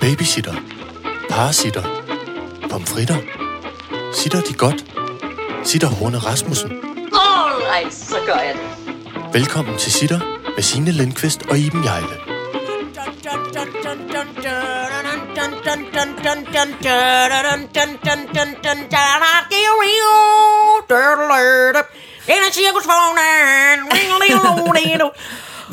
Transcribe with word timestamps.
Babysitter. 0.00 0.54
Parasitter. 1.30 1.82
Pomfritter. 2.70 3.16
Sitter 4.14 4.40
de 4.40 4.54
godt? 4.54 4.84
Sitter 5.64 5.88
Horne 5.88 6.18
Rasmussen. 6.18 6.70
Alright, 7.12 7.94
så 7.94 8.16
gør 8.26 8.34
jeg 8.34 8.54
det. 8.54 9.32
Velkommen 9.32 9.78
til 9.78 9.92
Sitter 9.92 10.20
med 10.56 10.62
Signe 10.62 10.90
Lindqvist 10.90 11.42
og 11.50 11.58
Iben 11.58 11.84
Jejle. 11.84 12.30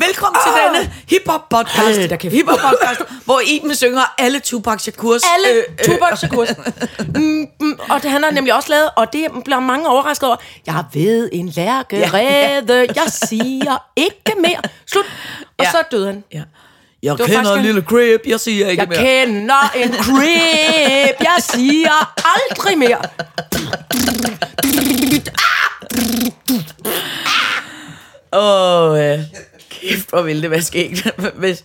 Velkommen 0.06 0.40
til 0.46 0.52
denne 0.62 0.92
hiphop 1.08 1.48
podcast. 1.48 1.98
Ej, 1.98 2.06
der 2.06 2.28
hiphop 2.30 2.58
podcast, 2.58 3.00
hvor 3.24 3.40
Iben 3.46 3.74
synger 3.74 4.14
alle 4.18 4.40
Tupac 4.40 4.80
Shakurs. 4.80 5.22
Alle 5.34 5.58
øh, 5.58 5.64
øh, 5.78 5.84
Tupac 5.84 6.18
Shakur. 6.18 6.46
Mm, 7.14 7.46
mm, 7.60 7.78
og 7.90 8.02
det 8.02 8.10
han 8.10 8.22
har 8.22 8.30
nemlig 8.30 8.54
også 8.54 8.68
lavet, 8.70 8.90
og 8.96 9.12
det 9.12 9.26
bliver 9.44 9.60
mange 9.60 9.88
overrasket 9.88 10.26
over. 10.28 10.36
Jeg 10.66 10.84
ved 10.94 11.28
en 11.32 11.48
lærkerede, 11.48 12.86
jeg 13.00 13.06
siger 13.06 13.84
ikke 13.96 14.32
mere. 14.40 14.60
Slut. 14.86 15.04
Og 15.58 15.64
Ja. 15.64 15.70
så 15.70 15.82
døde 15.90 16.06
han. 16.06 16.24
Ja. 16.32 16.42
Jeg 17.02 17.18
var 17.18 17.26
kender 17.26 17.54
en 17.54 17.62
lille 17.62 17.80
crib, 17.82 18.20
jeg 18.26 18.40
siger 18.40 18.68
ikke 18.68 18.80
Jeg 18.82 18.88
mere. 18.88 18.98
kender 19.26 19.72
en 19.76 19.94
crib, 19.94 21.16
jeg 21.20 21.36
siger 21.40 22.14
aldrig 22.24 22.78
mere. 22.78 22.98
Åh, 28.32 28.98
øh, 28.98 29.18
kæft, 29.82 30.10
hvor 30.10 30.22
ville 30.22 30.42
det 30.42 30.50
være 30.50 30.62
skægt, 30.62 31.06
hvis 31.40 31.64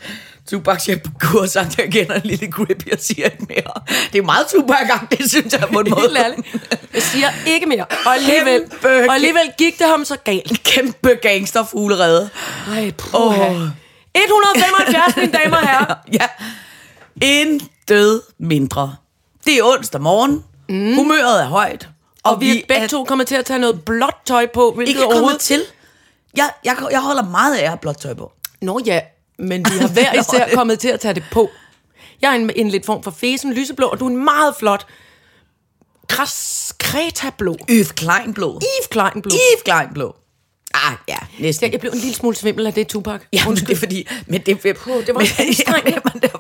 Tupac 0.50 0.82
Shakur 0.82 1.46
sagt, 1.46 1.78
jeg 1.78 1.92
kender 1.92 2.16
en 2.16 2.22
lille 2.24 2.52
grip, 2.52 2.84
jeg 2.92 3.00
siger 3.00 3.26
ikke 3.26 3.46
mere. 3.50 3.84
Det 4.14 4.20
er 4.20 4.24
meget 4.24 4.48
tupac 4.48 5.10
det 5.12 5.32
synes 5.32 5.54
jeg 5.54 5.68
på 5.74 5.80
en 5.80 5.90
måde. 5.90 6.12
Jeg 6.94 7.02
siger 7.02 7.30
ikke 7.48 7.66
mere. 7.66 7.86
Og 8.06 8.16
alligevel, 8.16 8.62
Kæmpe- 8.62 9.10
og 9.10 9.14
alligevel 9.14 9.52
gik 9.58 9.80
det 9.80 9.88
ham 9.88 10.06
så 10.06 10.16
galt. 10.16 10.64
Kæmpe 10.74 11.10
gangsterfuglerede. 11.22 12.30
Ej, 12.72 12.92
puha. 12.92 13.68
175, 14.16 15.16
mine 15.18 15.32
damer 15.32 15.58
og 15.58 15.68
herrer. 15.68 15.96
Ja. 16.14 16.26
En 17.22 17.62
død 17.90 18.22
mindre. 18.40 18.96
Det 19.46 19.58
er 19.58 19.64
onsdag 19.64 20.02
morgen. 20.02 20.44
Mm. 20.70 20.96
Humøret 20.96 21.42
er 21.42 21.48
højt. 21.48 21.88
Og 22.24 22.42
vi 22.42 22.60
er 22.60 22.62
begge 22.68 22.84
er 22.84 22.88
to 22.88 23.04
kommer 23.04 23.26
til 23.26 23.36
at 23.36 23.46
tage 23.46 23.60
noget 23.60 23.86
blåt 23.86 24.16
tøj 24.26 24.46
på, 24.54 24.72
hvilket 24.76 24.90
ikke 24.90 25.02
kommet 25.02 25.16
overhovedet... 25.16 25.42
til. 25.42 25.62
Jeg, 26.38 26.50
jeg, 26.66 26.78
jeg 26.92 27.02
holder 27.02 27.24
meget 27.24 27.56
af 27.56 27.62
at 27.62 27.68
have 27.68 27.78
blåt 27.78 27.98
tøj 27.98 28.14
på. 28.14 28.32
Nå 28.62 28.80
ja, 28.86 29.02
men 29.40 29.66
vi 29.72 29.78
har 29.78 29.88
hver 29.88 30.14
især 30.22 30.56
kommet 30.56 30.80
til 30.80 30.88
at 30.88 31.00
tage 31.00 31.14
det 31.14 31.24
på. 31.32 31.50
Jeg 32.22 32.32
er 32.32 32.36
en, 32.36 32.52
en 32.56 32.70
lidt 32.70 32.86
form 32.86 33.04
for 33.04 33.12
fesen 33.12 33.54
lyseblå, 33.54 33.88
og 33.88 34.00
du 34.00 34.06
er 34.06 34.10
en 34.10 34.24
meget 34.24 34.56
flot 34.56 34.88
græs 36.08 36.74
kreta-blå. 36.80 37.58
Yves 37.70 37.92
Klein 37.92 38.34
blå. 38.34 38.54
Yves 38.54 38.88
Klein 38.92 39.22
blå. 39.22 39.32
Yves 39.32 39.64
Klein 39.66 39.88
blå. 39.94 40.16
Ah, 40.74 40.94
ja, 41.08 41.18
næsten. 41.40 41.72
Jeg 41.72 41.80
blev 41.80 41.92
en 41.92 41.98
lille 41.98 42.16
smule 42.16 42.36
svimmel 42.36 42.68
af 42.68 42.74
det, 42.74 42.88
Tupac. 42.88 43.22
Ja, 43.34 43.48
men 43.48 43.56
det 43.58 43.70
er 43.70 43.76
fordi... 43.76 44.08
Men 44.28 44.42
det, 44.42 44.60
Puh, 44.78 45.06
det 45.06 45.16
var 45.16 45.20
men, 45.20 45.28
anstrengende. 45.48 46.02
men, 46.14 46.22
det, 46.22 46.32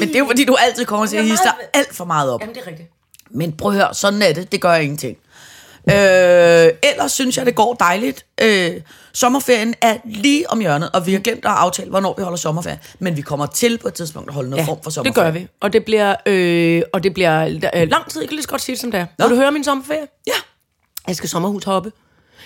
men 0.00 0.08
det 0.08 0.14
er 0.14 0.18
jo 0.18 0.26
fordi, 0.26 0.44
du 0.44 0.56
altid 0.60 0.84
kommer 0.84 1.06
til 1.06 1.16
at 1.16 1.24
hisse 1.24 1.44
dig 1.44 1.52
alt 1.74 1.96
for 1.96 2.04
meget 2.04 2.30
op. 2.30 2.40
Jamen, 2.40 2.54
det 2.54 2.62
er 2.62 2.66
rigtigt. 2.66 2.88
Men 3.30 3.52
prøv 3.52 3.70
at 3.70 3.76
høre, 3.76 3.94
sådan 3.94 4.22
er 4.22 4.32
det. 4.32 4.52
Det 4.52 4.60
gør 4.60 4.74
ingenting. 4.74 5.18
Øh, 5.90 6.72
ellers 6.92 7.12
synes 7.12 7.36
jeg, 7.36 7.46
det 7.46 7.54
går 7.54 7.74
dejligt. 7.74 8.26
Øh, 8.42 8.70
sommerferien 9.12 9.74
er 9.80 9.96
lige 10.04 10.50
om 10.50 10.60
hjørnet, 10.60 10.90
og 10.92 11.06
vi 11.06 11.12
har 11.12 11.20
glemt 11.20 11.44
at 11.44 11.50
aftale, 11.50 11.90
hvornår 11.90 12.14
vi 12.18 12.22
holder 12.22 12.36
sommerferie. 12.36 12.78
Men 12.98 13.16
vi 13.16 13.20
kommer 13.22 13.46
til 13.46 13.78
på 13.78 13.88
et 13.88 13.94
tidspunkt 13.94 14.28
at 14.28 14.34
holde 14.34 14.50
noget 14.50 14.62
Ja, 14.62 14.68
form 14.68 14.76
for 14.82 14.90
det 14.90 14.94
sommerferie. 14.94 15.32
gør 15.32 15.38
vi. 15.38 15.46
Og 15.60 15.72
det 15.72 15.84
bliver, 15.84 16.14
øh, 16.26 16.82
og 16.92 17.02
det 17.02 17.14
bliver 17.14 17.44
øh, 17.74 17.88
lang 17.90 18.10
tid. 18.10 18.20
Jeg 18.20 18.28
kan 18.28 18.34
lige 18.34 18.42
så 18.42 18.48
godt 18.48 18.60
sige 18.62 18.74
det, 18.74 18.80
som 18.80 18.90
det 18.90 19.00
er. 19.00 19.06
Vil 19.18 19.30
du 19.30 19.34
høre 19.40 19.52
min 19.52 19.64
sommerferie? 19.64 20.06
Ja. 20.26 20.32
Jeg 21.08 21.16
skal 21.16 21.28
sommerhushoppe. 21.28 21.92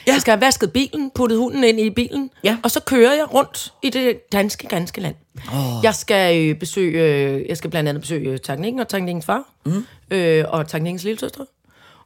Ja. 0.06 0.12
Jeg 0.12 0.20
skal 0.20 0.32
have 0.32 0.40
vasket 0.40 0.72
bilen, 0.72 1.10
puttet 1.14 1.38
hunden 1.38 1.64
ind 1.64 1.80
i 1.80 1.90
bilen, 1.90 2.30
Ja. 2.44 2.56
og 2.62 2.70
så 2.70 2.80
kører 2.80 3.12
jeg 3.14 3.34
rundt 3.34 3.72
i 3.82 3.90
det 3.90 4.32
danske, 4.32 4.68
ganske 4.68 5.00
land. 5.00 5.14
Oh. 5.54 5.84
Jeg 5.84 5.94
skal 5.94 6.48
øh, 6.48 6.54
besøge, 6.58 7.00
øh, 7.02 7.48
jeg 7.48 7.56
skal 7.56 7.70
blandt 7.70 7.88
andet 7.88 8.00
besøge 8.00 8.30
øh, 8.30 8.38
Teknikken 8.40 8.80
og 8.80 8.88
Teknikkens 8.88 9.24
far, 9.24 9.42
mm. 9.66 9.86
øh, 10.10 10.44
og 10.48 10.68
Teknikkens 10.68 11.04
lille 11.04 11.20
søstre. 11.20 11.46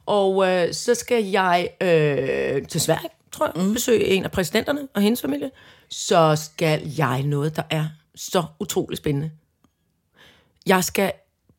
Og 0.07 0.47
øh, 0.47 0.73
så 0.73 0.95
skal 0.95 1.25
jeg 1.25 1.69
øh, 1.81 2.67
til 2.67 2.81
Sverige, 2.81 3.09
tror 3.31 3.51
jeg, 3.55 3.65
mm. 3.65 3.73
besøge 3.73 4.05
en 4.05 4.23
af 4.23 4.31
præsidenterne 4.31 4.87
og 4.93 5.01
hendes 5.01 5.21
familie. 5.21 5.51
Så 5.89 6.35
skal 6.35 6.91
jeg 6.97 7.23
noget, 7.23 7.55
der 7.55 7.63
er 7.69 7.85
så 8.15 8.43
utrolig 8.59 8.97
spændende. 8.97 9.31
Jeg 10.65 10.83
skal 10.83 11.11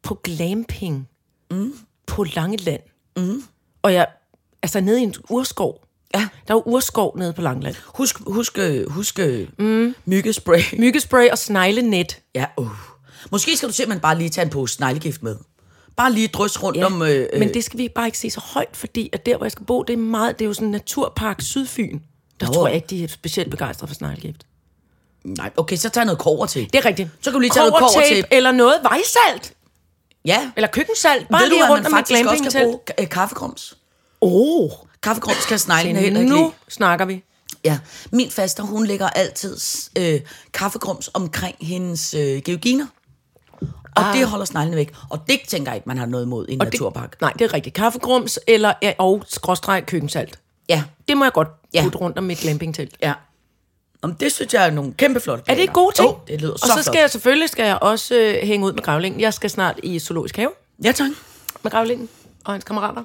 på 0.03 0.15
glamping 0.15 1.09
mm. 1.51 1.75
på 2.07 2.25
Langeland. 2.25 2.83
Mm. 3.17 3.43
Og 3.83 3.93
jeg, 3.95 4.07
altså 4.63 4.81
nede 4.81 5.01
i 5.01 5.03
en 5.03 5.15
urskov. 5.31 5.85
Ja. 6.15 6.29
Der 6.49 6.55
er 6.55 6.59
jo 6.59 6.63
urskov 6.67 7.19
nede 7.19 7.33
på 7.33 7.43
Langeland. 7.43 7.77
Husk, 7.87 8.19
husk, 8.27 8.59
husk 8.89 9.19
mm. 9.59 9.95
myggespray. 10.05 10.61
Myggespray 10.79 11.29
og 11.31 11.39
sneglenet. 11.39 12.21
Ja, 12.35 12.47
uh. 12.57 12.71
Måske 13.31 13.57
skal 13.57 13.69
du 13.69 13.75
simpelthen 13.75 14.01
bare 14.01 14.19
lige 14.19 14.31
tage 14.31 14.45
en 14.45 14.51
pose 14.51 14.75
sneglegift 14.75 15.23
med. 15.23 15.37
Bare 15.99 16.13
lige 16.13 16.29
drys 16.29 16.63
rundt 16.63 16.79
Ja, 16.79 16.87
om... 16.87 17.03
Øh, 17.03 17.29
men 17.39 17.55
det 17.55 17.65
skal 17.65 17.79
vi 17.79 17.89
bare 17.95 18.07
ikke 18.07 18.19
se 18.19 18.31
så 18.31 18.41
højt, 18.41 18.69
fordi 18.77 19.11
at 19.13 19.27
der, 19.27 19.37
hvor 19.37 19.45
jeg 19.45 19.53
skal 19.53 19.67
bo, 19.67 19.83
det 19.83 19.93
er 19.93 19.97
meget, 19.97 20.39
det 20.39 20.45
er 20.45 20.47
jo 20.47 20.55
sådan 20.55 20.69
en 20.69 20.73
naturpark 20.73 21.41
Sydfyn. 21.43 21.99
Der 22.41 22.47
Nå. 22.47 22.53
tror 22.53 22.67
jeg 22.67 22.77
ikke, 22.77 22.87
de 22.87 23.05
er 23.05 23.09
specielt 23.09 23.51
begejstrede 23.51 23.89
for 23.89 23.95
sneglegift. 23.95 24.47
Nej, 25.25 25.51
okay, 25.57 25.77
så 25.77 25.89
tag 25.89 26.05
noget 26.05 26.19
kover 26.19 26.47
til. 26.47 26.73
Det 26.73 26.79
er 26.79 26.85
rigtigt. 26.87 27.09
Så 27.21 27.31
kan 27.31 27.33
du 27.33 27.39
lige 27.41 27.51
tage 27.51 27.61
noget 27.61 27.75
Kobbertape 27.75 28.05
kobbertape. 28.09 28.35
Eller 28.35 28.53
noget 28.53 28.75
vejsalt. 28.83 29.53
Ja. 30.25 30.51
Eller 30.57 30.69
køkkensalt. 30.69 31.29
Bare 31.29 31.41
Ved 31.43 31.49
du, 31.49 31.55
lige 31.55 31.65
at 31.65 31.71
rundt 31.71 31.87
om 31.87 31.93
et 31.93 31.97
faktisk 31.97 32.27
også 32.27 32.37
skal 32.37 32.51
glampingtelt. 32.53 32.65
bruge 32.65 33.03
øh, 33.05 33.09
kaffegrums? 33.09 33.77
Åh, 34.21 34.71
Kaffegrums 35.03 35.47
kan 35.47 35.59
sneglene 35.59 35.99
heller 36.01 36.21
ikke 36.21 36.33
nu 36.33 36.53
snakker 36.69 37.05
vi. 37.05 37.25
Ja, 37.65 37.79
min 38.13 38.31
faster, 38.31 38.63
hun 38.63 38.87
lægger 38.87 39.09
altid 39.11 39.57
øh, 39.99 40.21
kaffegrums 40.55 41.11
omkring 41.15 41.57
hendes 41.61 42.15
øh, 42.15 42.43
georginer. 42.43 42.87
Og 43.99 44.09
ah. 44.09 44.19
det 44.19 44.27
holder 44.27 44.45
sneglene 44.45 44.77
væk. 44.77 44.95
Og 45.11 45.21
det 45.29 45.41
tænker 45.49 45.71
jeg 45.73 45.77
ikke, 45.77 45.89
man 45.89 45.99
har 45.99 46.07
noget 46.07 46.25
imod 46.25 46.47
i 46.49 46.53
en 46.53 46.61
Og 46.61 46.65
naturpark. 46.67 47.11
Det, 47.13 47.21
nej, 47.21 47.33
det 47.33 47.41
er 47.45 47.55
rigtigt. 47.55 47.75
Kaffegrums 47.75 48.39
eller, 48.47 48.73
og 48.99 49.25
skråstreg 49.29 49.87
køkkensalt. 49.87 50.39
Ja, 50.69 50.85
Det 51.09 51.17
må 51.17 51.25
jeg 51.25 51.33
godt 51.33 51.49
Ja. 51.75 51.83
putte 51.83 51.99
rundt 51.99 52.19
om 52.19 52.25
mit 52.25 52.39
glampingtelt. 52.39 52.97
ja. 53.03 53.13
Om 54.03 54.15
det 54.15 54.33
synes 54.33 54.55
jeg 54.55 54.67
er 54.67 54.71
nogle 54.71 54.93
kæmpe 54.93 55.21
flotte 55.21 55.45
Er 55.47 55.55
det 55.55 55.61
ikke 55.63 55.73
gode 55.75 55.95
ting? 55.97 56.09
Oh, 56.09 56.15
det 56.29 56.41
lyder 56.41 56.53
og 56.53 56.59
så, 56.59 56.67
så 56.67 56.73
flot. 56.73 56.85
skal 56.85 57.01
jeg 57.01 57.11
selvfølgelig 57.11 57.49
skal 57.49 57.67
jeg 57.67 57.79
også 57.83 58.15
øh, 58.15 58.35
hænge 58.47 58.67
ud 58.67 58.73
med 58.73 58.83
gravlingen. 58.83 59.21
Jeg 59.21 59.35
skal 59.35 59.51
snart 59.51 59.81
i 59.83 59.99
zoologisk 59.99 60.37
have 60.37 60.51
Ja, 60.85 60.93
tak. 60.93 61.11
med 61.63 61.71
gravlingen 61.71 62.09
og 62.45 62.53
hans 62.53 62.65
kammerater. 62.65 63.05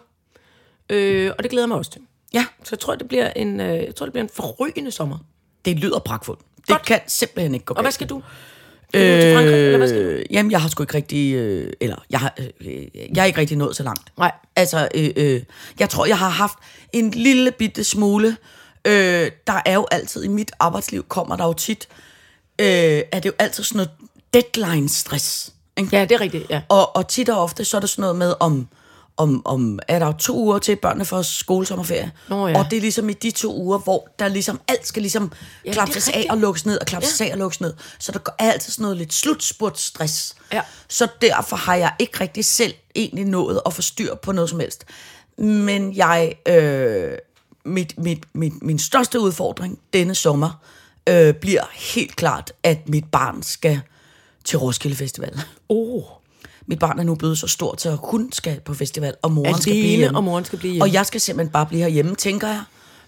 Øh, 0.89 1.31
og 1.37 1.43
det 1.43 1.51
glæder 1.51 1.63
jeg 1.63 1.69
mig 1.69 1.77
også 1.77 1.91
til. 1.91 2.01
Ja, 2.33 2.45
Så 2.63 2.69
jeg 2.71 2.79
tror, 2.79 2.95
det 2.95 3.07
bliver 3.07 3.29
en, 3.29 3.59
øh, 3.59 3.67
jeg 3.83 3.95
tror, 3.95 4.05
det 4.05 4.13
bliver 4.13 4.23
en 4.23 4.29
forrygende 4.33 4.91
sommer. 4.91 5.17
det 5.65 5.79
lyder 5.79 5.99
pragtfuldt. 5.99 6.39
Det 6.57 6.67
Godt. 6.67 6.85
kan 6.85 6.99
simpelthen 7.07 7.53
ikke 7.53 7.65
gå 7.65 7.73
Og 7.73 7.81
hvad 7.81 7.91
skal 7.91 8.07
du? 8.09 8.21
Øh, 8.93 10.25
jamen, 10.31 10.51
jeg 10.51 10.61
har 10.61 10.69
sgu 10.69 10.83
ikke 10.83 10.93
rigtig... 10.93 11.33
Øh, 11.33 11.73
eller, 11.81 11.95
jeg 12.09 12.19
har, 12.19 12.33
øh, 12.61 12.83
jeg 12.93 13.21
har 13.21 13.25
ikke 13.25 13.39
rigtig 13.39 13.57
nået 13.57 13.75
så 13.75 13.83
langt. 13.83 14.17
Nej. 14.17 14.31
Altså, 14.55 14.87
øh, 14.95 15.09
øh, 15.15 15.41
jeg 15.79 15.89
tror, 15.89 16.05
jeg 16.05 16.17
har 16.17 16.29
haft 16.29 16.57
en 16.93 17.11
lille 17.11 17.51
bitte 17.51 17.83
smule... 17.83 18.37
Øh, 18.87 19.31
der 19.47 19.61
er 19.65 19.73
jo 19.73 19.87
altid 19.91 20.23
i 20.23 20.27
mit 20.27 20.51
arbejdsliv, 20.59 21.05
kommer 21.07 21.35
der 21.35 21.45
jo 21.45 21.53
tit... 21.53 21.87
Øh, 22.61 22.67
er 23.11 23.19
det 23.19 23.25
jo 23.25 23.33
altid 23.39 23.63
sådan 23.63 23.77
noget 23.77 23.91
deadline-stress. 24.33 25.53
Ikke? 25.77 25.97
Ja, 25.97 26.05
det 26.05 26.11
er 26.11 26.21
rigtigt, 26.21 26.45
ja. 26.49 26.61
Og, 26.69 26.95
og 26.95 27.07
tit 27.07 27.29
og 27.29 27.43
ofte, 27.43 27.65
så 27.65 27.77
er 27.77 27.81
det 27.81 27.89
sådan 27.89 28.01
noget 28.01 28.15
med, 28.15 28.33
om, 28.39 28.67
om, 29.17 29.41
om 29.45 29.79
er 29.87 29.99
der 29.99 30.05
jo 30.05 30.11
to 30.11 30.37
uger 30.37 30.59
til 30.59 30.75
børnene 30.75 31.05
får 31.05 31.21
skolesommerferie. 31.21 32.11
Nå 32.29 32.47
ja. 32.47 32.59
Og 32.59 32.65
det 32.71 32.77
er 32.77 32.81
ligesom 32.81 33.09
i 33.09 33.13
de 33.13 33.31
to 33.31 33.55
uger, 33.55 33.77
hvor 33.77 34.07
der 34.19 34.27
ligesom 34.27 34.61
alt 34.67 34.87
skal 34.87 35.01
ligesom 35.01 35.31
Ja, 35.65 35.71
klapses 35.73 36.09
af 36.09 36.27
og 36.29 36.37
lukkes 36.37 36.65
ned, 36.65 36.79
og 36.79 36.85
klapses 36.85 37.21
ja. 37.21 37.25
af 37.25 37.31
og 37.31 37.37
lukkes 37.37 37.61
ned. 37.61 37.73
Så 37.99 38.11
der 38.11 38.19
er 38.39 38.51
altid 38.51 38.71
sådan 38.71 38.83
noget 38.83 38.97
lidt 38.97 39.13
slutspurtstress. 39.13 40.35
Ja. 40.53 40.61
Så 40.87 41.07
derfor 41.21 41.55
har 41.55 41.75
jeg 41.75 41.93
ikke 41.99 42.19
rigtig 42.19 42.45
selv 42.45 42.73
egentlig 42.95 43.25
nået 43.25 43.61
at 43.65 43.73
få 43.73 43.81
styr 43.81 44.15
på 44.15 44.31
noget 44.31 44.49
som 44.49 44.59
helst. 44.59 44.85
Men 45.37 45.95
jeg, 45.95 46.33
øh, 46.47 47.17
mit, 47.65 47.93
mit, 47.97 48.19
mit, 48.33 48.53
min 48.61 48.79
største 48.79 49.19
udfordring 49.19 49.79
denne 49.93 50.15
sommer 50.15 50.61
øh, 51.09 51.33
bliver 51.33 51.63
helt 51.73 52.15
klart, 52.15 52.51
at 52.63 52.89
mit 52.89 53.05
barn 53.11 53.43
skal 53.43 53.81
til 54.45 54.59
Roskilde 54.59 54.95
Festival. 54.95 55.41
Oh. 55.69 56.03
Mit 56.67 56.79
barn 56.79 56.99
er 56.99 57.03
nu 57.03 57.15
blevet 57.15 57.37
så 57.37 57.47
stort, 57.47 57.81
så 57.81 57.97
hun 58.03 58.31
skal 58.31 58.59
på 58.65 58.73
festival, 58.73 59.13
og 59.21 59.31
moren 59.31 59.61
skal 59.61 59.71
blive 59.71 59.83
Alene, 59.83 59.97
hjemme. 59.97 60.17
og 60.17 60.23
moren 60.23 60.45
skal 60.45 60.59
blive 60.59 60.71
hjemme. 60.71 60.83
Og 60.85 60.93
jeg 60.93 61.05
skal 61.05 61.21
simpelthen 61.21 61.51
bare 61.51 61.65
blive 61.65 61.81
herhjemme, 61.81 62.15
tænker 62.15 62.47
jeg. 62.47 62.61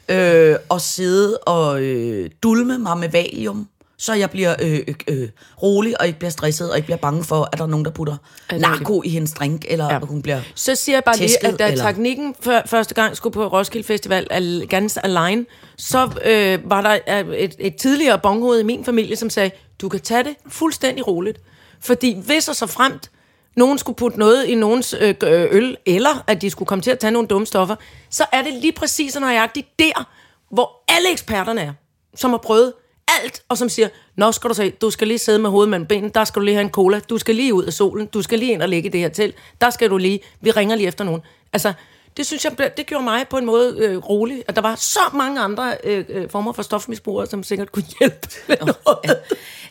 Øh, 0.09 0.55
og 0.69 0.81
sidde 0.81 1.37
og 1.37 1.81
øh, 1.81 2.29
dulme 2.43 2.77
mig 2.77 2.97
med 2.97 3.09
valium, 3.09 3.67
så 3.97 4.13
jeg 4.13 4.29
bliver 4.29 4.55
øh, 4.61 4.79
øh, 4.87 4.95
øh, 5.07 5.29
rolig, 5.61 6.01
og 6.01 6.07
ikke 6.07 6.19
bliver 6.19 6.31
stresset, 6.31 6.69
og 6.71 6.77
ikke 6.77 6.85
bliver 6.85 6.97
bange 6.97 7.23
for, 7.23 7.49
at 7.51 7.57
der 7.57 7.63
er 7.63 7.67
nogen, 7.67 7.85
der 7.85 7.91
putter 7.91 8.17
narko 8.59 9.01
i 9.05 9.09
hendes 9.09 9.31
drink, 9.31 9.65
eller 9.69 9.93
ja. 9.93 9.99
hun 9.99 10.21
bliver... 10.21 10.41
Så 10.55 10.75
siger 10.75 10.95
jeg 10.95 11.03
bare 11.03 11.17
lige, 11.17 11.27
tæsket, 11.27 11.47
at 11.47 11.59
da 11.59 11.71
eller- 11.71 11.83
teknikken 11.85 12.35
for, 12.41 12.61
første 12.65 12.93
gang 12.95 13.17
skulle 13.17 13.33
på 13.33 13.47
Roskilde 13.47 13.87
Festival 13.87 14.27
al, 14.29 14.65
ganske 14.69 15.05
alene, 15.05 15.45
så 15.77 16.09
øh, 16.25 16.69
var 16.69 16.81
der 16.81 17.23
øh, 17.29 17.35
et, 17.35 17.55
et 17.59 17.75
tidligere 17.75 18.19
bonghoved 18.19 18.59
i 18.59 18.63
min 18.63 18.85
familie, 18.85 19.15
som 19.15 19.29
sagde, 19.29 19.51
du 19.81 19.89
kan 19.89 19.99
tage 19.99 20.23
det 20.23 20.35
fuldstændig 20.49 21.07
roligt. 21.07 21.39
Fordi 21.81 22.17
hvis 22.25 22.47
og 22.49 22.55
så 22.55 22.67
fremt, 22.67 23.09
nogen 23.55 23.77
skulle 23.77 23.95
putte 23.95 24.19
noget 24.19 24.45
i 24.45 24.55
nogens 24.55 24.95
øh, 24.99 25.15
øh, 25.23 25.47
øl, 25.51 25.77
eller 25.85 26.23
at 26.27 26.41
de 26.41 26.49
skulle 26.49 26.67
komme 26.67 26.81
til 26.81 26.91
at 26.91 26.99
tage 26.99 27.11
nogle 27.11 27.27
dumme 27.27 27.45
stoffer, 27.47 27.75
så 28.09 28.25
er 28.31 28.41
det 28.41 28.53
lige 28.53 28.71
præcis 28.71 29.15
og 29.15 29.21
nøjagtigt 29.21 29.67
der, 29.79 30.09
hvor 30.49 30.83
alle 30.87 31.11
eksperterne 31.11 31.61
er, 31.61 31.73
som 32.15 32.31
har 32.31 32.37
prøvet 32.37 32.73
alt, 33.21 33.43
og 33.49 33.57
som 33.57 33.69
siger, 33.69 33.89
nå 34.15 34.31
skal 34.31 34.49
du 34.49 34.53
se, 34.53 34.69
du 34.69 34.89
skal 34.89 35.07
lige 35.07 35.17
sidde 35.17 35.39
med 35.39 35.49
hovedet 35.49 35.69
mellem 35.69 35.87
benene, 35.87 36.11
der 36.15 36.23
skal 36.23 36.39
du 36.39 36.45
lige 36.45 36.55
have 36.55 36.63
en 36.65 36.71
cola, 36.71 36.99
du 36.99 37.17
skal 37.17 37.35
lige 37.35 37.53
ud 37.53 37.63
af 37.63 37.73
solen, 37.73 38.07
du 38.07 38.21
skal 38.21 38.39
lige 38.39 38.51
ind 38.51 38.61
og 38.61 38.69
ligge 38.69 38.89
i 38.89 38.91
det 38.91 38.99
her 38.99 39.09
telt, 39.09 39.35
der 39.61 39.69
skal 39.69 39.89
du 39.89 39.97
lige, 39.97 40.19
vi 40.41 40.51
ringer 40.51 40.75
lige 40.75 40.87
efter 40.87 41.03
nogen. 41.03 41.21
Altså, 41.53 41.73
det 42.17 42.25
synes 42.25 42.45
jeg, 42.45 42.71
det 42.77 42.85
gjorde 42.85 43.03
mig 43.03 43.27
på 43.27 43.37
en 43.37 43.45
måde 43.45 43.75
øh, 43.77 43.97
rolig, 43.97 44.43
at 44.47 44.55
der 44.55 44.61
var 44.61 44.75
så 44.75 44.99
mange 45.13 45.41
andre 45.41 45.77
øh, 45.83 46.05
øh, 46.09 46.29
former 46.29 46.53
for 46.53 46.61
stofmisbrugere, 46.61 47.27
som 47.27 47.43
sikkert 47.43 47.71
kunne 47.71 47.85
hjælpe. 47.99 48.27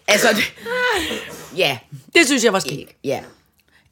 Altså, 0.09 0.29
det, 0.37 0.55
ja, 1.57 1.79
det 2.15 2.27
synes 2.27 2.45
jeg 2.45 2.53
var 2.53 2.59
skægt. 2.59 2.97
ja. 3.05 3.21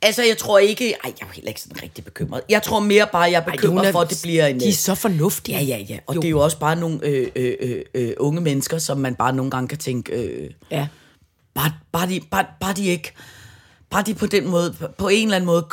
Altså, 0.03 0.23
jeg 0.23 0.39
tror 0.39 0.59
ikke... 0.59 0.85
Ej, 0.93 0.97
jeg 1.05 1.11
er 1.11 1.27
jo 1.27 1.33
heller 1.33 1.49
ikke 1.49 1.61
sådan 1.61 1.83
rigtig 1.83 2.05
bekymret. 2.05 2.43
Jeg 2.49 2.63
tror 2.63 2.81
mere 2.81 3.07
bare, 3.13 3.23
jeg 3.23 3.45
er 3.47 3.51
bekymret 3.51 3.87
Ej, 3.87 3.93
for, 3.93 4.01
at 4.01 4.11
det 4.11 4.19
bliver 4.23 4.47
en... 4.47 4.61
De 4.61 4.69
er 4.69 4.73
så 4.73 4.95
fornuftige. 4.95 5.59
Ja, 5.59 5.65
ja, 5.65 5.79
ja. 5.89 5.99
Og 6.07 6.15
jo. 6.15 6.21
det 6.21 6.27
er 6.29 6.31
jo 6.31 6.41
også 6.41 6.59
bare 6.59 6.77
nogle 6.77 7.01
øh, 7.03 7.29
øh, 7.37 7.55
øh, 7.61 7.83
øh, 7.95 8.13
unge 8.21 8.41
mennesker, 8.41 8.79
som 8.79 8.99
man 8.99 9.15
bare 9.15 9.33
nogle 9.33 9.51
gange 9.51 9.69
kan 9.69 9.79
tænke... 9.79 10.13
Øh, 10.13 10.51
Ja. 10.71 10.87
bare, 11.55 11.73
bare, 11.93 12.09
de, 12.09 12.21
bare, 12.31 12.45
bare 12.61 12.73
de 12.73 12.87
ikke... 12.87 13.13
Bare 13.91 14.03
de 14.03 14.15
på 14.15 14.27
den 14.27 14.49
måde, 14.49 14.75
på 14.99 15.09
en 15.09 15.23
eller 15.27 15.37
anden 15.37 15.47
måde, 15.47 15.67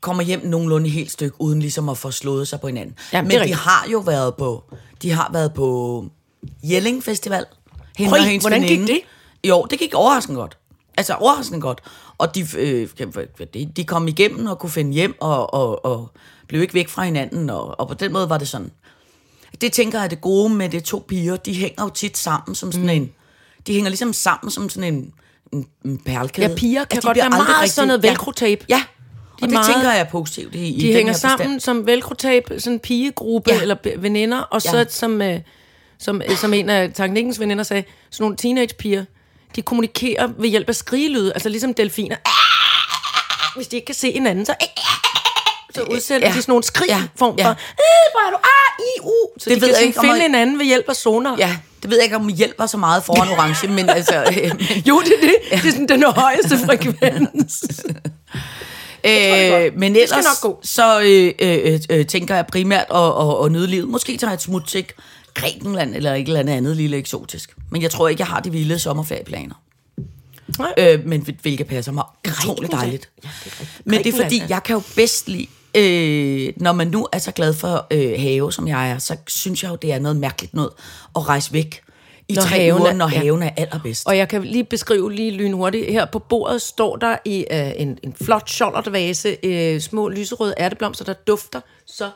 kommer 0.00 0.22
hjem 0.22 0.46
nogenlunde 0.46 0.88
helt 0.90 1.10
stykke, 1.12 1.40
uden 1.40 1.60
ligesom 1.60 1.88
at 1.88 1.98
få 1.98 2.10
slået 2.10 2.48
sig 2.48 2.60
på 2.60 2.66
hinanden. 2.66 2.94
Jamen, 3.12 3.30
er 3.32 3.38
Men 3.38 3.48
de 3.48 3.54
har 3.54 3.86
jo 3.92 3.98
været 3.98 4.34
på... 4.34 4.64
De 5.02 5.10
har 5.10 5.30
været 5.32 5.54
på 5.54 6.04
Jelling 6.62 7.04
Festival. 7.04 7.44
Hende 7.98 8.10
Høj, 8.10 8.18
og 8.18 8.24
hendes 8.24 8.42
hvordan 8.42 8.62
gik 8.62 8.70
veninde. 8.70 8.92
det? 8.92 9.00
Jo, 9.48 9.66
det 9.70 9.78
gik 9.78 9.94
overraskende 9.94 10.40
godt. 10.40 10.56
Altså 10.96 11.14
overraskende 11.14 11.60
godt. 11.60 11.80
Og 12.18 12.34
de, 12.34 12.46
øh, 12.58 12.88
de, 13.54 13.66
de 13.76 13.84
kom 13.84 14.08
igennem 14.08 14.46
og 14.46 14.58
kunne 14.58 14.70
finde 14.70 14.92
hjem 14.92 15.14
og, 15.20 15.54
og, 15.54 15.84
og 15.84 16.10
blev 16.48 16.62
ikke 16.62 16.74
væk 16.74 16.88
fra 16.88 17.04
hinanden. 17.04 17.50
Og, 17.50 17.80
og 17.80 17.88
på 17.88 17.94
den 17.94 18.12
måde 18.12 18.28
var 18.30 18.38
det 18.38 18.48
sådan. 18.48 18.70
Det 19.60 19.72
tænker 19.72 19.98
jeg 19.98 20.04
er 20.04 20.08
det 20.08 20.20
gode 20.20 20.54
med 20.54 20.68
de 20.68 20.80
to 20.80 21.04
piger. 21.08 21.36
De 21.36 21.54
hænger 21.54 21.82
jo 21.84 21.88
tit 21.88 22.18
sammen 22.18 22.54
som 22.54 22.72
sådan 22.72 22.86
mm. 22.86 22.90
en... 22.92 23.12
De 23.66 23.72
hænger 23.74 23.88
ligesom 23.90 24.12
sammen 24.12 24.50
som 24.50 24.68
sådan 24.68 24.94
en, 24.94 25.12
en, 25.52 25.66
en 25.84 25.98
perlekæde. 25.98 26.48
Ja, 26.48 26.54
piger 26.54 26.84
kan 26.84 27.00
de 27.02 27.06
godt 27.06 27.16
være 27.16 27.30
meget 27.30 27.70
sådan 27.70 27.88
noget 27.88 28.02
velcro-tape. 28.02 28.64
Ja, 28.68 28.76
ja. 28.76 28.82
og 29.32 29.40
det 29.42 29.50
meget- 29.50 29.66
tænker 29.66 29.90
jeg 29.90 30.00
er 30.00 30.04
positivt 30.04 30.54
i, 30.54 30.68
i 30.74 30.80
De 30.80 30.92
hænger 30.92 31.12
sammen 31.12 31.60
som 31.60 31.86
velcro-tape, 31.86 32.60
sådan 32.60 32.72
en 32.72 32.80
pigegruppe 32.80 33.50
Ja. 33.54 33.60
eller 33.62 33.76
veninder, 33.98 34.38
og 34.38 34.62
så 34.62 34.76
Ja. 34.76 34.84
som, 34.88 35.22
øh, 35.22 35.40
som, 35.98 36.22
øh, 36.30 36.36
som 36.36 36.52
en 36.54 36.70
af 36.70 36.92
Tanknikkens 36.92 37.40
veninder 37.40 37.64
sagde, 37.64 37.84
sådan 38.10 38.24
nogle 38.24 38.36
teenagepiger, 38.36 39.04
de 39.56 39.62
kommunikerer 39.62 40.28
ved 40.38 40.48
hjælp 40.48 40.68
af 40.68 40.74
skrigelyde, 40.76 41.32
altså 41.32 41.48
ligesom 41.48 41.74
delfiner. 41.74 42.16
Hvis 43.56 43.68
de 43.68 43.76
ikke 43.76 43.86
kan 43.86 43.94
se 43.94 44.12
hinanden, 44.12 44.46
så, 44.46 44.54
så 45.74 45.82
udsætter 45.82 46.28
Ja. 46.28 46.34
de 46.34 46.42
sådan 46.42 46.50
nogle 46.52 46.64
skrig 46.64 46.88
Ja. 46.88 47.02
form 47.18 47.32
for, 47.38 47.42
Ja. 47.42 47.48
"Øh, 47.50 47.54
hvor 48.12 48.26
er 48.26 48.30
du, 48.30 48.36
ah, 48.36 48.84
i, 48.84 49.00
u. 49.02 49.38
Så 49.38 49.50
Det 49.50 49.56
de 49.56 49.60
ved 49.60 49.68
kan 49.68 49.76
jeg 49.76 49.82
ikke, 49.86 49.98
om 49.98 50.02
finde 50.04 50.14
jeg- 50.14 50.22
hinanden 50.22 50.58
ved 50.58 50.66
hjælp 50.66 50.88
af 50.88 50.96
sonar. 50.96 51.36
Ja, 51.38 51.56
det 51.82 51.90
ved 51.90 51.96
jeg 51.98 52.04
ikke, 52.04 52.16
om 52.16 52.28
hjælper 52.28 52.66
så 52.66 52.76
meget 52.76 53.04
foran 53.04 53.28
orange, 53.28 53.68
men 53.68 53.88
altså... 53.90 54.14
Øh, 54.42 54.50
men, 54.54 54.60
Jo, 54.88 55.00
det 55.00 55.12
er 55.16 55.20
det. 55.20 55.34
Det 55.62 55.68
er 55.68 55.70
sådan 55.70 55.88
den 55.88 56.02
højeste 56.02 56.58
frekvens. 56.58 57.64
Øh, 59.04 59.78
men 59.78 59.96
ellers 59.96 60.44
så 60.62 61.00
øh, 61.00 61.32
øh, 61.38 61.80
øh, 61.90 62.06
tænker 62.06 62.34
jeg 62.34 62.46
primært 62.46 62.86
at, 62.90 62.96
at, 63.20 63.44
at 63.44 63.52
nyde 63.52 63.66
livet. 63.66 63.88
Måske 63.88 64.16
tager 64.16 64.30
jeg 64.30 64.34
et 64.34 64.42
smut 64.42 64.62
Grækenland 65.40 65.94
eller 65.94 66.14
et 66.14 66.26
eller 66.26 66.40
andet 66.40 66.52
andet 66.52 66.76
lille 66.76 66.96
eksotisk. 66.96 67.54
Men 67.70 67.82
jeg 67.82 67.90
tror 67.90 68.08
ikke, 68.08 68.20
jeg 68.20 68.26
har 68.26 68.40
de 68.40 68.50
vilde 68.52 68.78
sommerferieplaner. 68.78 69.54
Nej. 70.58 70.72
Øh, 70.78 71.06
men 71.06 71.20
hvil- 71.22 71.38
hvilket 71.42 71.66
passer 71.66 71.92
mig 71.92 72.04
Grækenland. 72.22 72.72
dejligt. 72.72 73.08
Ja, 73.24 73.28
det 73.44 73.52
er. 73.60 73.64
Men 73.84 74.04
det 74.04 74.14
er 74.14 74.22
fordi, 74.22 74.42
jeg 74.48 74.62
kan 74.62 74.74
jo 74.74 74.82
bedst 74.96 75.28
lide, 75.28 75.46
øh, 75.76 76.52
når 76.56 76.72
man 76.72 76.86
nu 76.86 77.08
er 77.12 77.18
så 77.18 77.32
glad 77.32 77.54
for 77.54 77.86
øh, 77.90 78.20
have, 78.20 78.52
som 78.52 78.68
jeg 78.68 78.90
er, 78.90 78.98
så 78.98 79.16
synes 79.26 79.62
jeg 79.62 79.70
jo, 79.70 79.76
det 79.76 79.92
er 79.92 79.98
noget 79.98 80.16
mærkeligt 80.16 80.54
noget 80.54 80.70
at 81.16 81.28
rejse 81.28 81.52
væk 81.52 81.80
i 82.28 82.32
Når 82.34 82.42
tre 82.42 82.48
haven 82.56 82.80
uger, 82.80 82.90
er- 82.90 82.94
når 82.94 83.08
ja. 83.12 83.18
haven 83.18 83.42
er 83.42 83.50
allerbedst. 83.56 84.06
Og 84.06 84.16
jeg 84.16 84.28
kan 84.28 84.44
lige 84.44 84.64
beskrive 84.64 85.12
lige 85.12 85.30
lynhurtigt. 85.30 85.92
Her 85.92 86.04
på 86.04 86.18
bordet 86.18 86.62
står 86.62 86.96
der 86.96 87.16
i 87.24 87.44
uh, 87.52 87.56
en, 87.82 87.98
en 88.02 88.14
flot 88.24 88.50
schollertvase 88.50 89.36
uh, 89.74 89.80
små 89.80 90.08
lyserøde 90.08 90.54
ærteblomster, 90.58 91.04
der 91.04 91.12
dufter 91.12 91.60
så 91.86 92.10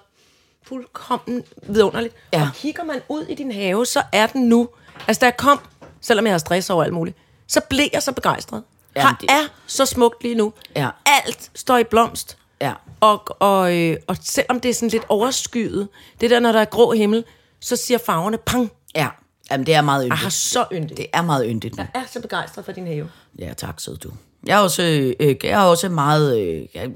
fuldkommen 0.63 1.43
vidunderligt. 1.63 2.15
Ja. 2.33 2.43
Og 2.43 2.49
kigger 2.55 2.85
man 2.85 3.01
ud 3.09 3.23
i 3.23 3.35
din 3.35 3.53
have, 3.53 3.87
så 3.87 4.03
er 4.13 4.27
den 4.27 4.49
nu... 4.49 4.69
Altså, 5.09 5.21
da 5.21 5.27
jeg 5.27 5.37
kom, 5.37 5.61
selvom 6.01 6.25
jeg 6.27 6.33
har 6.33 6.39
stress 6.39 6.71
over 6.71 6.85
alt 6.85 6.93
muligt, 6.95 7.17
så 7.47 7.61
blev 7.71 7.89
jeg 7.93 8.03
så 8.03 8.13
begejstret. 8.13 8.63
Jamen, 8.97 9.15
det- 9.21 9.31
er 9.31 9.41
så 9.67 9.87
smukt 9.87 10.23
lige 10.23 10.35
nu. 10.35 10.53
Ja. 10.77 10.89
Alt 11.07 11.51
står 11.55 11.79
i 11.79 11.85
blomst. 11.85 12.37
Ja. 12.61 12.73
Og, 13.01 13.23
og, 13.41 13.77
øh, 13.77 13.97
og 14.07 14.17
selvom 14.23 14.61
det 14.61 14.69
er 14.69 14.75
sådan 14.75 14.89
lidt 14.89 15.05
overskyet, 15.09 15.89
det 16.21 16.31
der, 16.31 16.41
når 16.41 16.53
der 16.53 16.61
er 16.61 16.65
grå 16.65 16.93
himmel, 16.93 17.25
så 17.61 17.77
siger 17.77 17.99
farverne 17.99 18.39
pang. 18.39 18.73
Ja, 18.95 19.09
Jamen, 19.51 19.67
det 19.67 19.75
er 19.75 19.81
meget 19.81 20.03
Jeg 20.03 20.07
yndigt. 20.07 20.23
har 20.23 20.31
så 20.31 20.65
yndigt. 20.73 20.97
Det 20.97 21.07
er 21.13 21.23
meget 21.23 21.47
yndigt 21.49 21.77
nu. 21.77 21.85
Jeg 21.95 22.03
er 22.03 22.07
så 22.13 22.21
begejstret 22.21 22.65
for 22.65 22.73
din 22.73 22.87
have. 22.87 23.11
Ja, 23.39 23.53
tak, 23.57 23.81
sød 23.81 23.97
du. 23.97 24.11
Jeg 24.47 24.59
er 24.59 24.63
også, 24.63 24.83
øh, 25.21 25.37
jeg 25.43 25.51
er 25.51 25.59
også 25.59 25.89
meget... 25.89 26.41
Øh, 26.41 26.63
jeg, 26.75 26.89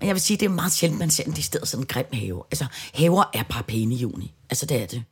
men 0.00 0.06
jeg 0.06 0.14
vil 0.14 0.20
sige, 0.20 0.36
det 0.36 0.46
er 0.46 0.50
meget 0.50 0.72
sjældent, 0.72 0.98
man 0.98 1.10
ser 1.10 1.24
en 1.24 1.32
decideret 1.32 1.68
sådan 1.68 1.82
en 1.82 1.86
grim 1.86 2.06
have. 2.12 2.44
Altså, 2.50 2.64
haver 2.94 3.30
er 3.34 3.42
bare 3.42 3.62
pæne 3.62 3.94
i 3.94 3.98
juni. 3.98 4.34
Altså, 4.50 4.66
det 4.66 4.76
er 4.76 4.86
det. 4.86 4.92
Men 4.92 5.02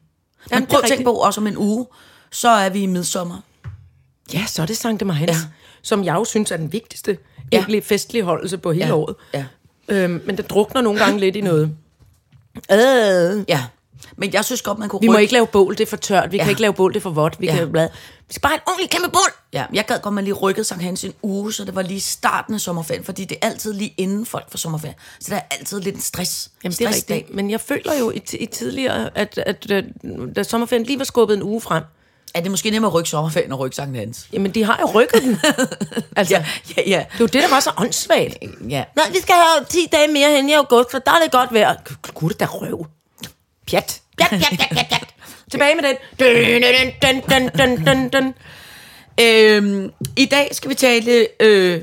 Jamen, 0.52 0.66
prøv 0.66 0.80
at 0.82 0.88
tænke 0.88 1.04
på, 1.04 1.12
også 1.12 1.40
om 1.40 1.46
en 1.46 1.56
uge, 1.56 1.86
så 2.30 2.48
er 2.48 2.68
vi 2.68 2.82
i 2.82 2.86
midsommer. 2.86 3.40
Ja, 4.34 4.44
så 4.46 4.62
er 4.62 4.66
det 4.66 4.76
Sankt 4.76 5.12
Hans, 5.14 5.30
Ja. 5.30 5.36
som 5.82 6.04
jeg 6.04 6.14
jo 6.14 6.24
synes 6.24 6.50
er 6.50 6.56
den 6.56 6.72
vigtigste 6.72 7.18
Ja. 7.52 7.56
egentlig 7.58 7.84
festlige 7.84 8.22
holdelse 8.22 8.58
på 8.58 8.72
hele 8.72 8.86
Ja. 8.86 8.94
året. 8.94 9.16
Ja. 9.34 9.44
Øhm, 9.88 10.22
men 10.26 10.36
det 10.36 10.50
drukner 10.50 10.80
nogle 10.80 10.98
gange 10.98 11.20
lidt 11.20 11.36
i 11.36 11.40
noget. 11.40 11.76
Øh. 12.72 13.44
Ja. 13.48 13.64
Men 14.20 14.32
jeg 14.32 14.44
synes 14.44 14.62
godt, 14.62 14.78
man 14.78 14.88
kunne 14.88 15.00
Vi 15.00 15.06
må 15.06 15.12
rykke- 15.12 15.22
ikke 15.22 15.32
lave 15.32 15.46
bål, 15.46 15.74
det 15.74 15.80
er 15.80 15.86
for 15.86 15.96
tørt. 15.96 16.32
Vi 16.32 16.36
ja. 16.36 16.42
Kan 16.42 16.50
ikke 16.50 16.60
lave 16.60 16.72
bål, 16.74 16.92
det 16.92 16.98
er 16.98 17.02
for 17.02 17.10
vådt. 17.10 17.40
Vi, 17.40 17.46
Ja. 17.46 17.54
kan, 17.56 17.72
blad. 17.72 17.88
vi 18.28 18.34
skal 18.34 18.40
bare 18.40 18.50
have 18.50 18.56
et 18.56 18.62
ordentligt 18.66 18.90
kæmpe 18.92 19.08
bål. 19.08 19.32
Ja, 19.52 19.64
jeg 19.72 19.84
gad 19.86 19.98
godt, 20.00 20.14
man 20.14 20.24
lige 20.24 20.34
rykkede 20.34 20.64
Sankt 20.64 20.84
Hans 20.84 21.04
en 21.04 21.14
uge, 21.22 21.52
så 21.52 21.64
det 21.64 21.74
var 21.74 21.82
lige 21.82 22.00
starten 22.00 22.54
af 22.54 22.60
sommerferien, 22.60 23.04
fordi 23.04 23.24
det 23.24 23.36
er 23.42 23.46
altid 23.46 23.72
lige 23.72 23.94
inden 23.96 24.26
folk 24.26 24.50
får 24.50 24.58
sommerferie. 24.58 24.94
Så 25.20 25.26
der 25.30 25.36
er 25.36 25.42
altid 25.50 25.80
lidt 25.80 25.94
en 25.94 26.00
stress. 26.00 26.50
Jamen, 26.64 26.72
det 26.76 26.86
er 26.86 26.94
rigtigt. 26.94 27.34
Men 27.34 27.50
jeg 27.50 27.60
føler 27.60 27.94
jo 27.98 28.10
i, 28.10 28.20
i 28.32 28.46
tidligere, 28.46 29.10
at, 29.18 29.38
at, 29.46 29.70
at 29.70 29.84
da 30.36 30.42
sommerferien 30.42 30.86
lige 30.86 30.98
var 30.98 31.04
skubbet 31.04 31.36
en 31.36 31.42
uge 31.42 31.60
frem, 31.60 31.82
Er 32.34 32.40
det 32.40 32.50
måske 32.50 32.70
nemmere 32.70 32.90
at 32.90 32.94
rykke 32.94 33.10
sommerferien 33.10 33.52
og 33.52 33.58
rykke 33.58 33.76
Sankt 33.76 33.96
Hans? 33.96 34.26
jamen 34.32 34.50
de 34.54 34.64
har 34.64 34.78
jo 34.80 34.86
rykket 35.00 35.22
den. 35.22 35.40
altså, 36.16 36.34
Ja, 36.34 36.44
ja, 36.76 36.82
ja. 36.86 36.98
Det 37.12 37.14
er 37.14 37.18
jo 37.20 37.26
det, 37.26 37.42
der 37.42 37.48
var 37.48 37.60
så 37.60 37.70
åndssvagt. 37.78 38.34
ja. 38.68 38.84
Nej, 38.96 39.10
vi 39.10 39.18
skal 39.22 39.34
have 39.34 39.64
10 39.68 39.78
dage 39.92 40.08
mere 40.12 40.30
hen 40.30 40.48
i 40.48 40.52
august, 40.52 40.90
for 40.90 40.98
der 40.98 41.12
er 41.12 41.22
det 41.22 41.32
godt 41.32 41.52
vejr. 41.52 41.74
Gud, 42.14 42.30
der 42.30 42.46
røv. 42.46 42.86
Pjat. 43.70 44.00
Pjat, 44.18 44.30
pjat, 44.30 44.40
pjat, 44.58 44.68
pjat, 44.70 44.86
pjat. 44.88 45.08
Tilbage 45.50 45.74
med 45.74 45.84
den. 45.84 45.96
Dun, 46.20 46.90
dun, 47.02 47.20
dun, 47.30 47.48
dun, 47.58 47.84
dun, 47.86 48.08
dun. 48.08 48.34
Øhm, 49.20 49.92
I 50.16 50.24
dag 50.26 50.48
skal 50.54 50.68
vi 50.70 50.74
tale 50.74 51.26
øh, 51.40 51.82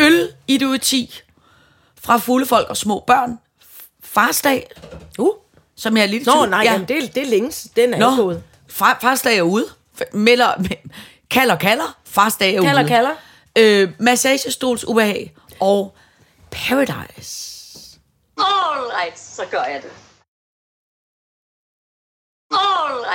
øl-idioti 0.00 1.20
fra 2.02 2.16
fulde 2.16 2.46
folk 2.46 2.68
og 2.68 2.76
små 2.76 3.04
børn. 3.06 3.38
Farsdag, 4.04 4.66
Uh. 5.18 5.34
som 5.76 5.96
jeg 5.96 6.02
er 6.02 6.06
lidt 6.06 6.22
i 6.22 6.26
Nå, 6.26 6.32
tvivl- 6.32 6.50
nej, 6.50 6.60
ja. 6.64 6.72
jamen, 6.72 6.88
det, 6.88 7.04
er, 7.04 7.08
det 7.08 7.22
er 7.22 7.26
længes. 7.26 7.66
Den 7.76 7.94
er 7.94 7.98
Nå, 7.98 8.16
gået. 8.16 8.42
far, 8.68 8.98
farsdag 9.02 9.36
er 9.38 9.42
ude. 9.42 9.66
F- 10.00 10.16
Melder, 10.16 10.52
me- 10.54 10.88
kalder, 11.30 11.56
kalder. 11.56 11.98
Farsdag 12.04 12.54
er 12.54 12.62
Kalder, 12.62 12.80
ude. 12.82 12.88
kalder. 12.88 13.10
Øh, 13.58 13.88
massagestols 13.98 14.84
ubehag 14.88 15.34
og 15.60 15.96
Paradise. 16.50 17.58
All 18.38 18.80
right, 19.00 19.18
så 19.20 19.42
gør 19.50 19.62
jeg 19.62 19.80
det. 19.82 19.90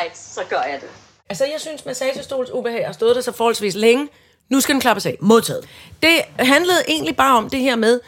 All 0.01 0.09
så 0.13 0.41
gør 0.49 0.61
jeg 0.61 0.79
det. 0.81 0.89
Altså, 1.29 1.45
jeg 1.45 1.61
synes, 1.61 1.85
massagestols 1.85 2.51
ubehag 2.51 2.85
har 2.85 2.93
stået 2.93 3.15
der 3.15 3.21
så 3.21 3.31
forholdsvis 3.31 3.75
længe. 3.75 4.07
Nu 4.49 4.59
skal 4.61 4.73
den 4.73 4.81
klappes 4.81 5.05
af. 5.05 5.17
Modtaget. 5.21 5.67
Det 6.03 6.21
handlede 6.39 6.83
egentlig 6.87 7.15
bare 7.15 7.37
om 7.37 7.49
det 7.49 7.59
her 7.59 7.75
med, 7.75 7.99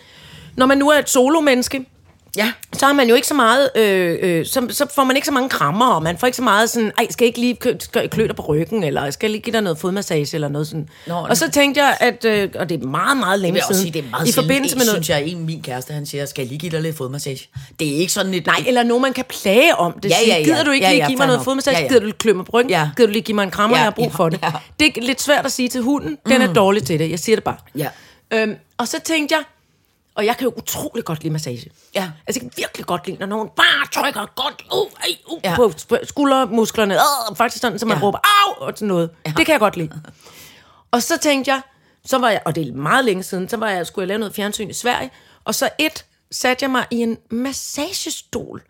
når 0.57 0.65
man 0.65 0.77
nu 0.77 0.89
er 0.89 0.97
et 0.99 1.09
solomenneske, 1.09 1.85
Ja. 2.37 2.51
så 2.73 2.85
har 2.85 2.93
man 2.93 3.09
jo 3.09 3.15
ikke 3.15 3.27
så 3.27 3.33
meget, 3.33 3.69
øh, 3.75 4.17
øh, 4.21 4.45
så, 4.45 4.67
så 4.69 4.85
får 4.95 5.03
man 5.03 5.15
ikke 5.15 5.25
så 5.25 5.31
mange 5.31 5.49
krammer, 5.49 5.85
og 5.87 6.03
man 6.03 6.17
får 6.17 6.27
ikke 6.27 6.35
så 6.37 6.41
meget 6.43 6.69
sådan, 6.69 6.91
ej, 6.97 7.07
skal 7.09 7.25
jeg 7.25 7.27
ikke 7.27 7.39
lige 7.39 7.55
kø- 7.55 7.73
skal 7.79 7.99
jeg 7.99 8.09
klø 8.09 8.27
dig 8.27 8.35
på 8.35 8.41
ryggen, 8.41 8.83
eller 8.83 9.11
skal 9.11 9.27
jeg 9.27 9.31
lige 9.31 9.41
give 9.41 9.53
dig 9.53 9.61
noget 9.61 9.77
fodmassage, 9.77 10.35
eller 10.35 10.47
noget 10.47 10.67
sådan. 10.67 10.89
Nå, 11.07 11.13
og 11.29 11.37
så 11.37 11.51
tænkte 11.51 11.81
jeg, 11.83 11.97
at, 11.99 12.25
øh, 12.25 12.49
og 12.59 12.69
det 12.69 12.83
er 12.83 12.87
meget, 12.87 13.17
meget 13.17 13.39
længe 13.39 13.61
siden, 13.67 13.81
sige, 13.81 13.93
det 13.93 14.05
er 14.05 14.09
meget 14.09 14.27
i 14.27 14.31
forbindelse 14.33 14.77
med 14.77 14.85
noget, 14.85 15.05
synes 15.05 15.09
jeg, 15.09 15.27
en 15.27 15.45
min 15.45 15.61
kæreste, 15.61 15.93
han 15.93 16.05
siger, 16.05 16.25
skal 16.25 16.41
jeg 16.41 16.49
lige 16.49 16.59
give 16.59 16.71
dig 16.71 16.81
lidt 16.81 16.97
fodmassage? 16.97 17.47
Det 17.79 17.93
er 17.93 17.97
ikke 17.97 18.13
sådan 18.13 18.33
et... 18.33 18.45
Nej, 18.45 18.63
eller 18.67 18.83
nogen, 18.83 19.01
man 19.01 19.13
kan 19.13 19.25
plage 19.29 19.75
om 19.75 19.99
det. 20.03 20.09
Ja, 20.09 20.15
ja, 20.27 20.37
ja. 20.37 20.43
Gider 20.43 20.63
du 20.63 20.71
ikke 20.71 20.85
Ja, 20.85 20.91
lige 20.91 21.01
ja, 21.03 21.07
give 21.07 21.17
mig 21.17 21.27
noget 21.27 21.39
nok. 21.39 21.45
fodmassage? 21.45 21.77
Ja, 21.77 21.81
ja. 21.83 21.87
Gider 21.87 21.99
du 21.99 22.05
lige 22.05 22.17
klø 22.17 22.33
mig 22.33 22.45
på 22.45 22.51
ryggen? 22.53 22.69
Ja. 22.69 22.89
Gider 22.97 23.07
du 23.07 23.11
lige 23.13 23.23
give 23.23 23.35
mig 23.35 23.43
en 23.43 23.51
krammer, 23.51 23.77
Ja, 23.77 23.81
jeg 23.81 23.85
har 23.85 23.91
brug 23.91 24.05
ja, 24.05 24.11
for 24.11 24.29
det? 24.29 24.39
ja. 24.43 24.51
Det 24.79 24.97
er 24.97 25.01
lidt 25.01 25.21
svært 25.21 25.45
at 25.45 25.51
sige 25.51 25.69
til 25.69 25.81
hunden. 25.81 26.17
Den 26.27 26.41
er 26.41 26.53
dårlig 26.53 26.83
til 26.83 26.99
det. 26.99 27.09
Jeg 27.11 27.19
siger 27.19 27.35
det 27.35 27.43
bare. 27.43 27.57
Ja. 27.77 27.87
Øhm, 28.33 28.55
og 28.77 28.87
så 28.87 28.99
tænkte 29.05 29.35
jeg, 29.35 29.43
og 30.15 30.25
jeg 30.25 30.37
kan 30.37 30.45
jo 30.47 30.53
utrolig 30.57 31.05
godt 31.05 31.23
lide 31.23 31.33
massage. 31.33 31.71
Ja. 31.95 32.11
Altså, 32.27 32.41
jeg 32.41 32.41
kan 32.41 32.51
virkelig 32.57 32.85
godt 32.85 33.07
lide, 33.07 33.17
når 33.19 33.25
nogen 33.25 33.49
bare 33.55 33.87
trykker 34.03 34.25
godt 34.35 34.65
uh, 34.73 34.91
ej, 35.03 35.09
uh, 35.27 35.39
Ja. 35.43 35.49
ja. 35.49 35.55
på 35.55 35.71
skuldermusklerne. 36.03 36.93
Øh, 36.93 37.35
faktisk 37.37 37.61
sådan, 37.61 37.79
så 37.79 37.85
man 37.85 37.97
Ja. 37.97 37.99
ja. 37.99 38.05
råber, 38.07 38.19
au, 38.47 38.65
og 38.67 38.71
sådan 38.75 38.87
noget. 38.87 39.09
Ja. 39.25 39.33
Det 39.37 39.45
kan 39.45 39.53
jeg 39.53 39.59
godt 39.59 39.77
lide. 39.77 40.01
Og 40.91 41.03
så 41.03 41.17
tænkte 41.17 41.51
jeg, 41.51 41.61
så 42.05 42.17
var 42.17 42.29
jeg, 42.29 42.41
og 42.45 42.55
det 42.55 42.67
er 42.67 42.73
meget 42.73 43.05
længe 43.05 43.23
siden, 43.23 43.49
så 43.49 43.57
var 43.57 43.69
jeg, 43.69 43.87
skulle 43.87 44.03
jeg 44.03 44.07
lave 44.07 44.19
noget 44.19 44.35
fjernsyn 44.35 44.69
i 44.69 44.73
Sverige, 44.73 45.11
Og 45.43 45.55
så 45.55 45.69
et, 45.79 46.05
satte 46.31 46.63
jeg 46.63 46.71
mig 46.71 46.85
i 46.91 46.95
en 46.97 47.17
massagestol 47.31 48.61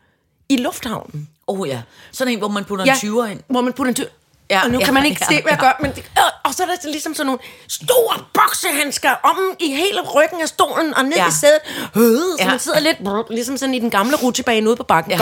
i 0.50 0.58
lufthavnen. 0.58 1.30
Åh 1.48 1.60
oh, 1.60 1.68
ja. 1.68 1.82
Sådan 2.12 2.34
en, 2.34 2.40
hvor 2.40 2.48
man 2.48 2.66
putter 2.66 2.86
en 2.86 2.92
20'er 2.92 3.26
ind. 3.26 3.42
Hvor 3.50 3.62
man 3.62 3.74
putter 3.74 3.94
en 3.94 4.08
20'er. 4.08 4.12
Ja, 4.50 4.64
og 4.64 4.70
nu 4.70 4.80
ja, 4.80 4.86
kan 4.86 4.94
man 4.94 5.06
ikke 5.06 5.26
ja, 5.32 5.36
se, 5.36 5.42
hvad 5.42 5.52
jeg 5.52 5.60
ja. 5.62 5.66
gør. 5.68 5.78
Men 5.82 5.92
det, 5.92 5.98
øh, 6.18 6.24
og 6.44 6.54
så 6.54 6.64
er 6.64 6.68
der 6.68 6.90
ligesom 6.92 7.14
sådan 7.14 7.26
nogle 7.26 7.40
store 7.70 8.18
boksehandsker 8.34 9.10
om 9.24 9.38
i 9.60 9.68
hele 9.72 10.02
ryggen 10.16 10.42
af 10.42 10.48
stolen 10.48 10.94
og 10.98 11.06
ned 11.06 11.18
Ja. 11.18 11.28
i 11.28 11.32
sædet. 11.32 11.60
Øh, 11.96 12.02
så 12.04 12.36
Ja. 12.40 12.50
man 12.50 12.60
sidder 12.60 12.80
lidt 12.80 12.98
brr, 13.04 13.32
ligesom 13.32 13.58
sådan 13.58 13.76
i 13.76 13.80
den 13.80 13.90
gamle 13.90 14.16
rutsjebane 14.16 14.68
ude 14.70 14.76
på 14.76 14.84
bakken. 14.84 15.12
Ja. 15.12 15.18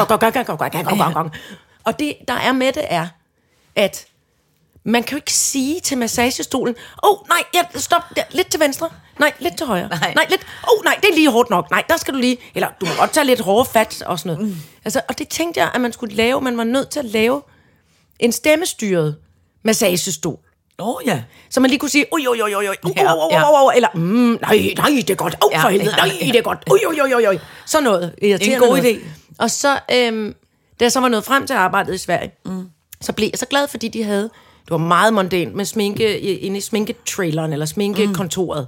Og 1.84 2.00
det, 2.00 2.15
der 2.27 2.34
er 2.34 2.51
med 2.51 2.72
det, 2.74 2.84
er, 2.89 3.07
at 3.75 4.05
man 4.84 5.03
kan 5.03 5.12
jo 5.12 5.17
ikke 5.17 5.34
sige 5.34 5.79
til 5.79 5.98
massagestolen, 5.98 6.75
åh, 7.03 7.10
oh, 7.12 7.27
nej, 7.29 7.43
ja, 7.53 7.79
stop, 7.79 8.01
der, 8.15 8.24
lidt 8.31 8.51
til 8.51 8.60
venstre, 8.60 8.89
nej, 9.19 9.34
lidt 9.39 9.57
til 9.57 9.65
højre, 9.65 9.88
Nej. 9.89 10.13
nej, 10.15 10.25
lidt, 10.29 10.41
åh, 10.63 10.79
oh, 10.79 10.84
nej, 10.86 10.96
det 11.01 11.10
er 11.10 11.13
lige 11.15 11.31
hårdt 11.31 11.50
nok, 11.50 11.72
nej, 11.72 11.84
der 11.89 11.98
skal 11.98 12.13
du 12.13 12.19
lige, 12.19 12.38
eller 12.55 12.67
du 12.81 12.86
må 12.86 12.91
godt 13.00 13.12
tage 13.12 13.25
lidt 13.25 13.39
hårde 13.39 13.69
fat 13.69 14.01
og 14.05 14.19
sådan 14.19 14.34
noget. 14.38 14.50
Mm. 14.50 14.55
Altså, 14.86 15.01
og 15.10 15.17
det 15.17 15.27
tænkte 15.29 15.60
jeg, 15.60 15.72
at 15.74 15.81
man 15.81 15.93
skulle 15.93 16.15
lave, 16.15 16.41
man 16.41 16.57
var 16.57 16.63
nødt 16.63 16.89
til 16.89 17.00
at 17.00 17.05
lave 17.05 17.41
en 18.19 18.31
stemmestyret 18.31 19.15
massagestol. 19.63 20.39
Åh 20.79 20.88
oh, 20.88 21.01
ja. 21.05 21.24
Så 21.50 21.59
man 21.59 21.69
lige 21.69 21.79
kunne 21.79 21.89
sige, 21.89 22.05
oj, 22.12 22.21
oj, 22.27 22.41
oj, 22.41 22.53
oj, 22.55 22.67
oj, 22.67 22.75
Ja, 22.97 23.13
oj, 23.15 23.29
oj, 23.33 23.65
oj, 23.65 23.74
eller, 23.75 23.89
mm, 23.93 24.01
nej, 24.41 24.74
nej, 24.77 24.89
det 24.97 25.09
er 25.09 25.15
godt, 25.15 25.36
åh, 25.45 25.50
Ja, 25.51 25.63
for 25.63 25.69
helvede, 25.69 25.91
ja, 25.91 26.05
nej, 26.05 26.17
ja. 26.21 26.25
det 26.25 26.36
er 26.36 26.41
godt, 26.41 26.63
oj, 26.71 26.79
oj, 26.88 27.00
oj, 27.01 27.13
oj, 27.13 27.25
oj. 27.27 27.39
Sådan 27.65 27.83
noget. 27.83 28.15
irriterende 28.21 28.67
god 28.67 28.77
noget. 28.77 28.95
idé. 28.95 29.00
Og 29.39 29.51
så, 29.51 29.79
øhm, 29.91 30.36
da 30.79 30.86
jeg 30.86 30.91
så 30.91 31.00
var 31.00 31.07
nået 31.07 31.24
frem 31.24 31.47
til 31.47 31.53
arbejdet 31.53 31.93
i 31.93 31.97
Sverige, 31.97 32.31
mm. 32.45 32.69
så 33.01 33.13
blev 33.13 33.29
jeg 33.33 33.39
så 33.39 33.45
glad, 33.45 33.67
fordi 33.67 33.88
de 33.88 34.03
havde, 34.03 34.24
det 34.63 34.71
var 34.71 34.77
meget 34.77 35.13
mondænt 35.13 35.55
med 35.55 35.65
sminke, 35.65 36.19
inde 36.19 36.57
i 36.57 36.62
sminketraileren, 36.62 37.53
eller 37.53 37.65
sminkekontoret. 37.65 38.67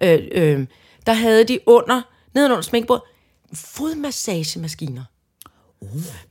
Mm. 0.00 0.06
Øh, 0.06 0.20
øh, 0.32 0.66
der 1.06 1.12
havde 1.12 1.44
de 1.44 1.58
under, 1.66 2.02
nedenunder 2.34 2.62
sminkebordet, 2.62 3.02
fodmassagemaskiner. 3.54 5.02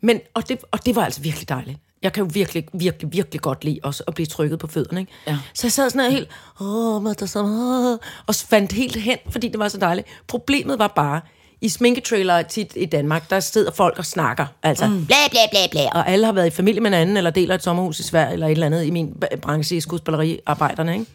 Men, 0.01 0.19
og, 0.33 0.49
det, 0.49 0.59
og 0.71 0.85
det 0.85 0.95
var 0.95 1.05
altså 1.05 1.21
virkelig 1.21 1.49
dejligt. 1.49 1.79
Jeg 2.03 2.13
kan 2.13 2.23
jo 2.23 2.29
virkelig, 2.33 2.67
virkelig, 2.73 3.13
virkelig 3.13 3.41
godt 3.41 3.63
lide 3.63 3.79
også 3.83 4.03
at 4.07 4.13
blive 4.13 4.25
trykket 4.25 4.59
på 4.59 4.67
fødderne. 4.67 4.99
Ikke? 4.99 5.11
Ja. 5.27 5.37
Så 5.53 5.67
jeg 5.67 5.71
sad 5.71 5.89
sådan 5.89 6.01
her 6.01 6.09
helt, 6.09 6.29
åh, 6.61 7.13
der 7.19 7.25
så, 7.25 7.39
og 8.27 8.35
fandt 8.35 8.71
helt 8.71 8.95
hen, 8.95 9.17
fordi 9.29 9.47
det 9.47 9.59
var 9.59 9.67
så 9.67 9.77
dejligt. 9.77 10.07
Problemet 10.27 10.79
var 10.79 10.87
bare, 10.87 11.21
i 11.63 11.69
sminketrailer 11.69 12.41
tit 12.41 12.73
i 12.75 12.85
Danmark, 12.85 13.29
der 13.29 13.39
sidder 13.39 13.71
folk 13.71 13.97
og 13.97 14.05
snakker. 14.05 14.45
Altså, 14.63 14.87
mm. 14.87 15.05
bla, 15.05 15.15
bla, 15.31 15.39
bla, 15.51 15.59
bla. 15.71 15.87
Og 15.99 16.09
alle 16.09 16.25
har 16.25 16.33
været 16.33 16.47
i 16.47 16.49
familie 16.49 16.81
med 16.81 16.91
hinanden, 16.91 17.17
eller 17.17 17.29
deler 17.29 17.55
et 17.55 17.63
sommerhus 17.63 17.99
i 17.99 18.03
Sverige, 18.03 18.33
eller 18.33 18.47
et 18.47 18.51
eller 18.51 18.65
andet 18.65 18.83
i 18.83 18.89
min 18.89 19.15
branche 19.41 19.75
i 19.75 19.79
skuespilleriarbejderne, 19.79 20.93
ikke? 20.93 21.05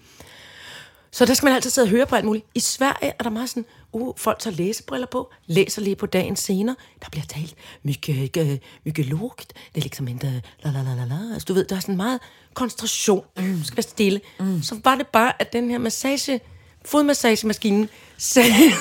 Så 1.10 1.24
der 1.24 1.34
skal 1.34 1.46
man 1.46 1.54
altid 1.54 1.70
sidde 1.70 1.84
og 1.84 1.90
høre 1.90 2.06
på 2.06 2.16
alt 2.16 2.24
muligt. 2.24 2.46
I 2.54 2.60
Sverige 2.60 3.12
er 3.18 3.22
der 3.22 3.30
meget 3.30 3.48
sådan, 3.48 3.64
uh, 3.92 4.14
folk 4.16 4.38
tager 4.38 4.56
læsebriller 4.56 5.06
på, 5.06 5.30
læser 5.46 5.82
lige 5.82 5.96
på 5.96 6.06
dagen 6.06 6.36
senere. 6.36 6.76
Der 7.02 7.06
bliver 7.10 7.24
talt 7.24 7.54
mycket, 7.82 8.36
øh, 8.36 8.58
mycket 8.84 9.06
lågt. 9.06 9.52
Det 9.74 9.80
er 9.80 9.82
liksom 9.82 10.08
ikke 10.08 10.42
la 10.62 10.70
la 10.70 10.82
la 10.82 10.94
la 10.94 11.04
la. 11.04 11.32
Altså, 11.32 11.46
du 11.48 11.54
ved, 11.54 11.64
der 11.64 11.76
er 11.76 11.80
sådan 11.80 11.96
meget 11.96 12.20
koncentration. 12.54 13.24
Mm. 13.36 13.64
skal 13.64 13.76
være 13.76 13.82
stille. 13.82 14.20
Mm. 14.40 14.62
Så 14.62 14.80
var 14.84 14.94
det 14.94 15.06
bare, 15.06 15.32
at 15.38 15.52
den 15.52 15.70
her 15.70 15.78
massage, 15.78 16.40
fodmassagemaskinen, 16.88 17.88
sagde, 18.18 18.72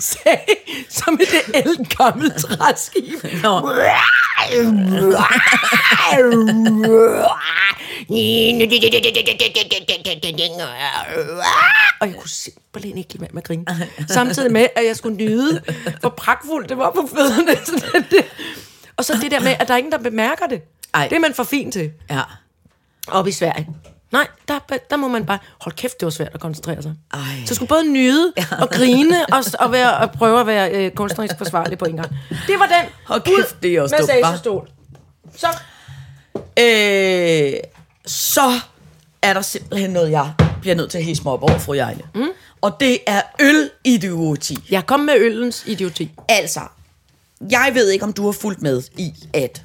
sagde 0.00 0.40
som 0.88 1.18
et 1.20 1.64
elgammelt 1.66 2.36
træskib. 2.36 3.24
Nå. 3.42 3.48
Og 12.00 12.06
jeg 12.06 12.14
kunne 12.18 12.28
simpelthen 12.28 12.98
ikke 12.98 13.12
lade 13.12 13.20
være 13.20 13.30
med 13.32 13.42
at 13.42 13.46
grine. 13.46 13.64
Samtidig 14.08 14.52
med, 14.52 14.66
at 14.76 14.86
jeg 14.86 14.96
skulle 14.96 15.16
nyde, 15.16 15.62
hvor 16.00 16.08
pragtfuldt 16.08 16.68
det 16.68 16.78
var 16.78 16.90
på 16.90 17.08
fødderne. 17.14 17.56
Og 18.96 19.04
så 19.04 19.18
det 19.22 19.30
der 19.30 19.40
med, 19.40 19.54
at 19.60 19.68
der 19.68 19.74
er 19.74 19.78
ingen, 19.78 19.92
der 19.92 19.98
bemærker 19.98 20.46
det. 20.46 20.62
Ej. 20.94 21.08
Det 21.08 21.16
er 21.16 21.20
man 21.20 21.34
for 21.34 21.44
fin 21.44 21.72
til. 21.72 21.90
Ja. 22.10 22.22
Oppe 23.08 23.30
i 23.30 23.32
Sverige. 23.32 23.68
Nej, 24.12 24.26
der, 24.48 24.58
der 24.90 24.96
må 24.96 25.08
man 25.08 25.26
bare... 25.26 25.38
Hold 25.60 25.74
kæft, 25.74 26.00
det 26.00 26.06
var 26.06 26.10
svært 26.10 26.30
at 26.34 26.40
koncentrere 26.40 26.82
sig. 26.82 26.94
Ej. 27.14 27.20
Så 27.46 27.54
skulle 27.54 27.68
både 27.68 27.92
nyde 27.92 28.32
og 28.60 28.70
grine 28.70 29.26
og, 29.32 29.44
og, 29.60 29.72
være, 29.72 29.96
og 29.98 30.10
prøve 30.10 30.40
at 30.40 30.46
være 30.46 30.70
øh, 30.70 30.90
kunstnerisk 30.90 31.38
forsvarlig 31.38 31.78
på 31.78 31.84
en 31.84 31.96
gang. 31.96 32.08
Det 32.28 32.58
var 32.58 32.66
den. 32.66 32.90
Hold 33.06 33.20
kæft, 33.22 33.62
det 33.62 33.74
er 33.74 33.82
også? 33.82 33.96
Massagestol. 33.98 34.68
Så 35.36 35.46
Øh, 36.58 37.52
så 38.06 38.52
er 39.22 39.32
der 39.34 39.40
simpelthen 39.42 39.90
noget, 39.90 40.10
jeg 40.10 40.32
bliver 40.60 40.76
nødt 40.76 40.90
til 40.90 40.98
at 40.98 41.04
hisse 41.04 41.22
mig 41.24 41.32
op 41.32 41.42
over, 41.42 41.58
fru 41.58 41.74
Jejle. 41.74 42.02
Mm. 42.14 42.28
Og 42.60 42.76
det 42.80 42.98
er 43.06 43.22
ølidioti. 43.40 44.56
jeg 44.70 44.86
kom 44.86 45.00
med 45.00 45.14
øllens 45.18 45.64
idioti. 45.66 46.10
Altså, 46.28 46.60
jeg 47.50 47.70
ved 47.74 47.90
ikke, 47.90 48.04
om 48.04 48.12
du 48.12 48.24
har 48.24 48.32
fulgt 48.32 48.62
med 48.62 48.82
i, 48.96 49.12
at... 49.32 49.62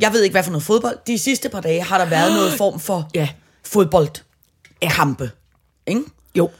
Jeg 0.00 0.12
ved 0.12 0.22
ikke, 0.22 0.34
hvad 0.34 0.42
for 0.42 0.50
noget 0.50 0.62
fodbold. 0.64 0.98
De 1.06 1.18
sidste 1.18 1.48
par 1.48 1.60
dage 1.60 1.82
har 1.82 1.98
der 1.98 2.04
været 2.04 2.32
noget 2.38 2.52
form 2.52 2.80
for 2.80 3.10
Ja. 3.14 3.28
Fodboldkampe. 3.72 5.30
Ikke? 5.86 6.02
Jo. 6.34 6.50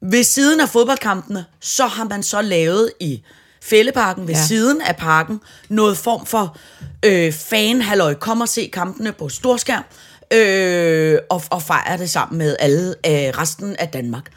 Ved 0.00 0.22
siden 0.22 0.60
af 0.60 0.68
fodboldkampene, 0.68 1.44
så 1.60 1.86
har 1.86 2.04
man 2.04 2.22
så 2.22 2.42
lavet 2.42 2.92
i 3.00 3.22
Fælleparken 3.62 4.28
ved 4.28 4.34
Ja. 4.34 4.46
siden 4.46 4.80
af 4.80 4.96
parken 4.96 5.40
noget 5.68 5.96
form 5.98 6.26
for 6.26 6.56
øh, 7.04 7.32
fan 7.32 7.82
Kom 8.20 8.40
og 8.40 8.48
se 8.48 8.70
kampene 8.72 9.12
på 9.12 9.28
storskærm 9.28 9.84
øh, 10.32 11.18
og, 11.30 11.42
og 11.50 11.62
fejre 11.62 11.98
det 11.98 12.10
sammen 12.10 12.38
med 12.38 12.56
alle 12.58 12.88
øh, 12.88 13.12
resten 13.12 13.76
af 13.76 13.88
Danmark. 13.88 14.30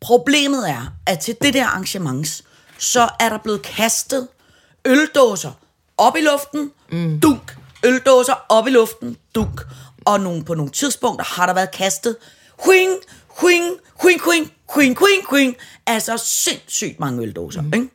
Problemet 0.00 0.70
er, 0.70 0.92
at 1.06 1.18
til 1.18 1.36
det 1.42 1.54
der 1.54 1.66
arrangements, 1.66 2.42
så 2.78 3.08
er 3.20 3.28
der 3.28 3.38
blevet 3.38 3.62
kastet 3.62 4.28
øldåser 4.84 5.52
op 5.98 6.16
i 6.16 6.20
luften, 6.20 6.70
mm. 6.92 7.20
dunk, 7.20 7.56
øldåser 7.84 8.44
op 8.48 8.66
i 8.66 8.70
luften, 8.70 9.16
dunk. 9.34 9.60
Og 10.04 10.20
nogle, 10.20 10.44
på 10.44 10.54
nogle 10.54 10.72
tidspunkter 10.72 11.24
har 11.24 11.46
der 11.46 11.54
været 11.54 11.70
kastet 11.70 12.16
huing, 12.64 12.92
huing, 13.28 13.64
huing, 14.02 14.20
huing, 14.20 14.52
huing, 14.74 14.98
huing, 14.98 15.22
huing. 15.30 15.56
Altså 15.86 16.16
sindssygt 16.16 17.00
mange 17.00 17.22
øldåser, 17.22 17.62
mm. 17.62 17.72
ikke? 17.74 17.88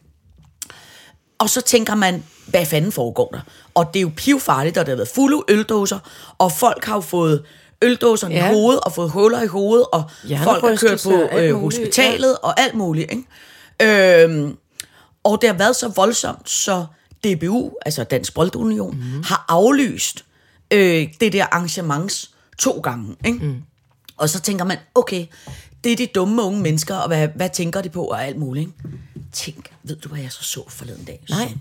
Og 1.39 1.49
så 1.49 1.61
tænker 1.61 1.95
man, 1.95 2.23
hvad 2.47 2.65
fanden 2.65 2.91
foregår 2.91 3.29
der? 3.29 3.39
Og 3.73 3.93
det 3.93 3.99
er 3.99 4.01
jo 4.01 4.11
pivfarligt, 4.17 4.77
og 4.77 4.85
det 4.85 4.91
har 4.91 4.95
været 4.95 5.09
fulde 5.09 5.43
øldåser, 5.49 5.99
og 6.37 6.51
folk 6.51 6.85
har 6.85 6.95
jo 6.95 7.01
fået 7.01 7.45
øldåserne 7.81 8.35
ja. 8.35 8.49
I 8.49 8.53
hovedet, 8.53 8.81
og 8.81 8.91
fået 8.91 9.09
huller 9.09 9.41
i 9.41 9.47
hovedet, 9.47 9.85
og 9.91 10.03
folk 10.43 10.63
har 10.63 10.75
kørt 10.75 11.01
på 11.03 11.37
øh, 11.37 11.55
hospitalet, 11.55 12.29
ja. 12.43 12.47
og 12.47 12.59
alt 12.59 12.75
muligt. 12.75 13.11
Ikke? 13.11 14.23
Øhm, 14.23 14.57
og 15.23 15.41
det 15.41 15.49
har 15.49 15.57
været 15.57 15.75
så 15.75 15.87
voldsomt, 15.87 16.49
så 16.49 16.85
DBU, 17.23 17.71
altså 17.85 18.03
Dansk 18.03 18.33
Boldunion, 18.33 18.95
mm. 18.95 19.23
har 19.23 19.45
aflyst 19.49 20.24
øh, 20.71 21.07
det 21.19 21.33
der 21.33 21.45
arrangements 21.51 22.31
to 22.57 22.79
gange. 22.79 23.15
Ikke? 23.25 23.39
Mm. 23.39 23.63
Og 24.17 24.29
så 24.29 24.41
tænker 24.41 24.65
man, 24.65 24.77
okay, 24.95 25.25
det 25.83 25.91
er 25.91 25.95
de 25.95 26.07
dumme 26.07 26.43
unge 26.43 26.61
mennesker, 26.61 26.95
og 26.95 27.07
hvad, 27.07 27.27
hvad 27.27 27.49
tænker 27.49 27.81
de 27.81 27.89
på, 27.89 28.05
og 28.05 28.25
alt 28.25 28.37
muligt. 28.37 28.67
Ikke? 28.67 28.97
Tænk, 29.31 29.73
ved 29.83 29.95
du, 29.95 30.09
hvad 30.09 30.19
jeg 30.19 30.31
så 30.31 30.43
så 30.43 30.69
forleden 30.69 31.05
dag? 31.05 31.23
Nej. 31.29 31.47
Som, 31.47 31.59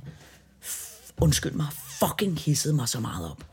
undskyld 1.20 1.52
mig, 1.52 1.66
fucking 1.98 2.38
hissede 2.38 2.74
mig 2.74 2.88
så 2.88 3.00
meget 3.00 3.30
op. 3.30 3.44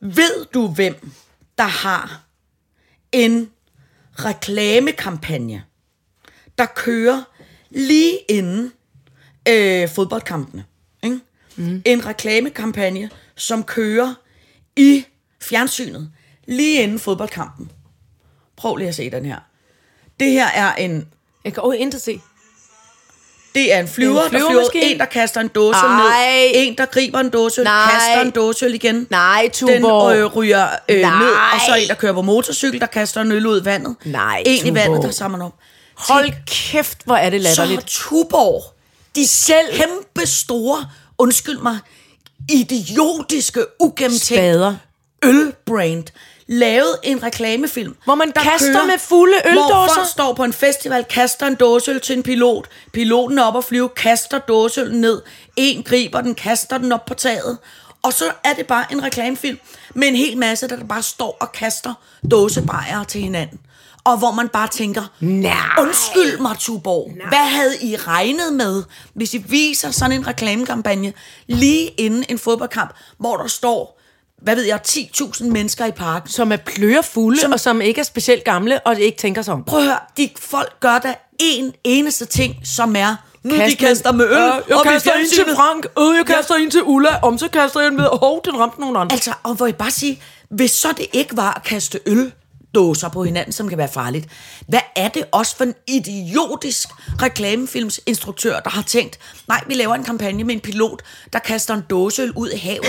Ved 0.00 0.46
du, 0.54 0.68
hvem 0.68 1.10
der 1.58 1.64
har 1.64 2.24
en 3.12 3.50
reklamekampagne, 4.12 5.64
der 6.58 6.66
kører 6.66 7.22
lige 7.70 8.18
inden 8.28 8.72
øh, 9.48 9.88
fodboldkampene? 9.88 10.64
Ikke? 11.02 11.20
Mm. 11.56 11.82
En 11.84 12.06
reklamekampagne, 12.06 13.10
som 13.36 13.64
kører 13.64 14.14
i 14.78 15.04
fjernsynet 15.42 16.10
lige 16.48 16.82
inden 16.82 16.98
fodboldkampen. 16.98 17.70
Prøv 18.56 18.76
lige 18.76 18.88
at 18.88 18.94
se 18.94 19.10
den 19.10 19.24
her. 19.26 19.36
Det 20.20 20.30
her 20.30 20.46
er 20.46 20.74
en 20.74 21.08
Jeg 21.44 21.52
kan 21.54 21.62
overhovedet 21.62 21.84
ikke 21.94 21.98
se. 21.98 22.20
det 23.54 23.74
er 23.74 23.80
en 23.80 23.88
flyver, 23.88 24.22
En 24.24 24.32
der 24.32 24.38
flyver, 24.38 24.68
en, 24.74 24.98
der 24.98 25.04
kaster 25.04 25.40
en 25.40 25.48
dåse 25.48 25.78
ned, 25.82 26.50
en, 26.54 26.78
der 26.78 26.86
griber 26.86 27.18
en 27.20 27.30
dåse, 27.30 27.64
kaster 27.64 28.20
en 28.24 28.30
dåse 28.30 28.74
igen. 28.74 29.06
Nej, 29.10 29.42
Den 29.42 29.50
Tuborg. 29.82 30.16
øh, 30.16 30.24
ryger 30.24 30.68
øh, 30.88 31.00
Nej. 31.00 31.18
ned, 31.18 31.28
og 31.30 31.60
så 31.68 31.74
en, 31.82 31.88
der 31.88 31.94
kører 31.94 32.12
på 32.12 32.22
motorcykel, 32.22 32.80
der 32.80 32.86
kaster 32.86 33.20
en 33.20 33.32
øl 33.32 33.46
ud 33.46 33.60
i 33.60 33.64
vandet. 33.64 33.96
Nej, 34.04 34.42
En 34.46 34.54
i 34.54 34.58
Tuborg. 34.58 34.74
vandet, 34.74 35.02
der 35.02 35.10
samler 35.10 35.38
den 35.38 35.46
op. 35.46 35.54
Hold 35.96 36.32
kæft, 36.46 36.98
hvor 37.04 37.16
er 37.16 37.30
det 37.30 37.40
Så 37.42 37.48
latterligt. 37.48 37.86
Tuborg, 37.86 38.62
de 39.16 39.26
selv 39.26 39.66
kæmpe 39.76 40.26
store, 40.26 40.86
undskyld 41.18 41.58
mig, 41.58 41.78
idiotiske, 42.48 43.64
ugennemtænkte 43.80 44.78
ølbrand, 45.24 46.04
lavet 46.46 46.96
en 47.02 47.22
reklamefilm. 47.22 47.96
Hvor 48.04 48.14
man 48.14 48.32
kaster 48.32 48.86
med 48.86 48.98
fulde 48.98 49.34
Hvor 49.42 49.50
øldåser. 49.50 49.94
folk 49.94 50.08
står 50.08 50.32
på 50.32 50.44
en 50.44 50.52
festival, 50.52 51.04
kaster 51.04 51.46
en 51.46 51.54
dåseøl 51.54 52.00
til 52.00 52.16
en 52.16 52.22
pilot. 52.22 52.68
Piloten 52.92 53.38
er 53.38 53.42
op 53.42 53.54
og 53.54 53.64
flyve, 53.64 53.88
kaster 53.88 54.38
dåseøllen 54.38 55.00
ned. 55.00 55.22
En 55.56 55.82
griber 55.82 56.20
den, 56.20 56.34
kaster 56.34 56.78
den 56.78 56.92
op 56.92 57.04
på 57.04 57.14
taget. 57.14 57.58
Og 58.02 58.12
så 58.12 58.24
er 58.44 58.52
det 58.52 58.66
bare 58.66 58.84
en 58.92 59.02
reklamefilm 59.02 59.58
med 59.94 60.08
en 60.08 60.16
hel 60.16 60.38
masse, 60.38 60.68
der 60.68 60.84
bare 60.84 61.02
står 61.02 61.36
og 61.40 61.52
kaster 61.52 61.94
dåsebajere 62.30 63.04
til 63.04 63.20
hinanden. 63.20 63.58
Og 64.12 64.18
hvor 64.18 64.30
man 64.30 64.48
bare 64.48 64.68
tænker, 64.68 65.02
Nej. 65.20 65.52
undskyld 65.78 66.38
mig, 66.38 66.56
Tuborg, 66.58 67.10
hvad 67.28 67.38
havde 67.38 67.74
I 67.82 67.96
regnet 67.96 68.52
med, 68.52 68.82
hvis 69.14 69.34
I 69.34 69.38
viser 69.38 69.90
sådan 69.90 70.12
en 70.12 70.26
reklamekampagne 70.26 71.12
lige 71.46 71.86
inden 71.88 72.24
en 72.28 72.38
fodboldkamp, 72.38 72.90
hvor 73.18 73.36
der 73.36 73.46
står, 73.46 74.00
hvad 74.42 74.54
ved 74.56 74.64
jeg, 74.64 74.80
10.000 74.88 75.44
mennesker 75.44 75.86
i 75.86 75.90
parken. 75.90 76.28
Som 76.30 76.52
er 76.52 76.56
plørefulde, 76.56 77.40
som, 77.40 77.52
og 77.52 77.60
som 77.60 77.80
ikke 77.80 78.00
er 78.00 78.04
specielt 78.04 78.44
gamle, 78.44 78.80
og 78.86 79.00
ikke 79.00 79.18
tænker 79.18 79.42
sig 79.42 79.54
om. 79.54 79.64
Prøv 79.64 79.78
at 79.80 79.86
høre, 79.86 79.98
de 80.16 80.30
folk 80.40 80.80
gør 80.80 80.98
der 80.98 81.14
en 81.38 81.72
eneste 81.84 82.24
ting, 82.24 82.54
som 82.64 82.96
er, 82.96 83.16
nu 83.42 83.54
de 83.54 83.58
Kast 83.58 83.80
med- 83.80 83.88
kaster 83.88 84.12
med 84.12 84.24
øl, 84.26 84.32
Ja, 84.36 84.44
jeg 84.44 84.62
i 84.84 84.88
kaster 84.88 85.12
en 85.12 85.28
til. 85.28 85.44
Frank, 85.56 85.86
øh, 85.98 86.16
jeg 86.16 86.26
kaster 86.26 86.54
en 86.54 86.70
til 86.70 86.82
Ulla, 86.82 87.08
om 87.22 87.38
så 87.38 87.48
kaster 87.48 87.80
jeg 87.80 87.88
en 87.88 87.96
med, 87.96 88.04
hov, 88.12 88.40
den 88.44 88.58
ramte 88.60 88.80
nogen 88.80 88.96
andre. 88.96 89.14
Altså, 89.14 89.32
og 89.42 89.54
hvor 89.54 89.66
jeg 89.66 89.76
bare 89.76 89.90
sige, 89.90 90.22
hvis 90.50 90.70
så 90.70 90.88
det 90.96 91.06
ikke 91.12 91.36
var 91.36 91.52
at 91.54 91.62
kaste 91.62 92.00
øldåser 92.76 93.08
på 93.08 93.24
hinanden, 93.24 93.52
som 93.52 93.68
kan 93.68 93.78
være 93.78 93.88
farligt, 93.88 94.26
hvad 94.68 94.80
er 94.96 95.08
det 95.08 95.24
også 95.32 95.56
for 95.56 95.64
en 95.64 95.74
idiotisk 95.86 96.88
reklamefilmsinstruktør, 97.22 98.60
der 98.60 98.70
har 98.70 98.82
tænkt, 98.82 99.18
nej, 99.48 99.64
vi 99.66 99.74
laver 99.74 99.94
en 99.94 100.04
kampagne 100.04 100.44
med 100.44 100.54
en 100.54 100.60
pilot, 100.60 101.02
der 101.32 101.38
kaster 101.38 101.74
en 101.74 101.82
dåseøl 101.90 102.32
ud 102.36 102.50
i 102.50 102.56
havet. 102.56 102.86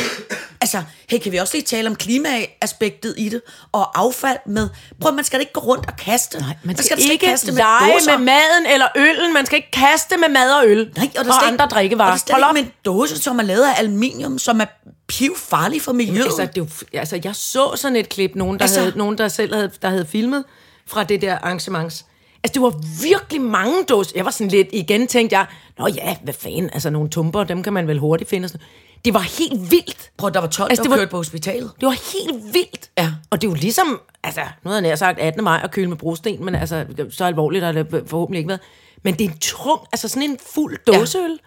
altså, 0.61 0.83
hey, 1.09 1.19
kan 1.19 1.31
vi 1.31 1.37
også 1.37 1.53
lige 1.53 1.65
tale 1.65 1.89
om 1.89 1.95
klimaaspektet 1.95 3.13
i 3.17 3.29
det, 3.29 3.41
og 3.71 3.99
affald 3.99 4.37
med, 4.45 4.69
prøv, 5.01 5.13
man 5.13 5.23
skal 5.23 5.39
da 5.39 5.41
ikke 5.41 5.53
gå 5.53 5.61
rundt 5.61 5.85
og 5.85 5.95
kaste. 5.97 6.39
Nej, 6.39 6.55
man 6.63 6.77
skal, 6.77 6.97
da 6.97 7.01
skal 7.01 7.11
ikke 7.11 7.25
kaste 7.25 7.51
lege 7.51 7.93
dåser. 7.93 8.17
med 8.17 8.25
maden 8.25 8.65
eller 8.73 8.87
øllen. 8.97 9.33
Man 9.33 9.45
skal 9.45 9.55
ikke 9.55 9.71
kaste 9.71 10.17
med 10.17 10.29
mad 10.29 10.51
og 10.51 10.67
øl. 10.67 10.91
Nej, 10.95 11.09
og, 11.19 11.25
der 11.25 11.31
og 11.31 11.47
andre 11.47 11.65
ikke, 11.65 11.73
drikkevarer. 11.73 12.11
Og 12.11 12.19
det 12.27 12.33
er 12.33 12.53
med 12.53 12.61
en 12.61 12.71
dåse, 12.85 13.21
som 13.21 13.39
er 13.39 13.43
lavet 13.43 13.63
af 13.63 13.79
aluminium, 13.79 14.39
som 14.39 14.61
er 14.61 14.65
pivfarlig 15.09 15.81
for 15.81 15.91
miljøet. 15.91 16.25
Altså, 16.25 16.45
det 16.45 16.57
jo, 16.57 16.67
altså, 16.93 17.19
jeg 17.23 17.35
så 17.35 17.71
sådan 17.75 17.95
et 17.95 18.09
klip, 18.09 18.31
nogen 18.35 18.57
der, 18.59 18.63
Altså- 18.63 18.79
havde, 18.79 18.97
nogen, 18.97 19.17
der 19.17 19.27
selv 19.27 19.53
havde, 19.53 19.71
der 19.81 19.89
havde 19.89 20.05
filmet 20.05 20.43
fra 20.85 21.03
det 21.03 21.21
der 21.21 21.37
arrangement. 21.37 22.05
Altså, 22.43 22.53
det 22.53 22.61
var 22.61 22.73
virkelig 23.01 23.41
mange 23.41 23.83
dåser. 23.89 24.11
Jeg 24.15 24.25
var 24.25 24.31
sådan 24.31 24.47
lidt, 24.47 24.67
igen 24.73 25.07
tænkte 25.07 25.37
jeg, 25.37 25.45
nå 25.79 25.87
ja, 25.87 26.15
hvad 26.23 26.33
fanden, 26.33 26.69
altså 26.73 26.89
nogle 26.89 27.09
tumper, 27.09 27.43
dem 27.43 27.63
kan 27.63 27.73
man 27.73 27.87
vel 27.87 27.99
hurtigt 27.99 28.29
finde. 28.29 28.45
og. 28.53 28.59
Det 29.05 29.13
var 29.13 29.19
helt 29.19 29.71
vildt. 29.71 30.11
Prøv, 30.17 30.31
der 30.33 30.39
var 30.39 30.47
12, 30.47 30.69
Altså, 30.69 30.83
der 30.83 30.89
var- 30.89 30.95
var 30.95 31.01
kørt 31.03 31.09
på 31.09 31.17
hospitalet. 31.17 31.71
Det 31.79 31.85
var 31.85 31.91
helt 32.13 32.53
vildt. 32.53 32.89
Ja. 32.97 33.11
Og 33.29 33.41
det 33.41 33.47
er 33.47 33.51
jo 33.51 33.55
ligesom, 33.55 34.01
altså, 34.23 34.41
nu 34.63 34.69
havde 34.69 34.81
jeg 34.83 34.89
nær 34.89 34.95
sagt 34.95 35.19
18. 35.19 35.43
maj 35.43 35.59
at 35.63 35.71
køle 35.71 35.87
med 35.89 35.97
brosten, 35.97 36.45
men 36.45 36.55
altså, 36.55 36.85
så 37.09 37.25
alvorligt 37.25 37.63
har 37.65 37.71
det 37.71 38.03
forhåbentlig 38.07 38.37
ikke 38.37 38.47
været. 38.47 38.61
Men 39.03 39.13
det 39.13 39.25
er 39.25 39.29
en 39.29 39.37
tung, 39.37 39.79
altså 39.91 40.07
sådan 40.07 40.23
en 40.29 40.37
fuld 40.53 40.77
dåseøl. 40.87 41.29
Ja. 41.31 41.37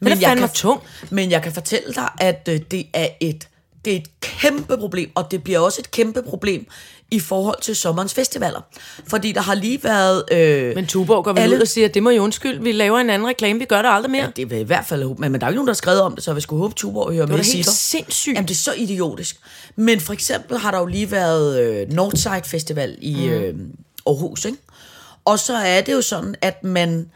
Men 0.00 0.12
det 0.12 0.22
er 0.24 0.28
fandme 0.28 0.46
kan, 0.46 0.54
tung. 0.54 0.80
Men 1.10 1.30
jeg 1.30 1.42
kan 1.42 1.52
fortælle 1.52 1.94
dig, 1.94 2.08
at 2.20 2.48
øh, 2.52 2.60
det 2.70 2.86
er 2.92 3.08
et 3.20 3.48
det 3.84 3.92
er 3.92 3.96
et 3.96 4.20
kæmpe 4.20 4.76
problem, 4.76 5.10
og 5.14 5.30
det 5.30 5.44
bliver 5.44 5.58
også 5.58 5.80
et 5.80 5.90
kæmpe 5.90 6.22
problem 6.22 6.66
i 7.10 7.20
forhold 7.20 7.60
til 7.62 7.76
sommerens 7.76 8.14
festivaler. 8.14 8.60
Fordi 9.06 9.32
der 9.32 9.40
har 9.40 9.54
lige 9.54 9.84
været... 9.84 10.24
Øh, 10.32 10.74
Men 10.74 10.86
Tuborg 10.86 11.24
går 11.24 11.32
vel 11.32 11.40
alle- 11.40 11.56
ud 11.56 11.60
og 11.60 11.68
siger, 11.68 11.88
det 11.88 12.02
må 12.02 12.10
I 12.10 12.18
undskylde, 12.18 12.62
vi 12.62 12.72
laver 12.72 12.98
en 12.98 13.10
anden 13.10 13.28
reklame, 13.28 13.58
vi 13.58 13.64
gør 13.64 13.82
det 13.82 13.88
aldrig 13.92 14.10
mere. 14.10 14.32
det 14.36 14.50
vil 14.50 14.58
i 14.58 14.62
hvert 14.62 14.86
fald 14.86 15.02
håbe, 15.02 15.20
men, 15.20 15.32
men 15.32 15.40
der 15.40 15.46
er 15.46 15.50
jo 15.50 15.52
ikke 15.52 15.56
nogen, 15.56 15.66
der 15.66 15.72
har 15.72 15.76
skrevet 15.76 16.00
om 16.00 16.14
det, 16.14 16.24
så 16.24 16.32
vi 16.32 16.40
skulle 16.40 16.60
håbe, 16.62 16.74
Tuborg 16.74 17.12
hører 17.14 17.26
med 17.26 17.36
da 17.36 17.42
i 17.42 17.46
helt 17.46 17.68
sindssygt. 17.70 18.34
Jamen, 18.34 18.48
det 18.48 18.54
er 18.54 18.58
så 18.58 18.72
idiotisk. 18.76 19.36
Men 19.76 20.00
for 20.00 20.12
eksempel 20.12 20.58
har 20.58 20.70
der 20.70 20.78
jo 20.78 20.86
lige 20.86 21.10
været 21.10 21.60
øh, 21.62 21.88
Northside 21.92 22.42
Festival 22.44 22.96
i 23.00 23.14
Mm. 23.14 23.30
øh, 23.32 23.54
Aarhus, 24.06 24.44
ikke? 24.44 24.58
Og 25.24 25.38
så 25.38 25.54
er 25.54 25.80
det 25.80 25.92
jo 25.92 26.00
sådan, 26.00 26.34
at 26.40 26.64
man 26.64 27.10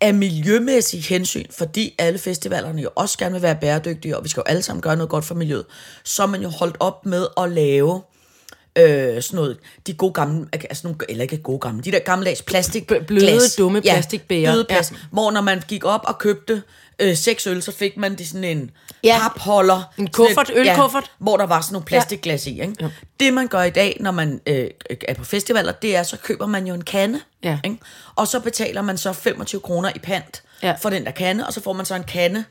af 0.00 0.14
miljømæssig 0.14 1.02
hensyn, 1.02 1.44
fordi 1.50 1.94
alle 1.98 2.18
festivalerne 2.18 2.82
jo 2.82 2.90
også 2.94 3.18
gerne 3.18 3.32
vil 3.32 3.42
være 3.42 3.54
bæredygtige, 3.54 4.16
og 4.16 4.24
vi 4.24 4.28
skal 4.28 4.40
jo 4.40 4.44
alle 4.46 4.62
sammen 4.62 4.82
gøre 4.82 4.96
noget 4.96 5.10
godt 5.10 5.24
for 5.24 5.34
miljøet, 5.34 5.64
så 6.04 6.22
er 6.22 6.26
man 6.26 6.42
jo 6.42 6.48
holdt 6.48 6.76
op 6.80 7.06
med 7.06 7.26
at 7.36 7.50
lave 7.50 8.02
øh, 8.78 9.22
sådan 9.22 9.36
noget, 9.36 9.58
de 9.86 9.94
gode 9.94 10.12
gamle, 10.12 10.46
altså 10.52 10.86
nogle, 10.86 10.98
eller 11.08 11.22
ikke 11.22 11.36
gode 11.36 11.58
gamle, 11.58 11.82
de 11.82 11.92
der 11.92 11.98
gammeldags 11.98 12.42
plastik 12.42 12.86
bløde, 13.06 13.40
dumme 13.58 13.82
plastikbægre. 13.82 14.52
bløde 14.52 14.66
Ja. 14.70 14.74
plastik, 14.74 14.98
hvor 15.10 15.30
når 15.30 15.40
man 15.40 15.62
gik 15.68 15.84
op 15.84 16.00
og 16.04 16.18
købte 16.18 16.62
øh, 16.98 17.16
seks 17.16 17.46
øl, 17.46 17.62
så 17.62 17.72
fik 17.72 17.96
man 17.96 18.14
det 18.14 18.28
sådan 18.28 18.44
en 18.44 18.70
Ja. 19.04 19.08
ja. 19.14 19.18
papholder. 19.28 19.92
En 19.98 20.10
kuffert, 20.10 20.50
et- 20.50 20.56
ølkuffert. 20.56 21.10
hvor 21.18 21.36
der 21.36 21.46
var 21.46 21.60
sådan 21.60 21.72
nogle 21.72 21.86
plastikglas 21.86 22.46
i. 22.46 22.60
Ikke? 22.60 22.90
Det 23.20 23.32
man 23.34 23.48
gør 23.48 23.62
i 23.62 23.70
dag, 23.70 23.96
når 24.00 24.10
man 24.10 24.40
øh, 24.46 24.66
er 25.08 25.14
på 25.14 25.24
festivaler, 25.24 25.72
det 25.72 25.96
er, 25.96 26.02
så 26.02 26.16
køber 26.16 26.46
man 26.46 26.66
jo 26.66 26.74
en 26.74 26.84
kande. 26.84 27.20
Ja. 27.42 27.58
Ikke? 27.64 27.76
Og 28.16 28.28
så 28.28 28.40
betaler 28.40 28.82
man 28.82 28.98
så 28.98 29.12
25 29.12 29.60
kroner 29.60 29.90
i 29.94 29.98
pant 29.98 30.42
Ja. 30.62 30.74
for 30.82 30.90
den 30.90 31.04
der 31.04 31.10
kande, 31.10 31.46
og 31.46 31.52
så 31.52 31.60
får 31.62 31.72
man 31.72 31.86
så 31.86 31.94
en 31.94 32.04
kande 32.04 32.44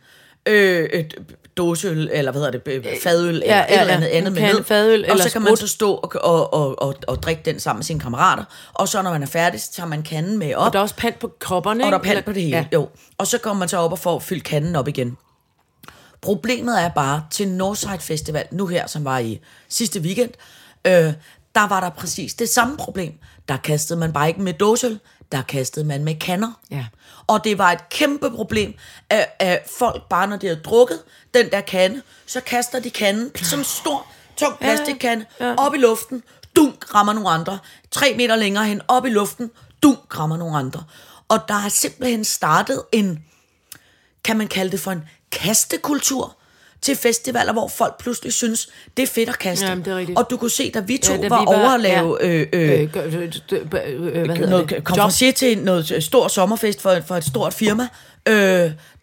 øh, 0.45 0.83
et 0.89 1.13
dåseøl, 1.57 2.09
eller 2.13 2.31
hvad 2.31 2.41
hedder 2.41 2.59
det, 2.59 2.71
øh, 2.73 2.85
fadøl, 3.03 3.27
eller 3.33 3.45
ja, 3.55 3.61
et 3.63 3.71
eller 3.71 3.83
ja. 3.85 3.95
andet 3.97 4.07
andet 4.07 4.33
med 4.33 4.41
ned. 4.41 4.63
fadøl 4.63 5.11
og 5.11 5.19
så 5.19 5.29
kan 5.31 5.41
man 5.41 5.49
sprut. 5.49 5.59
så 5.59 5.67
stå 5.67 5.93
og, 5.93 6.11
og, 6.23 6.53
og, 6.53 6.81
og, 6.81 6.95
og 7.07 7.23
drikke 7.23 7.41
den 7.45 7.59
sammen 7.59 7.79
med 7.79 7.83
sine 7.83 7.99
kammerater. 7.99 8.43
Og 8.73 8.87
så 8.87 9.01
når 9.01 9.11
man 9.11 9.23
er 9.23 9.27
færdig, 9.27 9.61
så 9.61 9.71
tager 9.73 9.87
man 9.87 10.03
kanden 10.03 10.37
med 10.37 10.55
op. 10.55 10.65
Og 10.65 10.73
der 10.73 10.79
er 10.79 10.83
også 10.83 10.95
pant 10.95 11.19
på 11.19 11.31
kopperne, 11.39 11.85
Og 11.85 11.91
der 11.91 11.97
er 11.97 12.01
pant 12.03 12.25
på 12.25 12.31
det 12.33 12.41
hele, 12.41 12.57
Ja. 12.57 12.65
ja. 12.71 12.77
jo. 12.77 12.89
Og 13.17 13.27
så 13.27 13.37
kommer 13.37 13.59
man 13.59 13.69
så 13.69 13.77
op 13.77 13.91
og 13.91 13.99
får 13.99 14.19
fyldt 14.19 14.43
kanden 14.43 14.75
op 14.75 14.87
igen. 14.87 15.17
Problemet 16.21 16.81
er 16.81 16.89
bare, 16.89 17.23
til 17.31 17.47
Northside 17.47 17.99
Festival, 17.99 18.45
nu 18.51 18.67
her, 18.67 18.87
som 18.87 19.05
var 19.05 19.19
i 19.19 19.39
sidste 19.69 19.99
weekend, 19.99 20.29
øh, 20.87 21.13
der 21.55 21.67
var 21.67 21.79
der 21.79 21.89
præcis 21.89 22.33
det 22.33 22.49
samme 22.49 22.77
problem. 22.77 23.13
Der 23.49 23.57
kastede 23.57 23.99
man 23.99 24.13
bare 24.13 24.27
ikke 24.27 24.41
med 24.41 24.53
dåsøl, 24.53 24.99
der 25.33 25.41
kastede 25.41 25.85
man 25.85 26.03
med 26.03 26.15
kander. 26.19 26.51
Ja. 26.71 26.85
Og 27.27 27.43
det 27.43 27.57
var 27.57 27.71
et 27.71 27.89
kæmpe 27.89 28.31
problem, 28.31 28.73
at, 29.09 29.27
at 29.39 29.69
folk 29.79 30.09
bare, 30.09 30.27
når 30.27 30.37
de 30.37 30.47
havde 30.47 30.61
drukket 30.61 30.99
den 31.33 31.51
der 31.51 31.61
kande, 31.61 32.01
så 32.25 32.41
kaster 32.41 32.79
de 32.79 32.89
kanden 32.89 33.35
som 33.35 33.59
en 33.59 33.65
stor, 33.65 34.07
tung 34.37 34.59
plastikkande 34.59 35.25
ja. 35.39 35.55
op 35.55 35.73
i 35.73 35.77
luften, 35.77 36.23
dunk 36.55 36.95
rammer 36.95 37.13
nogle 37.13 37.29
andre. 37.29 37.59
Tre 37.91 38.13
meter 38.17 38.35
længere 38.35 38.65
hen, 38.65 38.81
op 38.87 39.05
i 39.05 39.09
luften, 39.09 39.51
dunk 39.83 40.19
rammer 40.19 40.37
nogle 40.37 40.57
andre. 40.57 40.83
Og 41.27 41.39
der 41.47 41.65
er 41.65 41.69
simpelthen 41.69 42.23
startet 42.23 42.83
en, 42.91 43.23
kan 44.23 44.37
man 44.37 44.47
kalde 44.47 44.71
det 44.71 44.79
for 44.79 44.91
en 44.91 45.03
kastekultur 45.31 46.37
til 46.83 46.95
festivaler, 46.95 47.53
hvor 47.53 47.67
folk 47.67 47.97
pludselig 47.99 48.33
synes, 48.33 48.69
det 48.97 49.03
er 49.03 49.07
fedt 49.07 49.29
at 49.29 49.39
kaste. 49.39 49.65
Jamen, 49.65 49.85
det 49.85 49.93
er 49.93 49.97
rigtigt. 49.97 50.19
og 50.19 50.29
du 50.29 50.37
kunne 50.37 50.51
se, 50.51 50.71
da 50.71 50.79
vi 50.79 50.97
to 50.97 51.13
Ja, 51.13 51.17
da 51.17 51.23
ja, 51.23 51.29
var, 51.29 51.39
vi 51.41 51.45
var- 51.45 51.59
over 51.59 51.69
at 51.69 51.79
lave 51.81 52.17
ja. 52.21 52.27
øh, 52.27 52.47
øh, 52.53 52.69
Øh, 52.71 52.81
øh, 52.81 53.23
øh, 53.23 53.31
øh, 53.51 53.67
hvad 53.69 53.81
hedder 54.35 54.49
noget 54.49 54.83
konferencier 54.83 55.31
til 55.31 55.57
noget 55.57 56.03
stor 56.03 56.27
sommerfest 56.27 56.81
for, 56.81 56.97
for 57.07 57.15
et 57.15 57.23
stort 57.25 57.53
firma, 57.53 57.87
øh, 58.27 58.35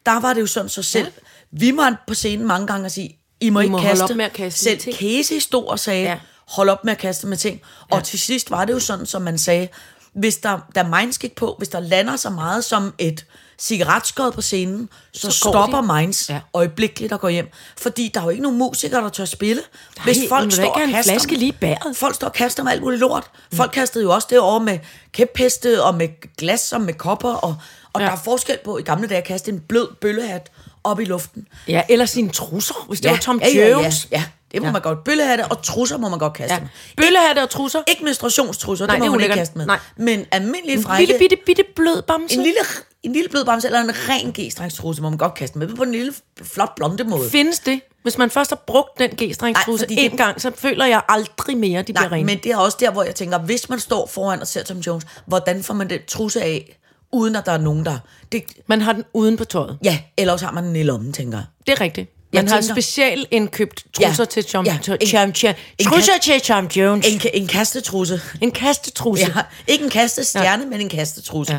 der 0.06 0.20
var 0.20 0.32
det 0.34 0.40
jo 0.40 0.46
sådan 0.46 0.68
så 0.68 0.82
selv. 0.82 1.06
Vi 1.52 1.70
måtte 1.70 1.96
på 2.06 2.14
scenen 2.14 2.46
mange 2.46 2.66
gange 2.66 2.84
og 2.86 2.90
sige, 2.90 3.16
I 3.40 3.50
må 3.50 3.60
I 3.60 3.62
ikke 3.62 3.72
må 3.72 3.78
holde 3.78 3.90
kaste. 3.90 4.02
op 4.02 4.16
med 4.16 4.24
at 4.24 4.32
kaste 4.32 4.58
selv 4.64 4.78
ting. 4.78 4.96
Casey 4.96 5.38
stod 5.38 5.66
og 5.66 5.78
sagde, 5.78 6.02
Ja. 6.02 6.10
ja. 6.10 6.18
hold 6.48 6.68
op 6.68 6.84
med 6.84 6.92
at 6.92 6.98
kaste 6.98 7.26
med 7.26 7.36
ting. 7.36 7.60
Og 7.90 8.04
til 8.04 8.18
sidst 8.18 8.50
var 8.50 8.64
det 8.64 8.72
jo 8.72 8.78
sådan, 8.78 9.06
som 9.06 9.22
man 9.22 9.38
sagde, 9.38 9.68
hvis 10.14 10.36
der, 10.36 10.58
der 10.74 10.84
er 10.84 11.00
minds 11.00 11.18
gik 11.18 11.34
på, 11.34 11.54
hvis 11.58 11.68
der 11.68 11.80
lander 11.80 12.16
så 12.16 12.30
meget 12.30 12.64
som 12.64 12.94
et 12.98 13.24
cigaretskod 13.60 14.32
på 14.32 14.40
scenen, 14.40 14.88
så, 15.12 15.20
så 15.20 15.30
stopper 15.30 15.80
de. 15.80 15.94
minds 16.00 16.28
Ja. 16.28 16.34
ja. 16.34 16.40
øjeblikkeligt 16.54 17.12
og 17.12 17.20
går 17.20 17.28
hjem. 17.28 17.48
Fordi 17.78 18.10
der 18.14 18.20
er 18.20 18.24
jo 18.24 18.30
ikke 18.30 18.42
nogen 18.42 18.58
musikere, 18.58 19.00
der 19.02 19.08
tør 19.08 19.24
spille. 19.24 19.62
Nej, 19.96 20.04
hvis 20.04 20.18
folk 20.28 20.52
står 20.52 20.64
og 20.64 20.80
kaster 20.90 21.12
flaske 21.12 21.34
lige 21.34 21.52
bæret? 21.52 21.96
Folk 21.96 22.14
står 22.14 22.26
og 22.26 22.32
kaster 22.32 22.62
med 22.62 22.72
alt 22.72 22.82
muligt 22.82 23.00
lort. 23.00 23.30
Folk 23.54 23.70
kastede 23.72 24.04
jo 24.04 24.10
også 24.14 24.26
det 24.30 24.38
over 24.40 24.58
med 24.58 24.78
kæpheste 25.12 25.84
og 25.84 25.94
med 25.94 26.36
glas 26.36 26.72
og 26.72 26.80
med 26.80 26.94
kopper. 26.94 27.32
Og, 27.32 27.56
og 27.92 28.00
Ja. 28.00 28.04
ja. 28.04 28.10
der 28.10 28.16
er 28.16 28.22
forskel 28.24 28.58
på 28.64 28.78
i 28.78 28.82
gamle 28.82 29.08
dage 29.08 29.18
at 29.18 29.24
kaste 29.26 29.50
en 29.50 29.60
blød 29.60 29.88
bøllehat 30.00 30.50
op 30.84 31.00
i 31.00 31.04
luften. 31.04 31.46
Ja, 31.68 31.82
eller 31.88 32.06
sine 32.06 32.28
trusser, 32.30 32.84
hvis 32.88 33.00
det 33.00 33.10
var 33.10 33.16
Tom 33.16 33.40
ja, 33.44 33.48
ja, 33.48 33.68
Jones. 33.70 34.08
Ja, 34.12 34.16
ja, 34.18 34.24
det 34.52 34.62
må 34.62 34.66
Ja. 34.66 34.72
man 34.72 34.82
godt. 34.82 35.04
Bøllehatte 35.04 35.44
og 35.46 35.62
trusser 35.62 35.96
må 35.98 36.08
man 36.08 36.18
godt 36.18 36.32
kaste 36.32 36.54
Ja. 36.54 36.60
med. 36.60 36.68
Bøllehatte 36.96 37.42
og 37.42 37.50
trusser. 37.50 37.82
Ikke 37.88 38.04
menstruationstrusser, 38.04 38.86
Nej, 38.86 38.96
det 38.96 39.00
må 39.00 39.04
det 39.06 39.12
man 39.12 39.20
ikke 39.22 39.34
kaste 39.34 39.58
med. 39.58 39.66
Nej. 39.66 39.78
Men 39.96 40.26
almindelige 40.32 40.76
En 40.76 40.82
frække... 40.82 41.06
lille 41.12 41.18
bitte, 41.18 41.36
bitte 41.46 41.64
blød 41.76 42.02
bamse. 42.02 42.36
en 42.36 42.42
lille, 42.42 42.58
en 43.02 43.12
lille 43.12 43.28
blød 43.28 43.44
bamse 43.44 43.66
eller 43.68 43.80
en 43.80 43.90
ren 44.08 44.32
g-strengstrusse 44.38 45.02
må 45.02 45.08
man 45.10 45.18
godt 45.18 45.34
kaste 45.34 45.58
med. 45.58 45.76
På 45.76 45.82
en 45.82 45.92
lille, 45.92 46.12
flot 46.42 46.74
blonde 46.74 47.04
måde. 47.04 47.30
Findes 47.30 47.58
det? 47.58 47.80
Hvis 48.02 48.18
man 48.18 48.30
først 48.30 48.50
har 48.50 48.62
brugt 48.66 48.98
den 48.98 49.10
g-strengstrusse 49.22 49.86
en 49.90 50.10
det- 50.10 50.18
gang, 50.18 50.40
så 50.40 50.52
føler 50.54 50.86
jeg 50.86 51.02
aldrig 51.08 51.56
mere, 51.56 51.82
de 51.82 51.92
bliver 51.92 52.00
Nej, 52.08 52.16
rene. 52.18 52.26
men 52.26 52.38
det 52.38 52.52
er 52.52 52.56
også 52.56 52.76
der, 52.80 52.90
hvor 52.90 53.02
jeg 53.02 53.14
tænker, 53.14 53.38
hvis 53.38 53.68
man 53.68 53.78
står 53.80 54.06
foran 54.06 54.40
og 54.40 54.46
ser 54.46 54.62
Tom 54.64 54.78
Jones, 54.78 55.04
hvordan 55.26 55.62
får 55.62 55.74
man 55.74 55.90
den 55.90 55.98
trusse 56.08 56.42
af, 56.42 56.76
uden 57.12 57.36
at 57.36 57.46
der 57.46 57.52
er 57.52 57.58
nogen, 57.58 57.84
der... 57.84 57.98
Det, 58.32 58.42
Man 58.66 58.80
har 58.80 58.92
den 58.92 59.04
uden 59.14 59.36
på 59.36 59.44
tøjet. 59.44 59.78
ja, 59.84 59.98
eller 60.18 60.32
også 60.32 60.44
har 60.46 60.52
man 60.52 60.64
den 60.64 60.76
i 60.76 60.82
lommen, 60.82 61.12
tænker 61.12 61.38
jeg. 61.38 61.44
Det 61.66 61.72
er 61.72 61.80
rigtigt. 61.80 62.10
Jeg 62.32 62.38
Man 62.44 62.48
har 62.48 62.60
tænker- 62.60 62.74
specielt 62.74 63.28
indkøbt 63.30 63.84
trusser 63.94 64.22
Ja, 64.24 64.26
til 64.26 64.44
Tom, 64.44 64.64
ja, 64.66 64.78
ja, 64.88 64.94
en- 65.00 65.06
Tom, 65.06 65.32
Tom, 65.32 65.54
en 65.78 65.86
trusser 65.86 66.12
kat- 66.12 66.20
til 66.22 66.40
Tom 66.40 66.66
Jones. 66.66 67.06
En, 67.06 67.20
en 67.34 67.46
kastetrusse. 67.46 68.20
En 68.40 68.50
kastetrusse. 68.50 69.26
Ja, 69.36 69.42
ikke 69.66 69.84
en 69.84 69.90
kastestjerne, 69.90 70.62
ja. 70.62 70.68
men 70.68 70.80
en 70.80 70.88
kastetrusse. 70.88 71.52
Ja. 71.52 71.58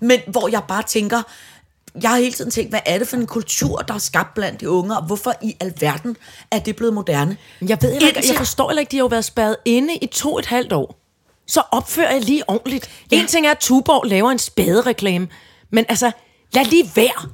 Men 0.00 0.20
hvor 0.26 0.48
jeg 0.48 0.62
bare 0.68 0.82
tænker, 0.82 1.22
jeg 2.02 2.10
har 2.10 2.16
hele 2.18 2.32
tiden 2.32 2.50
tænkt, 2.50 2.70
hvad 2.70 2.80
er 2.86 2.98
det 2.98 3.08
for 3.08 3.16
en 3.16 3.26
kultur, 3.26 3.78
der 3.78 3.94
er 3.94 3.98
skabt 3.98 4.34
blandt 4.34 4.60
de 4.60 4.70
unge, 4.70 4.96
og 4.96 5.02
hvorfor 5.06 5.32
i 5.42 5.56
alverden 5.60 6.16
er 6.50 6.58
det 6.58 6.76
blevet 6.76 6.94
moderne? 6.94 7.36
Jeg 7.68 7.78
ved 7.82 7.92
heller 7.92 8.08
ikke, 8.08 8.22
jeg 8.28 8.36
forstår 8.36 8.68
heller 8.70 8.80
ikke, 8.80 8.90
de 8.90 8.96
har 8.96 9.02
jo 9.02 9.06
været 9.06 9.24
spærret 9.24 9.56
inde 9.64 9.94
i 9.96 10.06
to 10.06 10.38
et 10.38 10.46
halvt 10.46 10.72
år. 10.72 10.96
Så 11.46 11.62
opfører 11.70 12.12
jeg 12.12 12.20
lige 12.22 12.48
ordentligt. 12.48 12.90
Ja. 13.12 13.16
En 13.20 13.26
ting 13.26 13.46
er, 13.46 13.50
at 13.50 13.58
Tuborg 13.58 14.06
laver 14.06 14.30
en 14.30 14.38
spadereklame, 14.38 15.28
men 15.70 15.84
altså, 15.88 16.10
lad 16.54 16.64
lige 16.64 16.90
være. 16.94 17.28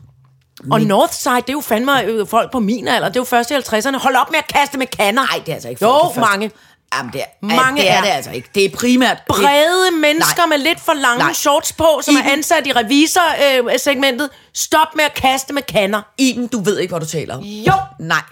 Og 0.71 0.81
Northside, 0.81 1.35
det 1.37 1.49
er 1.49 1.53
jo 1.53 1.61
fandme 1.61 2.03
øh, 2.05 2.27
folk 2.29 2.53
på 2.53 2.61
min 2.61 2.89
alder, 2.89 3.09
det 3.09 3.17
er 3.17 3.21
jo 3.21 3.25
først 3.25 3.51
i 3.51 3.55
50'erne. 3.55 3.99
Hold 3.99 4.17
op 4.17 4.31
med 4.31 4.39
at 4.39 4.47
kaste 4.47 4.79
med 4.79 4.87
kander. 4.87 5.23
Nej, 5.23 5.39
det 5.39 5.49
er 5.49 5.55
altså 5.55 5.69
ikke 5.69 5.85
Jo, 5.85 5.91
folk, 5.93 6.03
det 6.05 6.15
første- 6.15 6.31
mange. 6.31 6.51
Jamen, 6.95 7.13
det 7.13 7.21
er, 7.21 7.25
Mange 7.57 7.83
det 7.83 7.91
er 7.91 7.95
er. 7.95 8.01
det 8.01 8.09
altså 8.09 8.31
ikke. 8.31 8.49
Det 8.55 8.65
er 8.65 8.69
primært... 8.77 9.17
Brede 9.29 9.91
mennesker 10.01 10.47
Nej. 10.47 10.47
med 10.47 10.59
lidt 10.59 10.81
for 10.81 10.93
lange 10.93 11.19
Nej. 11.19 11.33
shorts 11.33 11.73
på, 11.73 12.01
som 12.03 12.15
I 12.17 12.19
er 12.19 12.33
ansat 12.33 12.67
i 12.67 12.73
revisorsegmentet. 12.73 14.31
Stop 14.55 14.87
med 14.95 15.05
at 15.05 15.15
kaste 15.15 15.53
med 15.53 15.63
kander. 15.63 16.03
Iben, 16.19 16.47
du 16.47 16.61
ved 16.63 16.79
ikke, 16.79 16.93
hvad 16.93 17.01
du 17.01 17.07
taler 17.07 17.37
om. 17.37 17.43
Jo, 17.43 17.73
Nej. 18.01 18.23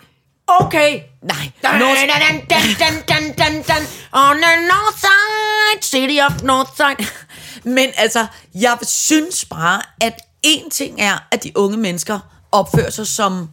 okay. 0.48 1.00
Nej. 1.22 1.50
On 4.12 4.36
the 4.42 4.56
north 4.68 4.98
side, 5.00 5.82
city 5.82 6.18
of 6.26 6.42
north 6.42 6.70
side. 6.76 7.08
Men 7.64 7.88
altså, 7.96 8.26
jeg 8.54 8.78
synes 8.82 9.44
bare, 9.44 9.82
at 10.00 10.20
en 10.44 10.70
ting 10.70 11.00
er, 11.00 11.18
at 11.30 11.44
de 11.44 11.52
unge 11.54 11.76
mennesker 11.76 12.18
opfører 12.52 12.90
sig 12.90 13.06
som 13.06 13.48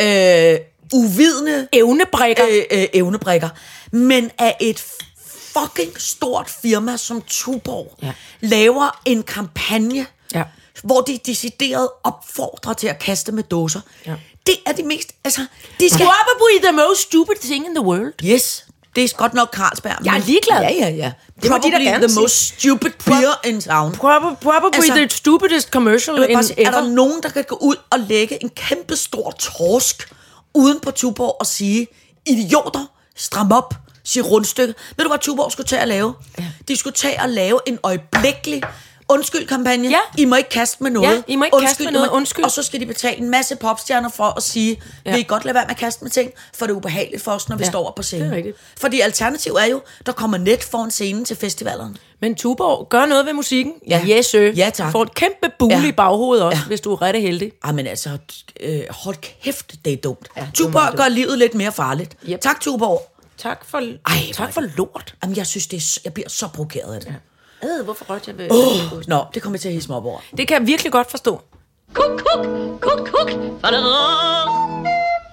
øh, 0.00 0.58
uvidende 0.94 1.68
Evnebrikker. 1.72 2.44
øh, 2.50 2.62
øh, 2.80 2.86
evnebrikker. 2.94 3.48
Men 3.92 4.30
at 4.38 4.56
et 4.60 4.84
fucking 5.52 6.00
stort 6.00 6.50
firma 6.62 6.96
som 6.96 7.22
Tuborg 7.26 7.96
Ja. 8.02 8.12
laver 8.40 9.00
en 9.04 9.22
kampagne, 9.22 10.06
Ja. 10.34 10.42
hvor 10.82 11.00
de 11.00 11.18
decideret 11.26 11.88
opfordrer 12.04 12.72
til 12.72 12.86
at 12.86 12.98
kaste 12.98 13.32
med 13.32 13.42
dåser. 13.42 13.80
Ja. 14.06 14.14
Det 14.46 14.54
er 14.66 14.72
de 14.72 14.82
mest... 14.82 15.12
Altså, 15.24 15.46
de 15.80 15.88
skal... 15.88 16.06
Probably 16.06 16.62
the 16.68 16.72
most 16.72 17.00
stupid 17.00 17.36
thing 17.42 17.66
in 17.66 17.74
the 17.74 17.84
world. 17.84 18.12
Yes, 18.24 18.66
det 18.96 19.04
er 19.04 19.16
godt 19.16 19.34
nok 19.34 19.54
Carlsberg. 19.54 19.96
Jeg 20.04 20.14
er 20.16 20.18
ligeglad. 20.26 20.60
Ja, 20.60 20.70
ja, 20.72 20.88
ja. 20.88 21.12
Det 21.42 21.50
må 21.50 21.56
de 21.56 21.60
Probably 21.60 21.84
gerne 21.84 21.98
the 21.98 22.08
sige. 22.08 22.20
most 22.20 22.58
stupid 22.60 22.90
beer 23.04 23.40
in 23.46 23.60
town. 23.60 23.92
Probably, 23.92 24.36
probably 24.40 24.76
Altså- 24.76 24.94
the 24.94 25.08
stupidest 25.10 25.68
commercial 25.70 26.16
in 26.30 26.34
bare 26.34 26.42
sige, 26.44 26.66
er 26.66 26.70
der 26.70 26.78
ever. 26.78 26.88
nogen, 26.88 27.22
der 27.22 27.28
kan 27.28 27.44
gå 27.48 27.56
ud 27.60 27.76
og 27.90 27.98
lægge 28.00 28.42
en 28.42 28.48
kæmpe 28.48 28.96
stor 28.96 29.30
torsk 29.30 30.12
uden 30.54 30.80
på 30.80 30.90
Tuborg 30.90 31.36
og 31.40 31.46
sige, 31.46 31.86
idioter, 32.26 32.86
stram 33.16 33.52
op, 33.52 33.74
sig 34.04 34.30
rundstykke. 34.30 34.74
Ved 34.96 35.04
du, 35.04 35.08
hvad 35.10 35.18
Tuborg 35.18 35.52
skulle 35.52 35.66
tage 35.66 35.82
at 35.82 35.88
lave? 35.88 36.14
Ja. 36.38 36.44
De 36.68 36.76
skulle 36.76 36.94
tage 36.94 37.20
at 37.20 37.30
lave 37.30 37.60
en 37.66 37.78
øjeblikkelig 37.82 38.62
undskyld-kampagne. 39.10 39.88
Ja. 39.88 39.98
I 40.18 40.24
må 40.24 40.36
ikke 40.36 40.50
kaste 40.50 40.82
med 40.82 40.90
noget. 40.90 41.08
Ja, 41.16 41.22
I 41.26 41.36
må 41.36 41.44
ikke 41.44 41.58
kaste 41.60 41.84
med 41.84 41.92
noget. 41.92 42.08
Undskyld. 42.08 42.44
Og 42.44 42.50
så 42.50 42.62
skal 42.62 42.80
de 42.80 42.86
betale 42.86 43.16
en 43.18 43.30
masse 43.30 43.56
popstjerner 43.56 44.08
for 44.08 44.24
at 44.36 44.42
sige, 44.42 44.82
ja. 45.04 45.10
Vil 45.10 45.20
I 45.20 45.22
godt 45.22 45.44
lade 45.44 45.54
være 45.54 45.64
med 45.64 45.70
at 45.70 45.76
kaste 45.76 46.04
med 46.04 46.10
ting, 46.10 46.30
for 46.54 46.66
det 46.66 46.72
er 46.72 46.76
ubehageligt 46.76 47.22
for 47.22 47.32
os, 47.32 47.48
når 47.48 47.56
vi 47.56 47.64
Ja, 47.64 47.70
står 47.70 47.88
op 47.88 47.94
på 47.94 48.02
scenen. 48.02 48.24
det 48.24 48.32
er 48.32 48.36
rigtigt. 48.36 48.56
Fordi 48.80 49.00
alternativ 49.00 49.52
er 49.52 49.64
jo, 49.64 49.80
der 50.06 50.12
kommer 50.12 50.38
net 50.38 50.64
foran 50.64 50.90
scenen 50.90 51.24
til 51.24 51.36
festivalerne. 51.36 51.94
Men 52.20 52.34
Tuborg, 52.34 52.88
gør 52.88 53.06
noget 53.06 53.26
ved 53.26 53.32
musikken. 53.32 53.72
Ja. 53.88 54.02
Yes, 54.08 54.26
sir. 54.26 54.40
Ja, 54.40 54.70
tak. 54.74 54.92
Får 54.92 55.02
et 55.02 55.14
kæmpe 55.14 55.50
bule 55.58 55.74
Ja. 55.78 55.88
i 55.88 55.92
baghovedet 55.92 56.44
også, 56.44 56.58
Ja. 56.58 56.66
hvis 56.66 56.80
du 56.80 56.92
er 56.92 57.02
ret 57.02 57.20
heldig. 57.20 57.52
Ej, 57.64 57.72
men 57.72 57.86
altså, 57.86 58.18
øh, 58.60 58.80
hold 58.90 59.16
kæft, 59.42 59.74
det 59.84 59.92
er 59.92 59.96
dumt. 59.96 60.28
Ja, 60.36 60.46
Tuborg 60.54 60.86
dumt. 60.86 60.96
gør 60.96 61.08
livet 61.08 61.38
lidt 61.38 61.54
mere 61.54 61.72
farligt. 61.72 62.16
Yep. 62.28 62.40
Tak, 62.40 62.60
Tuborg. 62.60 63.06
Tak 63.38 63.64
for, 63.68 63.78
Ej, 64.06 64.16
tak 64.32 64.52
for 64.52 64.60
lort. 64.76 65.14
Jamen, 65.22 65.36
jeg 65.36 65.46
synes, 65.46 65.66
det 65.66 65.76
er, 65.76 66.00
jeg 66.04 66.14
bliver 66.14 66.28
så 66.28 66.48
provokeret 66.48 66.94
af 66.94 67.00
det. 67.00 67.08
Ja. 67.08 67.12
Øh, 67.64 67.84
hvorfor 67.84 68.04
rørte 68.04 68.24
jeg 68.26 68.38
ved? 68.38 68.48
Oh, 68.50 69.02
nå, 69.08 69.24
det 69.34 69.42
kommer 69.42 69.54
jeg 69.56 69.60
til 69.60 69.68
at 69.68 69.74
hisse 69.74 69.88
mig 69.88 69.96
op 69.96 70.04
over. 70.04 70.20
Det 70.36 70.48
kan 70.48 70.58
jeg 70.60 70.66
virkelig 70.66 70.92
godt 70.92 71.10
forstå. 71.10 71.40
Kuk, 71.92 72.22
kuk, 72.34 72.46
kuk, 72.80 73.08
kuk. 73.08 73.30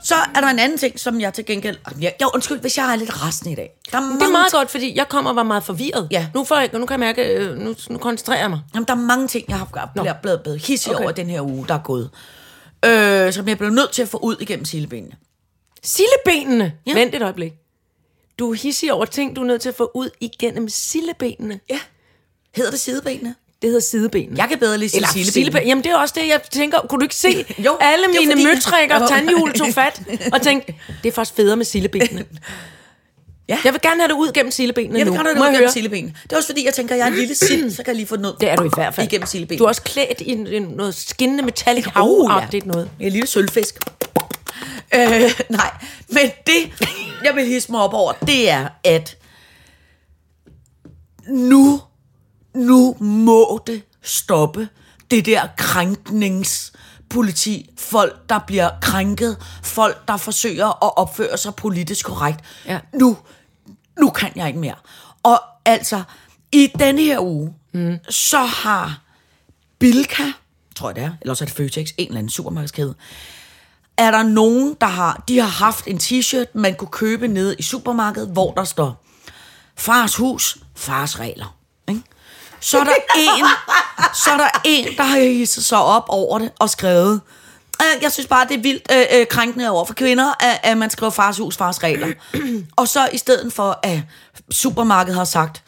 Så 0.03 0.15
er 0.35 0.41
der 0.41 0.47
en 0.47 0.59
anden 0.59 0.77
ting, 0.77 0.99
som 0.99 1.21
jeg 1.21 1.33
til 1.33 1.45
gengæld... 1.45 1.77
Jeg, 2.01 2.15
jeg 2.19 2.27
undskyld, 2.33 2.59
hvis 2.59 2.77
jeg 2.77 2.91
er 2.91 2.95
lidt 2.95 3.23
rasende 3.23 3.51
i 3.51 3.55
dag. 3.55 3.69
Der 3.91 3.97
er, 3.97 4.01
mange, 4.01 4.19
Det 4.19 4.25
er 4.25 4.31
meget 4.31 4.51
godt, 4.51 4.69
fordi 4.69 4.97
jeg 4.97 5.09
kommer 5.09 5.29
og 5.29 5.35
var 5.35 5.43
meget 5.43 5.63
forvirret. 5.63 6.07
Ja. 6.11 6.27
Nu, 6.33 6.43
får 6.43 6.55
jeg, 6.59 6.69
nu 6.73 6.85
kan 6.85 6.93
jeg 6.93 6.99
mærke, 6.99 7.53
nu, 7.55 7.75
nu 7.89 7.97
koncentrerer 7.97 8.39
jeg 8.39 8.49
mig. 8.49 8.59
Jamen, 8.73 8.87
der 8.87 8.93
er 8.93 8.97
mange 8.97 9.27
ting, 9.27 9.45
jeg 9.49 9.57
har 9.57 9.89
blevet, 9.93 10.15
blevet, 10.21 10.41
blevet 10.41 10.59
hissig 10.61 10.93
Okay. 10.95 11.03
over 11.03 11.11
den 11.11 11.29
her 11.29 11.41
uge, 11.41 11.65
der 11.67 11.73
er 11.73 11.79
gået. 11.83 12.09
Øh, 12.85 13.33
som 13.33 13.47
jeg 13.47 13.57
blev 13.57 13.69
nødt 13.69 13.91
til 13.91 14.01
at 14.01 14.07
få 14.09 14.17
ud 14.17 14.35
igennem 14.39 14.65
silebenene. 14.65 15.15
Sillebenene. 15.83 16.73
Ja. 16.87 16.93
Vent 16.93 17.15
et 17.15 17.21
øjeblik. 17.21 17.53
Du 18.39 18.51
er 18.51 18.55
hissig 18.55 18.93
over 18.93 19.05
ting, 19.05 19.35
du 19.35 19.41
er 19.41 19.45
nødt 19.45 19.61
til 19.61 19.69
at 19.69 19.75
få 19.75 19.91
ud 19.93 20.09
igennem 20.19 20.69
sillebenene. 20.69 21.59
Ja. 21.69 21.79
Hedder 22.57 22.71
det 22.71 22.79
sidebenene? 22.79 23.35
Det 23.61 23.67
hedder 23.69 23.79
sidebenene. 23.81 24.37
Jeg 24.41 24.49
kan 24.49 24.59
bedre 24.59 24.77
lige 24.77 24.89
sige 24.89 25.05
silebenene. 25.05 25.31
silleben. 25.31 25.67
Jamen, 25.67 25.83
det 25.83 25.91
er 25.91 25.95
også 25.97 26.13
det, 26.17 26.27
jeg 26.27 26.41
tænker. 26.51 26.79
Kunne 26.89 26.99
du 26.99 27.03
ikke 27.05 27.15
se? 27.15 27.45
Jo, 27.65 27.77
Alle 27.81 28.07
det 28.07 28.15
er 28.15 28.21
mine 28.21 28.61
fordi- 28.61 29.01
Jo. 29.01 29.07
tandhjul 29.15 29.53
tog 29.53 29.67
fat 29.73 30.01
og 30.33 30.41
tænkte, 30.41 30.73
det 31.03 31.09
er 31.09 31.13
faktisk 31.13 31.35
federe 31.35 31.55
med 31.55 31.65
sillebenene. 31.65 32.25
Ja. 33.49 33.57
Jeg 33.63 33.73
vil 33.73 33.81
gerne 33.81 34.01
have 34.01 34.07
det 34.07 34.13
ud 34.13 34.31
gennem 34.33 34.51
sillebenene 34.51 34.97
Jeg 34.99 35.05
vil 35.05 35.13
nu. 35.13 35.17
gerne 35.17 35.29
have 35.29 35.35
det 35.39 35.41
igennem 35.43 35.59
høre? 35.59 35.71
silebenene. 35.71 36.13
Det 36.23 36.31
er 36.31 36.35
også 36.37 36.47
fordi, 36.47 36.65
jeg 36.65 36.73
tænker, 36.73 36.95
jeg 36.95 37.03
er 37.03 37.07
en 37.07 37.15
lille 37.15 37.35
sind, 37.35 37.71
så 37.71 37.77
kan 37.77 37.87
jeg 37.87 37.95
lige 37.95 38.07
få 38.07 38.15
noget 38.15 38.35
Det 38.41 38.49
er 38.49 38.55
du 38.55 38.63
i 38.63 38.69
hvert 38.75 38.95
fald. 38.95 39.07
igennem 39.07 39.27
silebenene. 39.27 39.59
Du 39.59 39.63
er 39.63 39.67
også 39.67 39.81
klædt 39.81 40.21
i 40.21 40.31
en, 40.31 40.47
en, 40.47 40.63
noget 40.63 40.95
skinnende 40.95 41.43
metallic 41.43 41.85
Oh, 41.95 42.29
havagtigt 42.31 42.65
noget. 42.65 42.89
En 42.99 43.11
lille 43.11 43.27
sølvfisk. 43.27 43.79
Øh, 44.95 45.01
nej, 45.49 45.71
men 46.09 46.31
det, 46.47 46.87
jeg 47.23 47.35
vil 47.35 47.45
hisse 47.45 47.71
mig 47.71 47.81
op 47.81 47.93
over, 47.93 48.13
det 48.13 48.49
er, 48.49 48.67
at 48.83 49.17
nu, 51.29 51.81
nu 52.55 52.95
må 52.99 53.63
det 53.67 53.83
stoppe 54.01 54.69
det 55.11 55.25
der 55.25 55.47
krænkningspoliti. 55.57 57.69
Folk, 57.77 58.29
der 58.29 58.39
bliver 58.47 58.69
krænket. 58.81 59.37
Folk, 59.63 60.07
der 60.07 60.17
forsøger 60.17 60.85
at 60.85 60.97
opføre 60.97 61.37
sig 61.37 61.55
politisk 61.55 62.05
korrekt. 62.05 62.39
Ja. 62.65 62.79
Nu, 62.93 63.17
nu 63.99 64.09
kan 64.09 64.31
jeg 64.35 64.47
ikke 64.47 64.59
mere. 64.59 64.75
Og 65.23 65.39
altså, 65.65 66.03
i 66.51 66.71
denne 66.79 67.01
her 67.01 67.19
uge, 67.19 67.53
mm. 67.73 67.97
så 68.09 68.39
har 68.39 69.01
Bilka, 69.79 70.23
tror 70.75 70.89
jeg 70.89 70.95
det 70.95 71.03
er, 71.03 71.11
eller 71.21 71.31
også 71.31 71.43
er 71.43 71.45
det 71.45 71.57
Føtex, 71.57 71.89
en 71.97 72.07
eller 72.07 72.19
anden 72.19 72.29
supermarkedskæde, 72.29 72.95
er 73.97 74.11
der 74.11 74.23
nogen, 74.23 74.77
der 74.81 74.87
har, 74.87 75.23
de 75.27 75.39
har 75.39 75.47
haft 75.47 75.87
en 75.87 75.97
t-shirt, 75.97 76.45
man 76.53 76.75
kunne 76.75 76.91
købe 76.91 77.27
nede 77.27 77.55
i 77.59 77.61
supermarkedet, 77.61 78.29
hvor 78.29 78.53
der 78.53 78.63
står, 78.63 79.05
fars 79.75 80.15
hus, 80.15 80.57
fars 80.75 81.19
regler. 81.19 81.56
Så 82.59 82.79
er 82.79 82.83
der 82.83 82.95
en, 83.17 83.45
så 84.13 84.31
er 84.31 84.37
der 84.37 84.61
en, 84.63 84.97
der 84.97 85.03
har 85.03 85.19
hisset 85.19 85.65
sig 85.65 85.77
op 85.77 86.05
over 86.07 86.39
det 86.39 86.51
og 86.59 86.69
skrevet, 86.69 87.21
øh, 87.81 88.03
jeg 88.03 88.11
synes 88.11 88.27
bare, 88.27 88.47
det 88.47 88.57
er 88.57 88.61
vildt 88.61 88.91
øh, 88.91 89.19
øh, 89.19 89.27
krænkende 89.27 89.69
over 89.69 89.85
for 89.85 89.93
kvinder, 89.93 90.33
at, 90.39 90.59
at 90.63 90.77
man 90.77 90.89
skriver 90.89 91.09
fars 91.09 91.37
hus, 91.37 91.57
fars 91.57 91.83
regler. 91.83 92.07
og 92.75 92.87
så 92.87 93.09
i 93.13 93.17
stedet 93.17 93.53
for, 93.53 93.79
at 93.83 93.99
supermarkedet 94.51 95.17
har 95.17 95.25
sagt, 95.25 95.63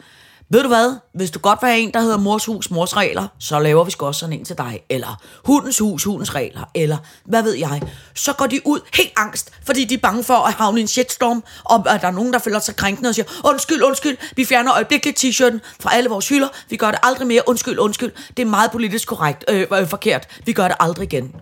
ved 0.52 0.62
du 0.62 0.68
hvad, 0.68 0.96
hvis 1.14 1.30
du 1.30 1.38
godt 1.38 1.58
vil 1.62 1.70
have 1.70 1.80
en, 1.80 1.94
der 1.94 2.00
hedder 2.00 2.18
mors 2.18 2.44
hus, 2.44 2.70
mors 2.70 2.96
regler, 2.96 3.28
så 3.38 3.58
laver 3.58 3.84
vi 3.84 3.90
sgu 3.90 4.06
også 4.06 4.18
sådan 4.18 4.32
en 4.32 4.44
til 4.44 4.58
dig. 4.58 4.80
Eller 4.88 5.22
hundens 5.44 5.78
hus, 5.78 6.04
hundens 6.04 6.34
regler. 6.34 6.70
Eller 6.74 6.96
hvad 7.24 7.42
ved 7.42 7.52
jeg. 7.52 7.82
Så 8.14 8.32
går 8.32 8.46
de 8.46 8.60
ud 8.64 8.80
helt 8.94 9.12
angst, 9.16 9.50
fordi 9.66 9.84
de 9.84 9.94
er 9.94 9.98
bange 9.98 10.24
for 10.24 10.34
at 10.34 10.52
havne 10.52 10.80
i 10.80 10.82
en 10.82 10.88
shitstorm, 10.88 11.44
og 11.64 11.94
at 11.94 12.02
der 12.02 12.08
er 12.08 12.12
nogen, 12.12 12.32
der 12.32 12.38
føler 12.38 12.58
sig 12.58 12.76
krænkende 12.76 13.08
og 13.08 13.14
siger, 13.14 13.26
undskyld, 13.44 13.82
undskyld, 13.82 14.16
vi 14.36 14.44
fjerner 14.44 14.74
øjeblikkeligt 14.74 15.24
t-shirten 15.24 15.58
fra 15.80 15.94
alle 15.94 16.10
vores 16.10 16.28
hylder, 16.28 16.48
vi 16.68 16.76
gør 16.76 16.90
det 16.90 17.00
aldrig 17.02 17.26
mere, 17.26 17.42
undskyld, 17.46 17.78
undskyld, 17.78 18.12
det 18.36 18.42
er 18.42 18.46
meget 18.46 18.70
politisk 18.70 19.08
korrekt, 19.08 19.44
øh, 19.48 19.66
øh, 19.72 19.88
forkert, 19.88 20.26
vi 20.46 20.52
gør 20.52 20.68
det 20.68 20.76
aldrig 20.80 21.12
igen. 21.12 21.34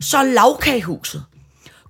Så 0.00 0.18
er 0.18 0.22
lavkagehuset 0.22 1.24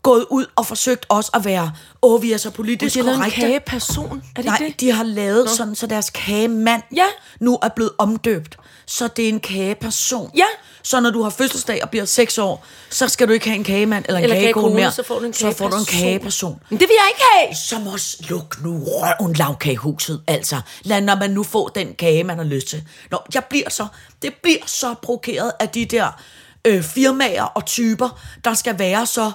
gået 0.03 0.27
ud 0.31 0.47
og 0.57 0.67
forsøgt 0.67 1.07
også 1.09 1.31
at 1.35 1.45
være, 1.45 1.73
åh, 2.03 2.23
vi 2.23 2.33
er 2.33 2.37
så 2.37 2.51
politisk 2.51 2.95
De 2.95 2.99
har 3.01 3.05
lavet 3.07 3.17
en 3.17 3.21
korrekte. 3.23 3.41
kageperson. 3.41 4.23
Er 4.37 4.43
det 4.43 4.45
Nej, 4.45 4.59
det? 4.59 4.81
de 4.81 4.93
har 4.93 5.05
lavet 5.05 5.51
sådan, 5.51 5.75
så 5.75 5.87
deres 5.87 6.11
kagemand 6.11 6.83
Ja. 6.97 7.05
nu 7.41 7.59
er 7.63 7.69
blevet 7.69 7.93
omdøbt. 7.99 8.57
Så 8.87 9.09
det 9.17 9.25
er 9.25 9.29
en 9.29 9.41
kageperson. 9.41 10.31
Ja. 10.37 10.45
Så 10.83 11.01
når 11.01 11.11
du 11.11 11.23
har 11.23 11.31
fødselsdag 11.31 11.83
og 11.83 11.91
bliver 11.91 12.05
6 12.05 12.39
år, 12.39 12.65
så 12.91 13.09
skal 13.09 13.29
du 13.29 13.33
ikke 13.33 13.47
have 13.47 13.57
en 13.57 13.65
kagemand 13.65 14.05
eller 14.09 14.19
en 14.19 14.25
Eller 14.25 14.37
kagekone 14.37 14.75
mere. 14.75 14.93
så 14.93 15.03
får 15.03 15.19
du 15.19 15.25
en 15.25 15.33
så 15.33 15.53
får 15.53 15.69
du 15.69 15.77
en 15.77 15.85
kageperson. 15.85 16.01
kageperson. 16.09 16.61
Men 16.71 16.79
det 16.81 16.89
vil 16.89 16.95
jeg 17.03 17.09
ikke 17.11 17.23
have. 17.35 17.57
Som 17.57 17.87
også 17.87 18.17
luk 18.29 18.63
nu 18.65 18.85
røven 18.87 19.33
lavkagehuset. 19.33 20.23
Altså, 20.27 20.61
lad 20.83 21.01
når 21.01 21.15
man 21.17 21.31
nu 21.31 21.43
få 21.43 21.71
den 21.75 21.95
kage, 21.95 22.25
man 22.25 22.37
har 22.39 22.45
lyst 22.45 22.67
til. 22.69 22.83
Nå, 23.11 23.19
jeg 23.35 23.45
bliver 23.51 23.71
så, 23.71 23.87
det 24.23 24.35
bliver 24.43 24.59
så 24.67 24.95
provokeret 25.03 25.53
af 25.61 25.69
de 25.69 25.85
der 25.85 26.21
øh, 26.65 26.83
firmaer 26.83 27.43
og 27.45 27.65
typer, 27.67 28.21
der 28.45 28.55
skal 28.55 28.79
være 28.79 29.07
så 29.07 29.33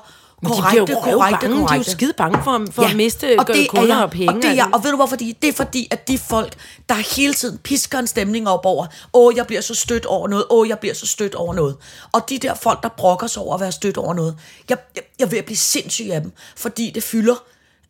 de 0.49 0.61
bliver 0.69 0.85
korrekte, 0.85 1.11
jo 1.11 1.17
korrekte, 1.17 1.39
bange. 1.39 1.55
De 1.55 1.55
er 1.55 1.59
jo 1.59 1.67
korrekte. 1.67 1.91
skide 1.91 2.13
bange 2.17 2.43
for, 2.43 2.65
for 2.71 2.83
at 2.83 2.95
miste 2.95 3.39
og 3.39 3.47
det 3.47 3.61
er 3.61 3.67
kunder 3.69 3.95
og 3.95 4.11
penge. 4.11 4.29
Og, 4.29 4.35
det 4.35 4.45
er 4.45 4.53
jeg. 4.53 4.69
og 4.73 4.83
ved 4.83 4.91
du 4.91 4.95
hvorfor? 4.95 5.15
De, 5.15 5.33
det 5.41 5.47
er 5.47 5.53
fordi, 5.53 5.87
at 5.91 6.07
de 6.07 6.17
folk, 6.17 6.55
der 6.89 7.15
hele 7.15 7.33
tiden 7.33 7.57
pisker 7.57 7.99
en 7.99 8.07
stemning 8.07 8.49
op 8.49 8.65
over, 8.65 8.85
åh, 9.13 9.33
jeg 9.35 9.47
bliver 9.47 9.61
så 9.61 9.75
stødt 9.75 10.05
over 10.05 10.27
noget, 10.27 10.45
åh, 10.49 10.69
jeg 10.69 10.79
bliver 10.79 10.93
så 10.93 11.07
stødt 11.07 11.35
over 11.35 11.53
noget. 11.53 11.75
Og 12.11 12.29
de 12.29 12.37
der 12.37 12.53
folk, 12.53 12.83
der 12.83 12.89
brokker 12.97 13.27
sig 13.27 13.43
over 13.43 13.55
at 13.55 13.61
være 13.61 13.71
stødt 13.71 13.97
over 13.97 14.13
noget, 14.13 14.35
jeg, 14.69 14.77
jeg, 14.95 15.03
jeg 15.19 15.31
vil 15.31 15.43
blive 15.43 15.57
sindssyg 15.57 16.09
af 16.11 16.21
dem, 16.21 16.31
fordi 16.57 16.91
det 16.95 17.03
fylder, 17.03 17.35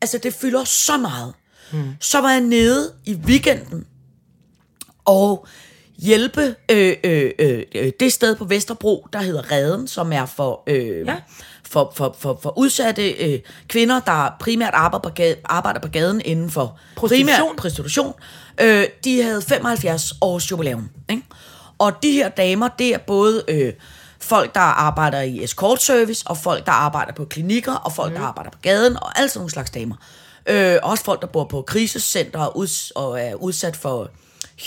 altså 0.02 0.18
det 0.18 0.34
fylder 0.34 0.64
så 0.64 0.98
meget. 0.98 1.34
Hmm. 1.72 1.94
Så 2.00 2.22
var 2.22 2.32
jeg 2.32 2.42
nede 2.42 2.94
i 3.06 3.16
weekenden, 3.16 3.86
og 5.06 5.48
hjælpe 5.98 6.56
øh, 6.72 6.96
øh, 7.04 7.32
øh, 7.40 7.64
øh, 7.76 7.92
det 8.00 8.14
sted 8.14 8.36
på 8.36 8.46
Vesterbro, 8.46 9.08
der 9.14 9.22
hedder 9.22 9.52
Reden, 9.52 9.88
som 9.88 10.14
er 10.14 10.26
for, 10.26 10.64
øh, 10.68 11.08
ja. 11.08 11.16
For, 11.74 11.92
for, 11.96 12.16
for, 12.20 12.40
for 12.42 12.58
udsatte 12.58 13.12
øh, 13.12 13.40
kvinder, 13.68 14.00
der 14.00 14.36
primært 14.40 14.74
arbejder 14.74 15.04
på, 15.04 15.10
gaden, 15.10 15.38
arbejder 15.46 15.80
på 15.80 15.88
gaden 15.88 16.22
inden 16.26 16.52
for 16.52 16.78
Prostitution. 16.96 17.38
Primært 17.38 17.56
prostitution. 17.58 18.14
Øh, 18.62 18.86
de 19.04 19.24
havde 19.24 19.42
75 19.42 20.14
års 20.22 20.52
jubilæum. 20.52 20.90
Ikke? 21.10 21.24
Og 21.78 22.04
de 22.04 22.12
her 22.12 22.30
damer, 22.30 22.68
det 22.68 22.94
er 22.94 22.98
både 22.98 23.44
øh, 23.48 23.74
folk, 24.20 24.56
der 24.56 24.62
arbejder 24.62 25.22
i 25.22 25.44
escort 25.44 25.82
service, 25.84 26.24
og 26.28 26.38
folk, 26.38 26.66
der 26.66 26.72
arbejder 26.72 27.14
på 27.14 27.26
klinikker, 27.26 27.74
og 27.74 27.94
folk, 27.94 28.12
mm. 28.12 28.18
der 28.20 28.26
arbejder 28.26 28.50
på 28.52 28.60
gaden, 28.62 28.98
og 28.98 29.18
alle 29.20 29.30
sådan 29.30 29.40
nogle 29.40 29.52
slags 29.52 29.72
damer. 29.72 29.96
Øh, 30.50 30.78
også 30.84 31.04
folk, 31.04 31.22
der 31.22 31.28
bor 31.28 31.44
på 31.44 31.62
krisecenter 31.62 32.40
og, 32.40 32.58
uds- 32.58 32.92
og 32.96 33.22
er 33.22 33.36
udsat 33.36 33.76
for 33.76 34.10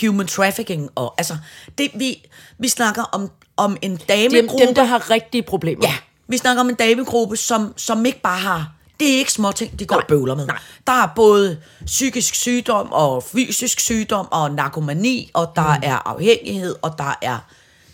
human 0.01 0.27
trafficking. 0.27 0.89
Og, 0.95 1.13
altså, 1.17 1.37
det, 1.77 1.91
vi, 1.95 2.29
vi 2.59 2.67
snakker 2.67 3.03
om, 3.03 3.31
om 3.57 3.77
en 3.81 3.91
Dem, 3.91 3.99
damegruppe. 4.07 4.65
dem, 4.65 4.75
der 4.75 4.83
har 4.83 5.09
rigtige 5.09 5.43
problemer. 5.43 5.87
Ja, 5.87 5.93
vi 6.27 6.37
snakker 6.37 6.61
om 6.61 6.69
en 6.69 6.75
damegruppe, 6.75 7.37
som, 7.37 7.73
som 7.77 8.05
ikke 8.05 8.21
bare 8.21 8.39
har... 8.39 8.71
Det 8.99 9.13
er 9.13 9.17
ikke 9.17 9.31
små 9.31 9.51
ting, 9.51 9.79
de 9.79 9.85
går 9.85 9.95
Nej, 9.95 10.01
og 10.03 10.07
bøvler 10.07 10.35
med. 10.35 10.45
nej. 10.47 10.57
Der 10.87 10.93
er 11.03 11.07
både 11.15 11.57
psykisk 11.85 12.35
sygdom 12.35 12.91
og 12.91 13.23
fysisk 13.23 13.79
sygdom 13.79 14.27
og 14.31 14.51
narkomani, 14.51 15.31
og 15.33 15.51
der 15.55 15.75
mm. 15.77 15.81
er 15.83 16.07
afhængighed, 16.07 16.75
og 16.81 16.95
der 16.97 17.17
er... 17.21 17.37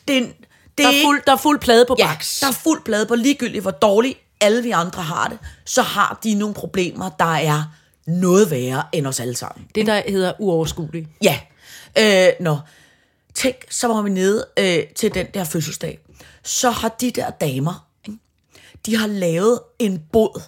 Den, 0.07 0.23
det 0.23 0.33
Der, 0.77 0.87
er 0.87 1.03
fuld, 1.05 1.21
der 1.27 1.31
er 1.33 1.37
fuld 1.37 1.59
plade 1.59 1.85
på 1.87 1.95
Ja, 1.99 2.07
baks. 2.07 2.39
der 2.39 2.47
er 2.47 2.51
fuld 2.51 2.81
blade 2.83 3.05
på 3.05 3.15
ligegyldigt, 3.15 3.61
hvor 3.61 3.71
dårligt 3.71 4.17
alle 4.41 4.63
vi 4.63 4.71
andre 4.71 5.01
har 5.03 5.27
det, 5.27 5.37
så 5.65 5.81
har 5.81 6.19
de 6.23 6.33
nogle 6.35 6.53
problemer, 6.55 7.09
der 7.09 7.35
er 7.35 7.63
noget 8.07 8.51
værre 8.51 8.83
end 8.91 9.07
os 9.07 9.19
alle 9.19 9.35
sammen. 9.35 9.67
Det, 9.75 9.85
der 9.87 10.01
hedder 10.07 10.33
uoverskueligt. 10.39 11.07
Ja. 11.23 11.39
Øh, 11.99 12.27
nå. 12.39 12.57
Tænk, 13.35 13.55
så 13.69 13.87
var 13.87 14.01
vi 14.01 14.09
nede 14.09 14.45
øh, 14.59 14.79
til 14.95 15.13
den 15.13 15.25
der 15.33 15.43
fødselsdag. 15.43 15.99
Så 16.43 16.69
har 16.71 16.89
de 16.89 17.11
der 17.11 17.29
damer? 17.29 17.82
De 18.85 18.95
har 18.95 19.07
lavet 19.07 19.59
en 19.79 20.01
båd, 20.11 20.41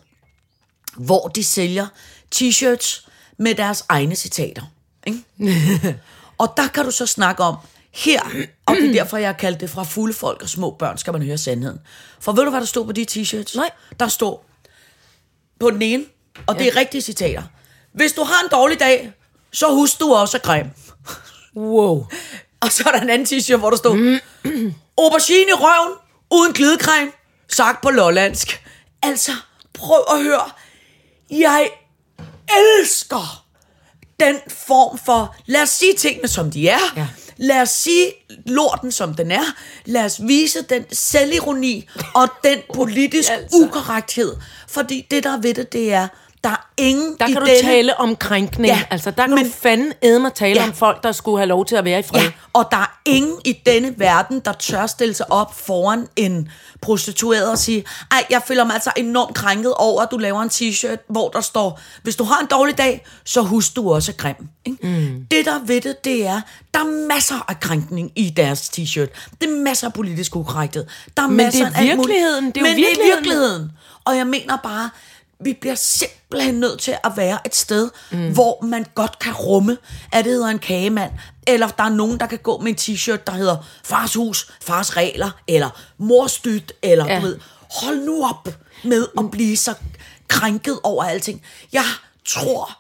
hvor 0.98 1.28
de 1.28 1.44
sælger 1.44 1.88
t-shirts 2.36 3.08
med 3.38 3.56
deres 3.56 3.86
egne 3.90 4.16
citater. 4.16 4.62
Ikke? 5.08 5.24
og 6.40 6.54
der 6.58 6.68
kan 6.68 6.86
du 6.86 6.92
så 6.92 7.06
snakke 7.06 7.44
om, 7.44 7.56
her, 7.96 8.22
og 8.66 8.76
det 8.76 8.90
er 8.90 8.94
derfor, 9.04 9.18
jeg 9.18 9.28
har 9.28 9.34
kaldt 9.34 9.60
det 9.60 9.70
fra 9.70 9.84
fulde 9.84 10.14
folk 10.14 10.42
og 10.42 10.50
små 10.50 10.76
børn, 10.80 10.98
skal 10.98 11.14
man 11.14 11.22
høre 11.22 11.38
sandheden. 11.38 11.80
For 12.20 12.32
ved 12.32 12.44
du, 12.44 12.50
hvad 12.50 12.60
der 12.60 12.66
stod 12.66 12.86
på 12.86 12.92
de 12.92 13.06
t-shirts? 13.12 13.58
Nej. 13.58 13.72
Der 14.00 14.08
stod 14.08 14.38
på 15.60 15.72
den 15.72 15.82
ene, 15.82 16.06
og 16.48 16.60
det 16.60 16.68
er 16.68 16.76
rigtige 16.76 17.02
citater. 17.02 17.44
Hvis 17.94 18.14
du 18.14 18.24
har 18.24 18.44
en 18.44 18.50
dårlig 18.52 18.80
dag, 18.80 19.12
så 19.54 19.74
husk 19.74 20.00
du 20.00 20.14
også 20.14 20.38
at 20.38 20.44
creme. 20.44 20.72
Wow. 21.56 22.06
Og 22.62 22.72
så 22.72 22.84
er 22.88 22.92
der 22.92 23.02
en 23.02 23.10
anden 23.10 23.28
t-shirt, 23.28 23.58
hvor 23.58 23.70
der 23.70 23.78
stod, 23.78 24.20
aubergine 25.04 25.50
i 25.50 25.54
røven, 25.54 25.98
uden 26.32 26.54
glidecreme, 26.54 27.12
sagt 27.50 27.82
på 27.82 27.90
lollandsk. 27.90 28.64
Altså, 29.02 29.32
prøv 29.74 30.04
at 30.12 30.24
høre. 30.24 30.52
Jeg 31.32 31.70
elsker 32.50 33.46
den 34.20 34.36
form 34.48 35.00
for, 35.06 35.36
lad 35.46 35.62
os 35.62 35.70
sige 35.70 35.94
tingene 35.94 36.28
som 36.28 36.52
de 36.52 36.70
er. 36.70 36.80
Ja. 36.98 37.08
Lad 37.38 37.62
os 37.62 37.70
sige 37.70 38.14
lorten 38.46 38.92
som 38.92 39.14
den 39.14 39.32
er. 39.32 39.44
Lad 39.86 40.06
os 40.06 40.22
vise 40.28 40.62
den 40.62 40.86
selvironi 40.92 41.90
og 42.14 42.28
den 42.44 42.60
politisk 42.76 43.30
Altså. 43.32 43.58
ukorrekthed. 43.58 44.36
Fordi 44.68 45.08
det, 45.12 45.24
der 45.24 45.34
er 45.34 45.42
ved 45.42 45.54
det, 45.54 45.74
det 45.74 45.94
er, 45.94 46.08
der 46.46 46.52
er 46.52 46.68
ingen 46.78 47.16
Der 47.20 47.28
kan 47.28 47.36
du 47.36 47.46
denne 47.46 47.62
tale 47.62 47.98
om 48.00 48.16
krænkning. 48.16 48.68
Ja, 48.74 48.84
altså, 48.90 49.12
der 49.12 49.26
kan 49.28 49.36
men- 49.36 49.46
du 49.46 49.52
fanden 49.52 49.94
æde 50.04 50.20
mig 50.20 50.34
tale 50.34 50.60
Ja. 50.60 50.68
om 50.68 50.74
folk, 50.74 51.04
der 51.04 51.12
skulle 51.12 51.38
have 51.38 51.48
lov 51.48 51.66
til 51.66 51.76
at 51.76 51.86
være 51.86 52.00
i 52.00 52.04
fred. 52.04 52.22
Ja, 52.22 52.32
og 52.54 52.68
der 52.72 52.78
er 52.78 53.00
ingen 53.06 53.38
i 53.46 53.54
denne 53.66 53.94
verden, 53.98 54.40
der 54.40 54.54
tør 54.54 54.88
stille 54.88 55.14
sig 55.14 55.32
op 55.32 55.60
foran 55.60 56.08
en 56.16 56.50
prostitueret 56.82 57.52
og 57.52 57.58
sige, 57.58 57.84
ej, 58.12 58.26
jeg 58.30 58.42
føler 58.48 58.64
mig 58.64 58.74
altså 58.74 58.92
enormt 58.98 59.36
krænket 59.36 59.74
over, 59.74 60.02
at 60.02 60.08
du 60.12 60.18
laver 60.18 60.42
en 60.42 60.50
t-shirt, 60.50 61.06
hvor 61.10 61.30
der 61.30 61.42
står, 61.42 61.80
hvis 62.04 62.16
du 62.16 62.24
har 62.24 62.40
en 62.42 62.48
dårlig 62.48 62.78
dag, 62.78 63.06
så 63.26 63.42
husk 63.42 63.76
du 63.76 63.94
også 63.94 64.12
er 64.12 64.16
grim. 64.16 64.36
Ikke? 64.66 64.88
Mm. 64.88 65.26
Det 65.32 65.46
der 65.46 65.60
ved 65.66 65.82
det, 65.82 66.06
det 66.06 66.26
er, 66.28 66.42
der 66.74 66.80
er 66.80 67.08
masser 67.08 67.46
af 67.48 67.60
krænkning 67.60 68.12
i 68.16 68.30
deres 68.38 68.62
t-shirt. 68.70 69.32
Det 69.42 69.50
er 69.50 69.56
masser 69.64 69.88
af 69.88 69.94
politisk 69.94 70.36
ukorrekthed. 70.36 70.86
Der 71.18 71.24
er 71.24 71.28
Men 71.28 71.38
masser 71.38 71.70
det 71.70 71.76
er 71.78 71.82
virkeligheden, 71.96 72.46
det 72.52 72.58
er 72.58 72.62
jo 72.62 72.68
Men 72.68 72.76
det 72.76 72.84
er 72.84 72.88
virkeligheden. 72.88 73.24
virkeligheden. 73.24 73.72
Og 74.06 74.18
jeg 74.18 74.28
mener 74.28 74.58
bare, 74.64 74.90
vi 75.40 75.54
bliver 75.54 75.76
simpelthen 75.76 76.56
nødt 76.56 76.80
til 76.80 76.98
at 77.04 77.12
være 77.16 77.40
et 77.46 77.56
sted, 77.56 77.90
mm. 78.12 78.34
hvor 78.34 78.66
man 78.66 78.86
godt 78.96 79.20
kan 79.20 79.34
rumme, 79.34 79.78
at 80.12 80.26
det 80.26 80.34
hedder 80.34 80.48
en 80.48 80.60
kagemand, 80.60 81.12
eller 81.48 81.68
der 81.68 81.84
er 81.84 81.90
nogen, 81.90 82.20
der 82.20 82.26
kan 82.26 82.40
gå 82.40 82.58
med 82.58 82.68
en 82.68 82.76
t-shirt, 82.76 83.24
der 83.28 83.32
hedder 83.32 83.58
fars 83.84 84.14
hus, 84.14 84.52
fars 84.62 84.98
regler, 84.98 85.32
eller 85.48 85.70
mors 85.98 86.38
dyt, 86.38 86.74
eller 86.82 87.06
ja. 87.06 87.16
Du 87.16 87.22
ved, 87.22 87.40
hold 87.82 88.06
nu 88.06 88.26
op 88.26 88.48
med 88.84 89.08
at 89.18 89.32
blive 89.32 89.58
så 89.58 89.74
krænket 90.28 90.80
over 90.84 91.04
alting. 91.04 91.42
Jeg 91.74 91.84
tror, 92.26 92.80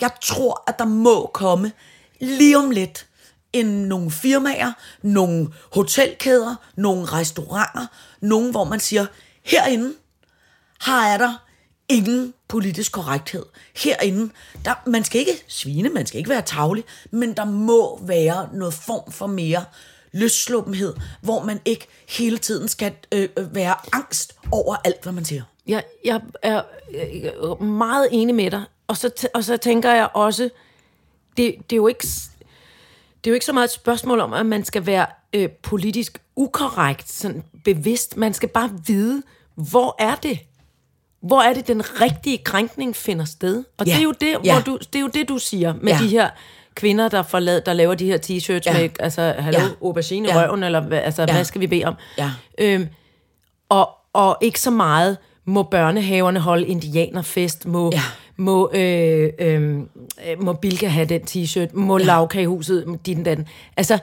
jeg 0.00 0.10
tror, 0.22 0.64
at 0.66 0.78
der 0.78 0.84
må 0.84 1.30
komme 1.34 1.72
lige 2.20 2.58
om 2.58 2.70
lidt 2.70 3.06
en, 3.52 3.66
nogle 3.66 4.10
firmaer, 4.10 4.72
nogle 5.02 5.48
hotelkæder, 5.72 6.54
nogle 6.76 7.04
restauranter, 7.04 7.86
nogle, 8.20 8.50
hvor 8.50 8.64
man 8.64 8.80
siger, 8.80 9.06
herinde, 9.42 9.94
her 10.86 11.00
er 11.00 11.18
der 11.18 11.34
ingen 11.92 12.34
politisk 12.48 12.92
korrekthed. 12.92 13.44
Herinde, 13.76 14.32
der, 14.64 14.74
man 14.86 15.04
skal 15.04 15.20
ikke 15.20 15.44
svine, 15.48 15.88
man 15.88 16.06
skal 16.06 16.18
ikke 16.18 16.30
være 16.30 16.42
tavlig, 16.42 16.84
men 17.10 17.34
der 17.34 17.44
må 17.44 18.00
være 18.02 18.48
noget 18.52 18.74
form 18.74 19.12
for 19.12 19.26
mere 19.26 19.64
løssluppenhed, 20.12 20.94
hvor 21.20 21.44
man 21.44 21.60
ikke 21.64 21.86
hele 22.08 22.38
tiden 22.38 22.68
skal 22.68 22.92
øh, 23.12 23.28
øh 23.36 23.54
være 23.54 23.74
angst 23.92 24.36
over 24.50 24.76
alt, 24.84 25.02
hvad 25.02 25.12
man 25.12 25.24
siger. 25.24 25.42
Jeg, 25.66 25.84
jeg 26.04 26.20
er 26.42 26.62
øh, 26.94 27.62
meget 27.62 28.08
enig 28.12 28.34
med 28.34 28.50
dig. 28.50 28.64
Og 28.86 28.96
så, 28.96 29.28
og 29.34 29.44
så 29.44 29.56
tænker 29.56 29.92
jeg 29.92 30.08
også, 30.14 30.42
det, 31.36 31.54
det, 31.70 31.72
er 31.72 31.76
jo 31.76 31.86
ikke, 31.86 32.06
det 33.24 33.26
er 33.26 33.30
jo 33.30 33.34
ikke 33.34 33.46
så 33.46 33.52
meget 33.52 33.64
et 33.64 33.70
spørgsmål 33.70 34.20
om, 34.20 34.32
at 34.32 34.46
man 34.46 34.64
skal 34.64 34.86
være 34.86 35.06
øh, 35.32 35.48
politisk 35.50 36.22
ukorrekt, 36.36 37.10
sådan 37.10 37.42
bevidst. 37.64 38.16
Man 38.16 38.34
skal 38.34 38.48
bare 38.48 38.70
vide, 38.86 39.22
hvor 39.54 39.96
er 39.98 40.14
det? 40.14 40.38
Hvor 41.22 41.40
er 41.42 41.52
det, 41.54 41.68
den 41.68 42.00
rigtige 42.00 42.38
krænkning 42.38 42.96
finder 42.96 43.24
sted? 43.24 43.64
Og 43.78 43.86
Ja. 43.86 43.92
det, 43.92 43.98
er 43.98 44.02
jo 44.02 44.12
det, 44.20 44.36
Ja. 44.44 44.52
hvor 44.52 44.62
du, 44.62 44.78
det 44.92 44.96
er 44.96 45.00
jo 45.00 45.08
det, 45.14 45.28
du 45.28 45.38
siger 45.38 45.74
med 45.82 45.92
Ja. 45.92 45.98
de 45.98 46.08
her 46.08 46.28
kvinder, 46.74 47.08
der, 47.08 47.22
forlad, 47.22 47.60
der 47.60 47.72
laver 47.72 47.94
de 47.94 48.06
her 48.06 48.18
t-shirts 48.18 48.62
Ja. 48.66 48.80
med, 48.80 48.88
altså, 49.00 49.34
hallo, 49.38 49.58
Ja. 49.60 49.66
aubergine 49.82 50.28
Ja. 50.28 50.46
røven, 50.46 50.62
eller 50.62 50.90
altså, 50.90 51.22
Ja. 51.22 51.32
hvad 51.34 51.44
skal 51.44 51.60
vi 51.60 51.66
bede 51.66 51.84
om? 51.84 51.94
Ja. 52.18 52.30
Øhm, 52.58 52.88
og, 53.68 53.90
og 54.12 54.38
ikke 54.40 54.60
så 54.60 54.70
meget, 54.70 55.16
må 55.44 55.62
børnehaverne 55.62 56.40
holde 56.40 56.66
indianerfest, 56.66 57.66
må, 57.66 57.90
Ja. 57.92 58.00
må, 58.36 58.70
øh, 58.74 59.30
øh, 59.38 59.80
må 60.40 60.52
Bilka 60.52 60.86
have 60.86 61.06
den 61.06 61.20
t-shirt, 61.30 61.68
må 61.76 61.98
ja. 61.98 62.04
lavkagehuset, 62.04 62.98
din 63.06 63.24
den. 63.24 63.48
Altså, 63.76 63.98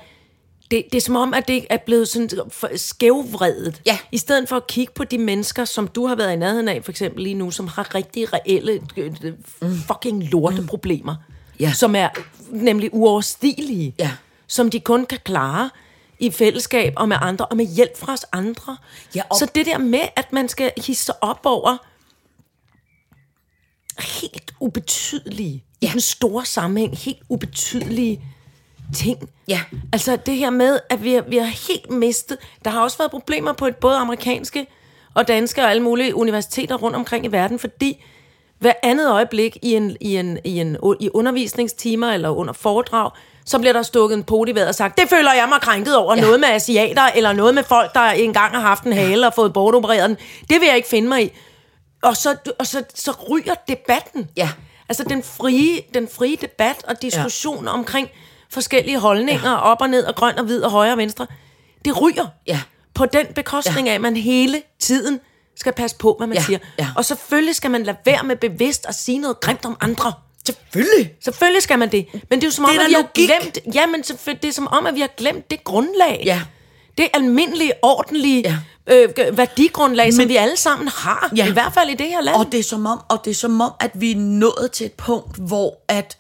det, 0.71 0.86
det 0.91 0.97
er 0.97 1.01
som 1.01 1.15
om, 1.15 1.34
at 1.34 1.47
det 1.47 1.65
er 1.69 1.77
blevet 1.77 2.08
sådan 2.08 2.29
skævvredet. 2.75 3.82
Ja. 3.86 3.97
I 4.12 4.17
stedet 4.17 4.49
for 4.49 4.55
at 4.55 4.67
kigge 4.67 4.93
på 4.93 5.03
de 5.03 5.17
mennesker, 5.17 5.65
som 5.65 5.88
du 5.88 6.05
har 6.08 6.15
været 6.15 6.34
i 6.34 6.36
nærheden 6.36 6.67
af, 6.67 6.84
for 6.84 6.91
eksempel 6.91 7.23
lige 7.23 7.36
nu, 7.36 7.51
som 7.51 7.67
har 7.67 7.95
rigtig 7.95 8.34
reelle 8.34 8.82
øh, 8.97 9.13
øh, 9.23 9.34
fucking 9.88 10.23
lorteproblemer. 10.23 11.15
Ja. 11.60 11.73
Som 11.73 11.95
er 11.95 12.10
nemlig 12.51 12.89
uoverstigelige. 12.93 13.95
Ja. 13.99 14.12
Som 14.47 14.69
de 14.69 14.79
kun 14.79 15.05
kan 15.05 15.19
klare 15.23 15.69
i 16.19 16.32
fællesskab 16.32 16.93
og 16.97 17.10
med 17.10 17.17
andre, 17.21 17.45
og 17.45 17.58
med 17.58 17.65
hjælp 17.75 17.97
fra 17.97 18.13
os 18.13 18.25
andre. 18.32 18.77
Ja, 19.15 19.21
og- 19.29 19.38
Så 19.38 19.47
det 19.55 19.65
der 19.65 19.77
med, 19.77 20.01
at 20.15 20.34
man 20.34 20.49
skal 20.49 20.71
hisse 20.86 21.23
op 21.23 21.39
over 21.45 21.77
helt 24.23 24.53
ubetydelige, 24.60 25.63
ja. 25.82 25.88
i 25.88 25.91
den 25.91 26.01
store 26.01 26.45
sammenhæng, 26.45 26.97
helt 26.97 27.19
ubetydelige 27.29 28.21
ting. 28.95 29.30
Ja. 29.47 29.62
Altså 29.93 30.17
det 30.25 30.36
her 30.36 30.49
med, 30.49 30.80
at 30.89 31.04
vi 31.04 31.13
har, 31.13 31.21
vi 31.21 31.38
har 31.38 31.67
helt 31.67 31.89
mistet... 31.89 32.38
Der 32.65 32.71
har 32.71 32.82
også 32.82 32.97
været 32.97 33.12
problemer 33.12 33.54
på 33.54 33.67
et, 33.67 33.75
både 33.75 33.97
amerikanske 33.97 34.67
og 35.13 35.28
danske 35.28 35.62
og 35.62 35.69
alle 35.69 35.84
mulige 35.84 36.15
universiteter 36.15 36.75
rundt 36.75 36.95
omkring 36.95 37.25
i 37.25 37.28
verden, 37.28 37.60
fordi 37.60 38.04
hver 38.60 38.73
andet 38.84 39.12
øjeblik 39.12 39.58
i, 39.62 39.75
en, 39.75 39.97
i, 40.02 40.17
en, 40.17 40.39
i, 40.43 40.60
en, 40.60 40.78
i 40.99 41.10
undervisningstimer 41.13 42.12
eller 42.12 42.30
under 42.30 42.54
foredrag, 42.54 43.12
så 43.45 43.60
bliver 43.60 43.73
der 43.73 43.84
stukket 43.84 44.17
en 44.17 44.23
pot 44.23 44.49
i 44.49 44.56
vejret 44.56 44.67
og 44.67 44.75
sagt, 44.75 44.97
det 44.97 45.10
føler 45.10 45.34
jeg 45.34 45.45
mig 45.49 45.62
krænket 45.62 45.97
over, 45.97 46.15
ja. 46.15 46.21
noget 46.21 46.39
med 46.39 46.49
asiater, 46.49 47.04
eller 47.15 47.34
noget 47.34 47.56
med 47.56 47.63
folk, 47.63 47.93
der 47.93 48.02
engang 48.02 48.54
har 48.56 48.62
haft 48.62 48.84
en 48.84 48.93
hale 48.93 49.28
og 49.28 49.34
fået 49.34 49.54
bortopereret 49.54 50.10
den. 50.10 50.17
Det 50.49 50.60
vil 50.60 50.67
jeg 50.67 50.75
ikke 50.75 50.88
finde 50.88 51.08
mig 51.08 51.23
i. 51.23 51.32
Og 52.02 52.17
så, 52.17 52.36
og 52.60 52.67
så, 52.67 52.84
så 52.95 53.12
ryger 53.30 53.54
debatten. 53.67 54.30
Ja. 54.38 54.49
Altså 54.89 55.04
den 55.04 55.23
frie, 55.23 55.82
den 55.93 56.08
frie 56.08 56.36
debat 56.36 56.75
og 56.88 57.02
diskussion 57.02 57.65
ja. 57.65 57.71
omkring 57.71 58.10
forskellige 58.51 58.99
holdninger, 58.99 59.49
ja. 59.51 59.57
op 59.62 59.81
og 59.81 59.89
ned, 59.89 60.03
og 60.03 60.15
grøn 60.15 60.38
og 60.39 60.45
hvid, 60.45 60.62
og 60.62 60.71
højre 60.71 60.91
og 60.91 60.97
venstre, 60.97 61.27
det 61.85 62.01
ryger 62.01 62.27
Ja. 62.47 62.62
på 62.93 63.05
den 63.05 63.25
bekostning 63.35 63.88
ja. 63.88 63.91
af, 63.91 63.95
at 63.95 64.01
man 64.01 64.15
hele 64.17 64.62
tiden 64.79 65.19
skal 65.55 65.73
passe 65.73 65.97
på, 65.97 66.15
hvad 66.17 66.27
man 66.27 66.38
Ja, 66.38 66.43
siger. 66.43 66.59
ja. 66.79 66.88
Og 66.95 67.05
selvfølgelig 67.05 67.55
skal 67.55 67.71
man 67.71 67.83
lade 67.83 67.97
være 68.05 68.23
med 68.23 68.35
bevidst 68.35 68.85
at 68.88 68.95
sige 68.95 69.17
noget 69.17 69.39
grimt 69.39 69.65
om 69.65 69.77
andre. 69.81 70.13
Selvfølgelig. 70.45 71.13
Selvfølgelig 71.23 71.63
skal 71.63 71.79
man 71.79 71.91
det. 71.91 72.07
Men 72.13 72.39
det 72.39 72.43
er 72.43 72.47
jo 72.47 72.51
som 72.51 72.65
om, 72.65 72.71
Det 72.71 72.79
er 72.79 72.83
at 72.83 72.89
vi 72.89 72.93
har 72.93 73.01
logik. 73.01 73.29
glemt... 73.63 73.75
Ja, 73.75 73.85
men 73.85 74.01
det 74.41 74.45
er 74.45 74.51
som 74.51 74.67
om, 74.67 74.85
at 74.85 74.95
vi 74.95 74.99
har 74.99 75.09
glemt 75.17 75.51
det 75.51 75.63
grundlag. 75.63 76.21
Ja. 76.25 76.41
Det 76.97 77.07
almindelige, 77.13 77.71
ordentlige 77.81 78.57
Ja. 78.88 78.93
øh, 79.27 79.38
værdigrundlag, 79.38 80.13
som 80.13 80.27
vi 80.29 80.35
alle 80.35 80.57
sammen 80.57 80.88
har. 80.88 81.31
Ja. 81.35 81.47
I 81.47 81.51
hvert 81.51 81.73
fald 81.73 81.89
i 81.89 81.95
det 81.95 82.07
her 82.07 82.21
land. 82.21 82.35
Og 82.35 82.51
det 82.51 82.59
er 82.59 82.63
som 82.63 82.85
om, 82.85 82.99
og 83.09 83.21
det 83.25 83.31
er 83.31 83.35
som 83.35 83.62
om, 83.62 83.71
at 83.79 83.91
vi 83.93 84.12
er 84.12 84.15
nået 84.15 84.69
til 84.73 84.85
et 84.85 84.93
punkt, 84.93 85.38
hvor 85.38 85.77
at 85.88 86.17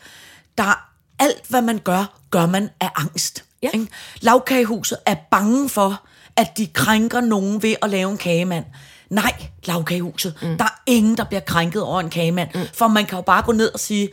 der 0.57 0.85
alt, 1.19 1.41
hvad 1.49 1.61
man 1.61 1.77
gør, 1.77 2.18
gør 2.31 2.45
man 2.45 2.69
af 2.79 2.89
angst. 2.95 3.43
Ja. 3.63 3.69
Ikke? 3.73 3.87
Lavkagehuset 4.21 4.97
er 5.05 5.15
bange 5.31 5.69
for, 5.69 6.03
at 6.35 6.57
de 6.57 6.67
krænker 6.67 7.21
nogen 7.21 7.63
ved 7.63 7.75
at 7.81 7.89
lave 7.89 8.11
en 8.11 8.17
kagemand. 8.17 8.65
Nej, 9.09 9.33
lavkagehuset. 9.65 10.35
Mm. 10.41 10.57
Der 10.57 10.65
er 10.65 10.81
ingen, 10.85 11.17
der 11.17 11.23
bliver 11.23 11.41
krænket 11.41 11.81
over 11.81 11.99
en 11.99 12.09
kagemand. 12.09 12.49
Mm. 12.55 12.61
For 12.73 12.87
man 12.87 13.05
kan 13.05 13.15
jo 13.15 13.21
bare 13.21 13.41
gå 13.41 13.51
ned 13.51 13.73
og 13.73 13.79
sige, 13.79 14.09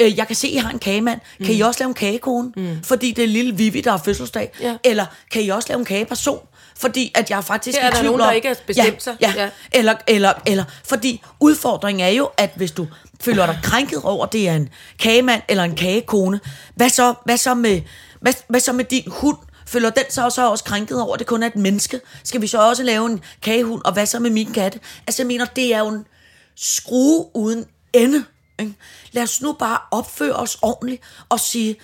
øh, 0.00 0.18
jeg 0.18 0.26
kan 0.26 0.36
se, 0.36 0.48
I 0.48 0.56
har 0.56 0.70
en 0.70 0.78
kagemand. 0.78 1.20
Kan 1.38 1.46
mm. 1.46 1.58
I 1.58 1.60
også 1.60 1.80
lave 1.80 1.88
en 1.88 1.94
kagekone? 1.94 2.52
Mm. 2.56 2.82
Fordi 2.82 3.12
det 3.12 3.24
er 3.24 3.28
lille 3.28 3.56
Vivi, 3.56 3.80
der 3.80 3.90
har 3.90 3.98
fødselsdag. 4.04 4.52
Ja. 4.60 4.76
Eller 4.84 5.06
kan 5.32 5.42
I 5.42 5.48
også 5.48 5.68
lave 5.68 5.78
en 5.78 5.84
kageperson? 5.84 6.38
Fordi 6.76 7.12
at 7.14 7.30
jeg 7.30 7.44
faktisk 7.44 7.78
Her 7.78 7.86
er 7.86 7.90
der 7.90 8.02
nogen, 8.02 8.20
der 8.20 8.32
ikke 8.32 8.48
har 8.48 8.56
bestemt 8.66 9.02
sig. 9.02 9.16
Ja, 9.20 9.32
Ja. 9.36 9.42
ja. 9.42 9.50
Eller, 9.72 9.94
eller, 10.08 10.32
eller, 10.46 10.64
fordi 10.84 11.22
udfordringen 11.40 12.06
er 12.06 12.10
jo, 12.10 12.28
at 12.36 12.50
hvis 12.56 12.70
du 12.70 12.86
føler 13.20 13.46
dig 13.46 13.58
krænket 13.62 14.02
over, 14.02 14.26
det 14.26 14.48
er 14.48 14.54
en 14.54 14.68
kagemand 14.98 15.42
eller 15.48 15.64
en 15.64 15.74
kagekone, 15.76 16.40
hvad 16.74 16.88
så, 16.88 17.14
hvad 17.24 17.36
så, 17.36 17.54
med, 17.54 17.80
hvad, 18.20 18.32
hvad 18.48 18.60
så 18.60 18.72
med 18.72 18.84
din 18.84 19.04
hund? 19.06 19.36
Føler 19.66 19.90
den 19.90 20.04
så 20.10 20.24
også, 20.24 20.50
også 20.50 20.64
krænket 20.64 21.02
over, 21.02 21.14
at 21.14 21.18
det 21.18 21.26
kun 21.26 21.42
er 21.42 21.46
et 21.46 21.56
menneske? 21.56 22.00
Skal 22.24 22.40
vi 22.40 22.46
så 22.46 22.68
også 22.68 22.82
lave 22.82 23.06
en 23.06 23.20
kagehund? 23.42 23.82
Og 23.84 23.92
hvad 23.92 24.06
så 24.06 24.18
med 24.18 24.30
min 24.30 24.52
katte? 24.52 24.80
Altså, 25.06 25.22
jeg 25.22 25.26
mener, 25.26 25.44
det 25.44 25.74
er 25.74 25.78
jo 25.78 25.88
en 25.88 26.04
skrue 26.56 27.26
uden 27.34 27.64
ende. 27.92 28.24
Ikke? 28.60 28.74
Lad 29.12 29.22
os 29.22 29.40
nu 29.40 29.52
bare 29.52 29.78
opføre 29.90 30.34
os 30.34 30.58
ordentligt 30.62 31.02
og 31.28 31.40
sige, 31.40 31.76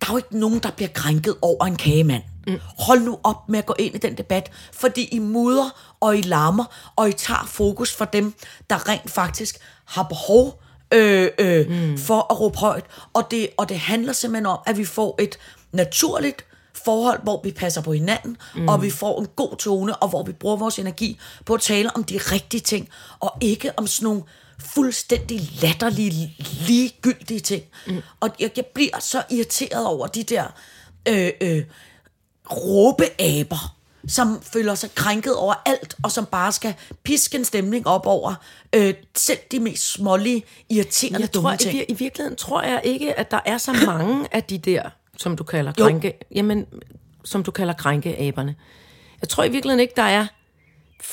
der 0.00 0.06
er 0.06 0.12
jo 0.12 0.16
ikke 0.16 0.38
nogen, 0.38 0.58
der 0.58 0.70
bliver 0.70 0.88
krænket 0.94 1.36
over 1.42 1.66
en 1.66 1.76
kagemand. 1.76 2.22
Mm. 2.46 2.58
Hold 2.78 3.00
nu 3.00 3.18
op 3.24 3.48
med 3.48 3.58
at 3.58 3.66
gå 3.66 3.74
ind 3.78 3.94
i 3.94 3.98
den 3.98 4.18
debat, 4.18 4.50
fordi 4.72 5.08
I 5.12 5.18
mudrer 5.18 5.96
og 6.00 6.18
I 6.18 6.22
larmer, 6.22 6.92
og 6.96 7.08
I 7.08 7.12
tager 7.12 7.46
fokus 7.46 7.94
for 7.94 8.04
dem, 8.04 8.34
der 8.70 8.88
rent 8.88 9.10
faktisk 9.10 9.58
har 9.84 10.02
behov 10.02 10.62
øh, 10.94 11.28
øh, 11.38 11.70
mm. 11.70 11.98
for 11.98 12.32
at 12.32 12.40
råbe 12.40 12.58
højt. 12.58 12.84
Og 13.12 13.30
det, 13.30 13.48
og 13.56 13.68
det 13.68 13.78
handler 13.78 14.12
simpelthen 14.12 14.46
om, 14.46 14.58
at 14.66 14.78
vi 14.78 14.84
får 14.84 15.16
et 15.22 15.38
naturligt 15.72 16.46
forhold, 16.84 17.22
hvor 17.22 17.40
vi 17.44 17.52
passer 17.52 17.80
på 17.80 17.92
hinanden, 17.92 18.36
mm. 18.54 18.68
og 18.68 18.82
vi 18.82 18.90
får 18.90 19.20
en 19.20 19.26
god 19.36 19.56
tone, 19.56 19.96
og 19.96 20.08
hvor 20.08 20.22
vi 20.22 20.32
bruger 20.32 20.56
vores 20.56 20.78
energi 20.78 21.18
på 21.44 21.54
at 21.54 21.60
tale 21.60 21.96
om 21.96 22.04
de 22.04 22.18
rigtige 22.18 22.60
ting, 22.60 22.88
og 23.20 23.32
ikke 23.40 23.72
om 23.76 23.86
sådan 23.86 24.04
nogle 24.04 24.22
fuldstændig 24.58 25.40
latterlige, 25.62 26.36
ligegyldige 26.68 27.40
ting. 27.40 27.62
Mm. 27.86 28.02
Og 28.20 28.30
jeg, 28.40 28.50
jeg 28.56 28.66
bliver 28.66 28.98
så 29.00 29.22
irriteret 29.30 29.86
over 29.86 30.06
de 30.06 30.22
der 30.22 30.44
øh, 31.08 31.30
øh, 31.40 31.62
råbeaber, 32.50 33.76
som 34.08 34.40
føler 34.42 34.74
sig 34.74 34.94
krænket 34.94 35.36
over 35.36 35.54
alt, 35.66 35.94
og 36.02 36.12
som 36.12 36.26
bare 36.26 36.52
skal 36.52 36.74
piske 37.02 37.38
en 37.38 37.44
stemning 37.44 37.86
op 37.86 38.06
over 38.06 38.34
øh, 38.74 38.94
selv 39.16 39.38
de 39.52 39.60
mest 39.60 39.92
smålige, 39.92 40.42
irriterende 40.68 41.20
Jeg 41.20 41.32
tror, 41.32 41.40
dumme 41.42 41.54
i, 41.54 41.58
ting. 41.58 41.78
vir- 41.80 41.84
i 41.88 41.92
virkeligheden 41.94 42.36
tror 42.36 42.62
jeg 42.62 42.80
ikke, 42.84 43.18
at 43.18 43.30
der 43.30 43.40
er 43.44 43.58
så 43.58 43.72
mange 43.86 44.26
af 44.32 44.42
de 44.44 44.58
der, 44.58 44.82
som 45.16 45.36
du 45.36 45.44
kalder 45.44 45.72
Jo. 45.78 45.84
krænke, 45.84 46.12
jamen, 46.34 46.66
som 47.24 47.42
du 47.42 47.50
kalder 47.50 47.74
krænkeaberne. 47.74 48.54
Jeg 49.20 49.28
tror 49.28 49.44
i 49.44 49.48
virkeligheden 49.48 49.80
ikke, 49.80 49.94
der 49.96 50.02
er 50.02 50.26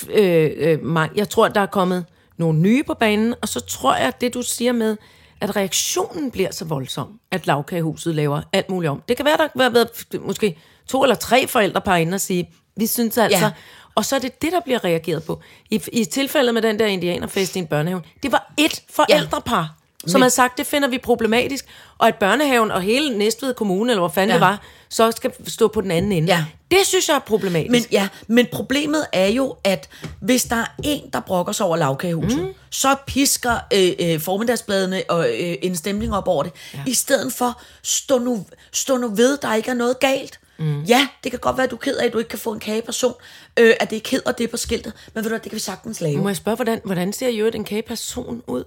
øh, 0.09 0.51
øh, 0.55 0.83
mange. 0.85 1.17
Jeg 1.17 1.29
tror, 1.29 1.47
der 1.47 1.61
er 1.61 1.65
kommet 1.65 2.05
nogle 2.37 2.59
nye 2.59 2.83
på 2.83 2.93
banen, 2.93 3.35
og 3.41 3.47
så 3.47 3.59
tror 3.59 3.95
jeg, 3.95 4.07
at 4.07 4.21
det 4.21 4.33
du 4.33 4.41
siger 4.41 4.71
med, 4.71 4.97
at 5.41 5.55
reaktionen 5.55 6.31
bliver 6.31 6.51
så 6.51 6.65
voldsom, 6.65 7.19
at 7.31 7.47
lavkagehuset 7.47 8.15
laver 8.15 8.41
alt 8.53 8.69
muligt 8.69 8.89
om. 8.91 9.03
Det 9.07 9.17
kan 9.17 9.25
være, 9.25 9.37
der 9.37 9.63
har 9.63 9.69
været 9.69 9.89
måske 10.21 10.57
to 10.87 11.03
eller 11.03 11.15
tre 11.15 11.47
forældrepar 11.47 11.95
inde 11.95 12.15
og 12.15 12.21
sige, 12.21 12.49
vi 12.75 12.87
synes 12.87 13.17
altså, 13.17 13.39
Ja. 13.39 13.45
ja. 13.45 13.51
og 13.95 14.05
så 14.05 14.15
er 14.15 14.19
det 14.19 14.41
det, 14.41 14.51
der 14.51 14.59
bliver 14.59 14.83
reageret 14.83 15.23
på. 15.23 15.41
I, 15.69 15.81
i 15.93 16.05
tilfældet 16.05 16.53
med 16.53 16.61
den 16.61 16.79
der 16.79 16.85
indianerfest 16.85 17.55
i 17.55 17.59
en 17.59 17.67
børnehave, 17.67 18.01
det 18.23 18.31
var 18.31 18.53
et 18.57 18.83
forældrepar, 18.89 19.75
som 20.07 20.11
Men- 20.19 20.21
havde 20.21 20.29
sagt, 20.33 20.57
det 20.57 20.65
finder 20.65 20.87
vi 20.87 20.97
problematisk, 20.97 21.65
og 21.97 22.07
at 22.07 22.15
børnehaven 22.15 22.71
og 22.71 22.81
hele 22.81 23.17
Næstved 23.17 23.53
Kommune, 23.53 23.91
eller 23.91 24.01
hvor 24.01 24.07
fanden 24.09 24.29
Ja. 24.29 24.33
det 24.33 24.41
var, 24.41 24.61
så 24.89 25.11
skal 25.11 25.31
stå 25.47 25.67
på 25.67 25.81
den 25.81 25.91
anden 25.91 26.11
ende. 26.11 26.27
Ja. 26.33 26.45
Det 26.71 26.79
synes 26.85 27.07
jeg 27.09 27.15
er 27.15 27.19
problematisk. 27.19 27.71
Men, 27.71 27.83
ja, 27.91 28.07
men 28.27 28.47
problemet 28.51 29.05
er 29.13 29.27
jo, 29.27 29.55
at 29.63 29.89
hvis 30.19 30.43
der 30.43 30.55
er 30.55 30.65
en, 30.83 31.01
der 31.13 31.19
brokker 31.19 31.53
sig 31.53 31.65
over 31.65 31.77
lavkagehuset, 31.77 32.41
mm. 32.41 32.53
så 32.69 32.95
pisker 33.07 33.55
øh, 33.73 33.91
øh, 33.99 34.19
formiddagsbladene 34.19 35.03
og, 35.09 35.29
øh, 35.29 35.55
en 35.61 35.75
stemning 35.75 36.15
op 36.15 36.27
over 36.27 36.43
det. 36.43 36.51
Ja. 36.73 36.79
I 36.87 36.93
stedet 36.93 37.33
for, 37.33 37.61
stå 37.83 38.17
nu, 38.17 38.45
stå 38.71 38.97
nu 38.97 39.07
ved, 39.07 39.37
der 39.37 39.53
ikke 39.55 39.69
er 39.69 39.73
noget 39.75 39.99
galt. 39.99 40.39
Mm. 40.57 40.81
Ja, 40.83 41.07
det 41.23 41.31
kan 41.31 41.39
godt 41.39 41.57
være, 41.57 41.63
at 41.63 41.71
du 41.71 41.75
er 41.75 41.79
ked 41.79 41.95
af, 41.97 42.05
at 42.05 42.13
du 42.13 42.17
ikke 42.17 42.29
kan 42.29 42.39
få 42.39 42.53
en 42.53 42.59
kageperson, 42.59 43.13
øh, 43.59 43.73
at 43.79 43.89
det 43.89 43.95
ikke 43.95 44.09
hedder 44.09 44.31
det 44.31 44.49
på 44.51 44.57
skiltet, 44.57 44.93
men 45.13 45.23
ved 45.23 45.31
du 45.31 45.35
det 45.35 45.41
kan 45.43 45.51
vi 45.51 45.59
sagtens 45.59 46.01
lave. 46.01 46.17
Må 46.17 46.29
jeg 46.29 46.35
spørge, 46.35 46.55
hvordan, 46.55 46.81
hvordan 46.85 47.13
ser 47.13 47.29
jo 47.29 47.47
en 47.53 47.63
kageperson 47.63 48.43
ud? 48.47 48.63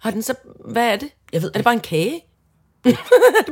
Har 0.00 0.10
den 0.10 0.22
så... 0.22 0.34
Hvad 0.64 0.86
er 0.86 0.96
det? 0.96 1.08
Jeg 1.32 1.42
ved 1.42 1.48
er 1.48 1.58
det 1.58 1.64
bare 1.64 1.74
en 1.74 1.80
kage? 1.80 2.24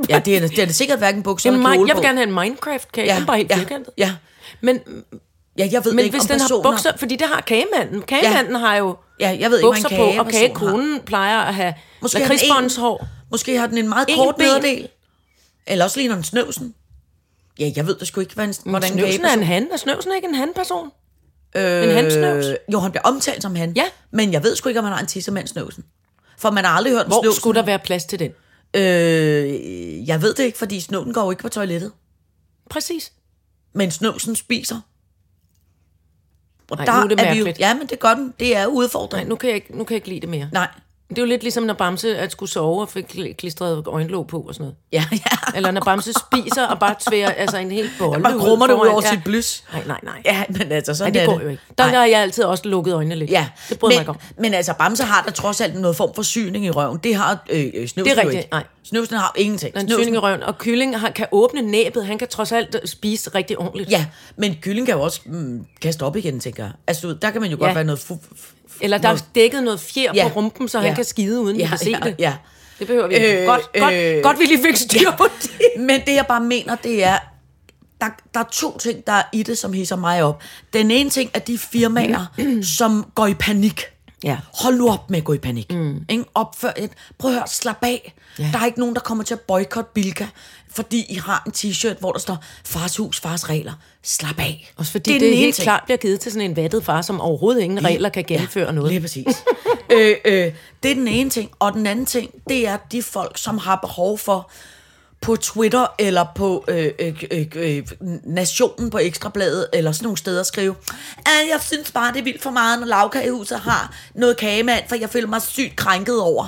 Ja, 0.08 0.18
det 0.24 0.37
er, 0.37 0.40
det 0.48 0.58
er 0.58 0.66
det 0.66 0.74
sikkert 0.74 0.98
hverken 0.98 1.22
bukser 1.22 1.50
eller 1.50 1.62
kjole 1.74 1.88
jeg 1.88 1.96
vil 1.96 2.00
på. 2.00 2.06
gerne 2.06 2.18
have 2.18 2.28
en 2.28 2.34
Minecraft-kage. 2.34 3.06
Ja, 3.06 3.14
den 3.14 3.22
er 3.22 3.26
bare 3.26 3.37
helt 3.37 3.50
ja, 3.50 3.56
firkantet. 3.56 3.92
ja, 3.98 4.14
Men, 4.61 4.80
ja, 5.58 5.68
jeg 5.72 5.84
ved 5.84 5.92
men 5.92 6.04
ikke, 6.04 6.14
hvis 6.14 6.22
om 6.22 6.28
den 6.28 6.40
har 6.40 6.48
personer- 6.48 6.62
bukser... 6.70 6.92
Fordi 6.96 7.16
det 7.16 7.26
har 7.28 7.40
kagemanden. 7.40 8.02
Kagemanden 8.02 8.52
ja. 8.54 8.58
har 8.58 8.76
jo 8.76 8.96
Ja, 9.20 9.37
jeg 9.40 9.50
ved 9.50 9.58
ikke, 9.58 9.66
bukser 9.68 9.88
på, 9.88 9.94
og 9.94 10.08
kageperson 10.12 10.24
har. 10.24 10.30
kagekonen 10.48 11.00
plejer 11.00 11.38
at 11.38 11.54
have 11.54 11.74
Måske 12.02 12.18
har 12.18 12.24
lakridsbåndshår. 12.24 13.06
Måske 13.30 13.58
har 13.58 13.66
den 13.66 13.78
en 13.78 13.88
meget 13.88 14.08
En 14.08 14.16
kort 14.16 14.38
nederdel. 14.38 14.88
Eller 15.66 15.84
også 15.84 15.98
ligner 16.00 16.14
den 16.14 16.24
snøvsen. 16.24 16.74
Ja, 17.58 17.70
jeg 17.76 17.87
ved 17.87 17.94
det 17.96 18.08
sgu 18.08 18.20
ikke, 18.20 18.34
hvad 18.34 18.44
en, 18.44 18.54
hvordan 18.64 18.92
en 18.92 18.98
Snøvsen 18.98 19.24
er 19.24 19.32
en 19.32 19.42
han. 19.42 19.68
Er 19.72 19.76
Snøvsen 19.76 20.12
ikke 20.16 20.28
en 20.28 20.34
han-person? 20.34 20.90
Øh, 21.56 21.82
en 21.84 21.90
han-snøvs? 21.90 22.46
Jo, 22.72 22.78
han 22.78 22.90
bliver 22.90 23.02
omtalt 23.02 23.42
som 23.42 23.56
han. 23.56 23.72
Ja. 23.76 23.84
Men 24.11 24.32
jeg 24.32 24.42
ved 24.42 24.56
sgu 24.56 24.68
ikke, 24.68 24.78
om 24.78 24.84
han 24.84 24.92
har 24.94 25.00
en 25.00 25.06
tissemand 25.06 25.46
snøvsen. 25.46 25.84
For 26.38 26.51
man 26.51 26.64
har 26.64 26.72
aldrig 26.72 26.92
hørt 26.92 27.07
en 27.07 27.12
Hvor 27.12 27.22
snøvsen. 27.22 27.40
skulle 27.40 27.61
der 27.61 27.66
være 27.66 27.79
plads 27.79 28.05
til 28.05 28.18
den? 28.18 28.31
Øh, 28.74 30.09
jeg 30.09 30.22
ved 30.22 30.35
det 30.35 30.44
ikke, 30.44 30.59
fordi 30.59 30.81
snøvsen 30.81 31.12
går 31.14 31.24
jo 31.24 31.31
ikke 31.31 31.42
på 31.42 31.48
toilettet. 31.48 31.92
Præcis. 32.70 33.12
Men 33.72 33.90
snøvsen 33.90 34.37
spiser. 34.37 34.81
Og 36.70 36.79
Ej, 36.79 36.85
nu 36.85 36.92
er 36.92 37.09
det 37.09 37.18
vi 37.18 37.22
jo, 37.22 37.35
mærkeligt. 37.35 37.59
ja, 37.61 37.74
men 37.74 37.87
det 37.87 37.98
gør 38.01 38.14
den. 38.14 38.35
Det 38.40 38.57
er 38.57 38.66
Nej, 38.66 38.74
udfordringen. 38.74 39.29
nu 39.29 39.37
kan, 39.37 39.48
jeg 39.48 39.55
ikke, 39.57 39.77
nu 39.79 39.85
kan 39.85 39.94
jeg 39.94 39.96
ikke 39.96 40.09
lide 40.09 40.20
det 40.20 40.29
mere. 40.29 40.48
Nej. 40.53 40.68
Det 41.09 41.18
er 41.18 41.23
jo 41.23 41.27
lidt 41.29 41.42
ligesom, 41.42 41.62
når 41.64 41.75
Bamse 41.75 42.18
at 42.18 42.33
skulle 42.33 42.51
sove 42.51 42.81
og 42.83 42.88
fik 42.88 43.05
kli- 43.14 43.33
klistret 43.33 43.87
øjenlåg 43.87 44.27
på 44.27 44.40
og 44.40 44.55
sådan 44.55 44.62
noget. 44.64 44.77
Ja, 44.92 45.05
ja. 45.12 45.57
Eller 45.57 45.71
når 45.71 45.81
Bamse 45.85 46.12
spiser 46.12 46.66
og 46.66 46.79
bare 46.79 46.94
tværer 47.09 47.31
altså 47.31 47.57
en 47.57 47.71
hel 47.71 47.90
bolle 47.99 48.23
Bare 48.23 48.38
krummer 48.38 48.66
det 48.66 48.75
ud 48.75 48.87
over 48.87 49.01
ja. 49.05 49.11
sit 49.11 49.25
blys. 49.25 49.64
Nej, 49.73 49.83
nej, 49.87 50.01
nej. 50.03 50.23
Ja, 50.25 50.44
men 50.49 50.73
altså 50.73 50.94
sådan 50.94 51.12
Nej, 51.12 51.21
det 51.21 51.29
går 51.35 51.40
jo 51.40 51.49
ikke. 51.49 51.62
Der 51.79 51.85
har 51.85 52.05
jeg 52.05 52.21
altid 52.21 52.44
også 52.44 52.68
lukket 52.68 52.94
øjnene 52.94 53.14
lidt. 53.14 53.31
Ja, 53.31 53.49
Det 53.68 53.79
bryder 53.79 53.90
men, 53.92 53.97
mig 53.97 54.03
ikke 54.03 54.11
om. 54.11 54.16
men 54.38 54.55
altså, 54.55 54.75
Bamse 54.79 55.05
har 55.05 55.23
der 55.23 55.31
trods 55.31 55.61
alt 55.61 55.81
noget 55.81 55.97
form 55.97 56.14
for 56.14 56.23
syning 56.23 56.64
i 56.64 56.71
røven. 56.71 56.99
Det 57.05 57.14
har 57.14 57.44
øh, 57.51 57.61
øh, 57.75 57.88
snøvsen 57.88 58.05
Det 58.05 58.12
er 58.12 58.16
rigtigt, 58.16 58.38
ikke. 58.38 58.49
nej. 58.53 58.64
Snøvsen 58.85 59.16
har 59.16 59.33
ingenting. 59.37 59.77
En 59.77 59.81
Snøvsen- 59.88 59.99
syning 60.03 60.16
i 60.16 60.18
røven, 60.18 60.42
og 60.42 60.59
kylling 60.59 60.99
har, 61.01 61.11
kan 61.11 61.27
åbne 61.33 61.62
næbet, 61.62 62.07
han 62.07 62.18
kan 62.18 62.29
trods 62.29 62.53
alt 62.53 62.77
spise 62.85 63.31
rigtig 63.35 63.59
ordentligt. 63.59 63.90
Ja, 63.90 64.07
men 64.37 64.55
kylling 64.62 64.87
kan 64.87 64.94
jo 64.97 65.03
også 65.03 65.21
mm, 65.27 65.64
kaste 65.83 66.03
op 66.03 66.16
igen, 66.16 66.40
tænker 66.40 66.62
jeg. 66.64 66.73
Altså, 66.87 67.16
der 67.23 67.31
kan 67.31 67.40
man 67.40 67.51
jo 67.51 67.57
godt 67.59 67.68
Ja. 67.68 67.75
være 67.75 67.85
noget... 67.85 67.99
Fu- 67.99 68.37
Eller 68.80 68.98
der 68.98 69.08
er 69.08 69.16
dækket 69.34 69.62
noget 69.62 69.80
fjer 69.80 70.12
Ja. 70.14 70.28
på 70.28 70.34
rumpen, 70.36 70.68
så 70.68 70.78
Ja. 70.80 70.86
han 70.86 70.94
kan 70.94 71.04
skide 71.04 71.40
uden, 71.40 71.56
ja, 71.56 71.62
vi 71.64 71.68
kan 71.68 71.78
se 71.78 71.90
ja, 71.90 71.98
det. 72.04 72.14
Ja. 72.18 72.34
Det 72.78 72.86
behøver 72.86 73.06
vi 73.08 73.14
ikke. 73.14 73.40
Øh, 73.40 73.46
godt, 73.46 73.72
godt, 73.78 73.94
øh, 73.94 74.22
godt, 74.22 74.38
vi 74.38 74.44
lige 74.44 74.62
fik 74.66 74.76
styr 74.76 75.10
på 75.18 75.26
det. 75.42 75.50
Men 75.86 76.00
det, 76.06 76.14
jeg 76.14 76.26
bare 76.26 76.40
mener, 76.40 76.74
det 76.74 77.04
er... 77.04 77.18
Der, 78.00 78.06
der 78.34 78.40
er 78.40 78.44
to 78.52 78.78
ting, 78.78 79.06
der 79.06 79.12
er 79.12 79.22
i 79.32 79.42
det, 79.42 79.58
som 79.58 79.72
hisser 79.72 79.96
mig 79.96 80.22
op. 80.22 80.42
Den 80.72 80.90
ene 80.90 81.10
ting 81.10 81.30
er 81.34 81.38
de 81.38 81.58
firmaer, 81.58 82.26
som 82.78 83.10
går 83.14 83.26
i 83.26 83.34
panik. 83.34 83.82
Ja. 84.24 84.38
Hold 84.62 84.76
nu 84.76 84.88
op 84.88 85.11
med 85.11 85.18
at 85.18 85.24
gå 85.24 85.33
i 85.33 85.38
panik. 85.38 85.72
Mm. 85.72 86.04
Ikke? 86.09 86.24
Opfør 86.35 86.72
prøv 87.18 87.31
at 87.31 87.37
høre, 87.37 87.48
slap 87.48 87.78
af. 87.83 88.14
Ja. 88.38 88.50
Der 88.52 88.59
er 88.59 88.66
ikke 88.66 88.78
nogen, 88.78 88.94
der 88.94 89.00
kommer 89.00 89.24
til 89.24 89.35
at 89.35 89.40
boykotte 89.40 89.90
Bilka, 89.94 90.26
fordi 90.70 91.07
I 91.09 91.14
har 91.14 91.42
en 91.46 91.52
t-shirt, 91.52 91.98
hvor 91.98 92.12
der 92.12 92.18
står 92.18 92.44
fars 92.64 92.96
hus, 92.96 93.20
fars 93.20 93.48
regler. 93.48 93.72
Slap 94.02 94.38
af. 94.38 94.72
Også 94.76 94.92
fordi 94.92 95.12
det, 95.12 95.20
det 95.20 95.37
helt 95.37 95.54
ting. 95.54 95.64
klart 95.64 95.83
bliver 95.85 95.98
givet 95.98 96.20
til 96.20 96.33
sådan 96.33 96.50
en 96.50 96.57
vattet 96.57 96.85
far, 96.85 97.02
som 97.02 97.20
overhovedet 97.20 97.61
ingen 97.61 97.85
regler 97.85 98.09
kan 98.09 98.24
gennemføre 98.24 98.66
ja, 98.66 98.72
noget. 98.72 98.90
Lige 98.90 99.00
præcis. 99.00 99.44
øh, 99.92 100.16
øh, 100.24 100.52
det 100.83 100.90
er 100.90 100.94
den 100.94 101.09
ene 101.09 101.31
ting. 101.31 101.50
Og 101.59 101.72
den 101.72 101.87
anden 101.87 102.07
ting, 102.07 102.31
det 102.48 102.68
er 102.68 102.76
de 102.92 103.02
folk, 103.02 103.38
som 103.38 103.59
har 103.59 103.76
behov 103.76 104.18
for 104.18 104.50
på 105.20 105.37
Twitter 105.37 105.87
eller 105.98 106.26
på 106.35 106.64
øh, 106.68 106.92
øh, 106.98 107.22
øh, 107.31 107.46
øh, 107.57 107.76
øh 107.78 107.87
Nationen 108.24 108.90
på 108.90 108.98
Ekstrabladet 108.98 109.66
eller 109.72 109.92
sådan 109.92 110.04
nogle 110.04 110.18
steder 110.18 110.42
skrive, 110.42 110.74
at 111.26 111.48
jeg 111.50 111.61
synes 111.61 111.92
bare, 111.92 112.12
det 112.12 112.20
er 112.20 112.24
vildt 112.24 112.42
for 112.42 112.50
meget, 112.50 112.81
når 112.81 112.87
lavkagehuset 112.87 113.61
har 113.61 113.94
noget 114.14 114.37
kagemand, 114.37 114.85
for 114.88 114.96
jeg 114.96 115.11
føler 115.11 115.28
mig 115.28 115.42
sygt 115.42 115.76
krænket 115.76 116.20
over. 116.20 116.46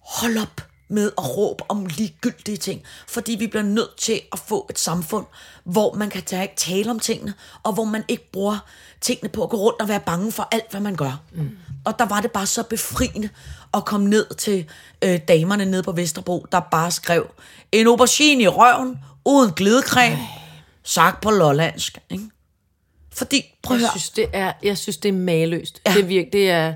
Hold 0.00 0.38
op 0.38 0.60
med 0.88 1.12
at 1.18 1.36
råbe 1.36 1.64
om 1.68 1.86
ligegyldige 1.86 2.56
ting, 2.56 2.82
fordi 3.08 3.32
vi 3.32 3.46
bliver 3.46 3.62
nødt 3.62 3.96
til 3.96 4.20
at 4.32 4.38
få 4.38 4.66
et 4.70 4.78
samfund, 4.78 5.26
hvor 5.64 5.94
man 5.94 6.10
kan 6.10 6.22
tage, 6.22 6.50
tale 6.56 6.90
om 6.90 7.00
tingene, 7.00 7.34
og 7.62 7.72
hvor 7.72 7.84
man 7.84 8.04
ikke 8.08 8.30
bruger 8.32 8.58
tingene 9.04 9.28
på 9.28 9.42
at 9.42 9.50
gå 9.50 9.56
rundt 9.56 9.80
og 9.80 9.88
være 9.88 10.00
bange 10.00 10.32
for 10.32 10.48
alt, 10.52 10.70
hvad 10.70 10.80
man 10.80 10.96
gør. 10.96 11.20
Mm. 11.32 11.50
Og 11.84 11.98
der 11.98 12.04
var 12.04 12.20
det 12.20 12.30
bare 12.30 12.46
så 12.46 12.62
befriende 12.62 13.28
at 13.74 13.84
komme 13.84 14.08
ned 14.08 14.34
til 14.34 14.66
øh, 15.04 15.18
damerne 15.28 15.64
nede 15.64 15.82
på 15.82 15.92
Vesterbro, 15.92 16.46
der 16.52 16.60
bare 16.60 16.90
skrev, 16.90 17.26
en 17.72 17.86
aubergine 17.86 18.42
i 18.42 18.48
røven, 18.48 18.98
uden 19.24 19.52
glidecreme, 19.52 20.18
sagt 20.82 21.20
på 21.20 21.30
lollandsk. 21.30 21.98
Ikke? 22.10 22.24
Fordi, 23.12 23.42
prøv 23.62 23.76
Jeg 23.76 23.88
synes, 23.90 24.10
det 24.10 24.26
er, 24.32 24.52
jeg 24.62 24.78
synes, 24.78 24.96
det 24.96 25.08
er 25.08 25.12
maløst. 25.12 25.80
Ja. 25.86 25.94
Det, 25.94 26.08
virker, 26.08 26.30
det 26.30 26.50
er... 26.50 26.74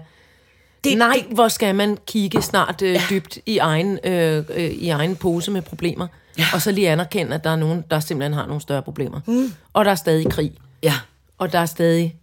det, 0.85 0.99
Nej, 0.99 1.25
det, 1.29 1.35
hvor 1.35 1.49
skal 1.49 1.75
man 1.75 1.99
kigge 2.07 2.43
snart 2.43 2.83
øh, 2.83 2.93
ja. 2.93 3.03
dybt 3.11 3.39
i 3.47 3.59
egen, 3.59 3.99
øh, 4.05 4.45
øh, 4.55 4.65
i 4.65 4.89
egen 4.89 5.17
pose 5.17 5.51
med 5.51 5.63
problemer, 5.63 6.07
ja. 6.39 6.47
og 6.55 6.63
så 6.63 6.73
lige 6.73 6.91
anerkende, 6.91 7.35
at 7.35 7.45
der 7.45 7.51
er 7.51 7.57
nogen, 7.57 7.85
der 7.91 8.01
simpelthen 8.01 8.33
har 8.33 8.47
nogle 8.47 8.61
større 8.61 8.83
problemer. 8.83 9.21
Mm. 9.27 9.55
Og 9.73 9.85
der 9.85 9.91
er 9.91 9.95
stadig 9.95 10.31
krig, 10.31 10.53
ja, 10.83 10.95
og 11.39 11.53
der 11.53 11.59
er 11.59 11.67
stadig 11.67 12.17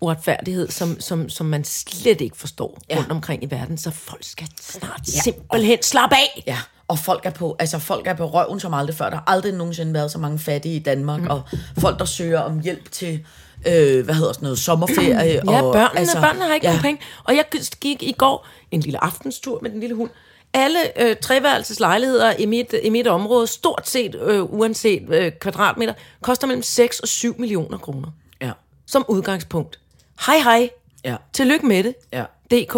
uretfærdighed, 0.00 0.68
som, 0.70 1.00
som, 1.00 1.28
som 1.28 1.46
man 1.46 1.64
slet 1.64 2.20
ikke 2.20 2.36
forstår 2.36 2.78
Ja. 2.90 2.96
rundt 2.96 3.10
omkring 3.10 3.42
i 3.42 3.50
verden. 3.50 3.78
Så 3.78 3.90
folk 3.90 4.24
skal 4.24 4.48
snart 4.60 5.00
ja. 5.06 5.20
simpelthen 5.20 5.82
slappe 5.82 6.16
af. 6.16 6.42
Ja, 6.46 6.58
og 6.88 6.98
folk 6.98 7.26
er 7.26 7.30
på, 7.30 7.56
altså 7.58 7.78
folk 7.78 8.06
er 8.06 8.14
på 8.14 8.26
røven 8.26 8.60
som 8.60 8.74
aldrig 8.74 8.96
før. 8.96 9.10
Der 9.10 9.16
har 9.16 9.24
aldrig 9.26 9.52
nogensinde 9.52 9.94
været 9.94 10.10
så 10.10 10.18
mange 10.18 10.38
fattige 10.38 10.76
i 10.76 10.78
Danmark, 10.78 11.20
mm. 11.20 11.26
og 11.30 11.42
folk, 11.78 11.98
der 11.98 12.04
søger 12.04 12.40
om 12.40 12.60
hjælp 12.60 12.92
til, 12.92 13.26
øh, 13.66 14.04
hvad 14.04 14.14
hedder 14.14 14.32
sådan 14.32 14.44
noget, 14.46 14.58
sommerferie. 14.58 15.40
Ja, 15.50 15.62
og, 15.62 15.72
børnene, 15.72 15.98
altså, 15.98 16.20
børnene 16.20 16.44
har 16.46 16.54
ikke 16.54 16.66
ja. 16.66 16.72
nogen 16.72 16.82
penge. 16.82 17.02
Og 17.24 17.36
jeg 17.36 17.44
gik 17.80 18.02
i 18.02 18.12
går 18.12 18.46
en 18.70 18.80
lille 18.80 19.04
aftenstur 19.04 19.58
med 19.62 19.70
den 19.70 19.80
lille 19.80 19.96
hund. 19.96 20.10
Alle 20.54 21.02
øh, 21.02 21.16
treværelseslejligheder 21.16 22.32
i 22.38 22.46
mit, 22.46 22.74
i 22.82 22.90
mit 22.90 23.06
område, 23.06 23.46
stort 23.46 23.88
set, 23.88 24.14
øh, 24.14 24.42
uanset 24.44 25.02
øh, 25.08 25.32
kvadratmeter, 25.40 25.94
koster 26.22 26.46
mellem 26.46 26.62
6 26.62 27.00
og 27.00 27.08
7 27.08 27.38
millioner 27.40 27.78
kroner. 27.78 28.08
Ja, 28.40 28.52
Som 28.86 29.04
udgangspunkt. 29.08 29.80
Hej 30.26 30.38
hej. 30.38 30.70
ja, 31.04 31.16
Tillykke 31.32 31.66
med 31.66 31.84
det. 31.84 31.94
ja. 32.12 32.24
DK. 32.50 32.76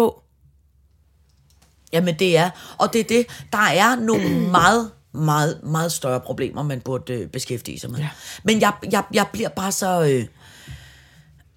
Jamen 1.93 2.19
det 2.19 2.37
er, 2.37 2.49
og 2.77 2.93
det 2.93 2.99
er 2.99 3.05
det, 3.05 3.27
der 3.51 3.57
er 3.57 3.95
nogle 3.95 4.29
meget, 4.59 4.91
meget, 5.13 5.63
meget 5.63 5.91
større 5.91 6.19
problemer, 6.19 6.63
man 6.63 6.81
burde 6.81 7.13
øh, 7.13 7.27
beskæftige 7.27 7.79
sig 7.79 7.91
med. 7.91 7.99
Ja. 7.99 8.09
Men 8.43 8.61
jeg, 8.61 8.73
jeg, 8.91 9.03
jeg 9.13 9.25
bliver 9.33 9.49
bare 9.49 9.71
så, 9.71 10.01
øh, 10.01 10.25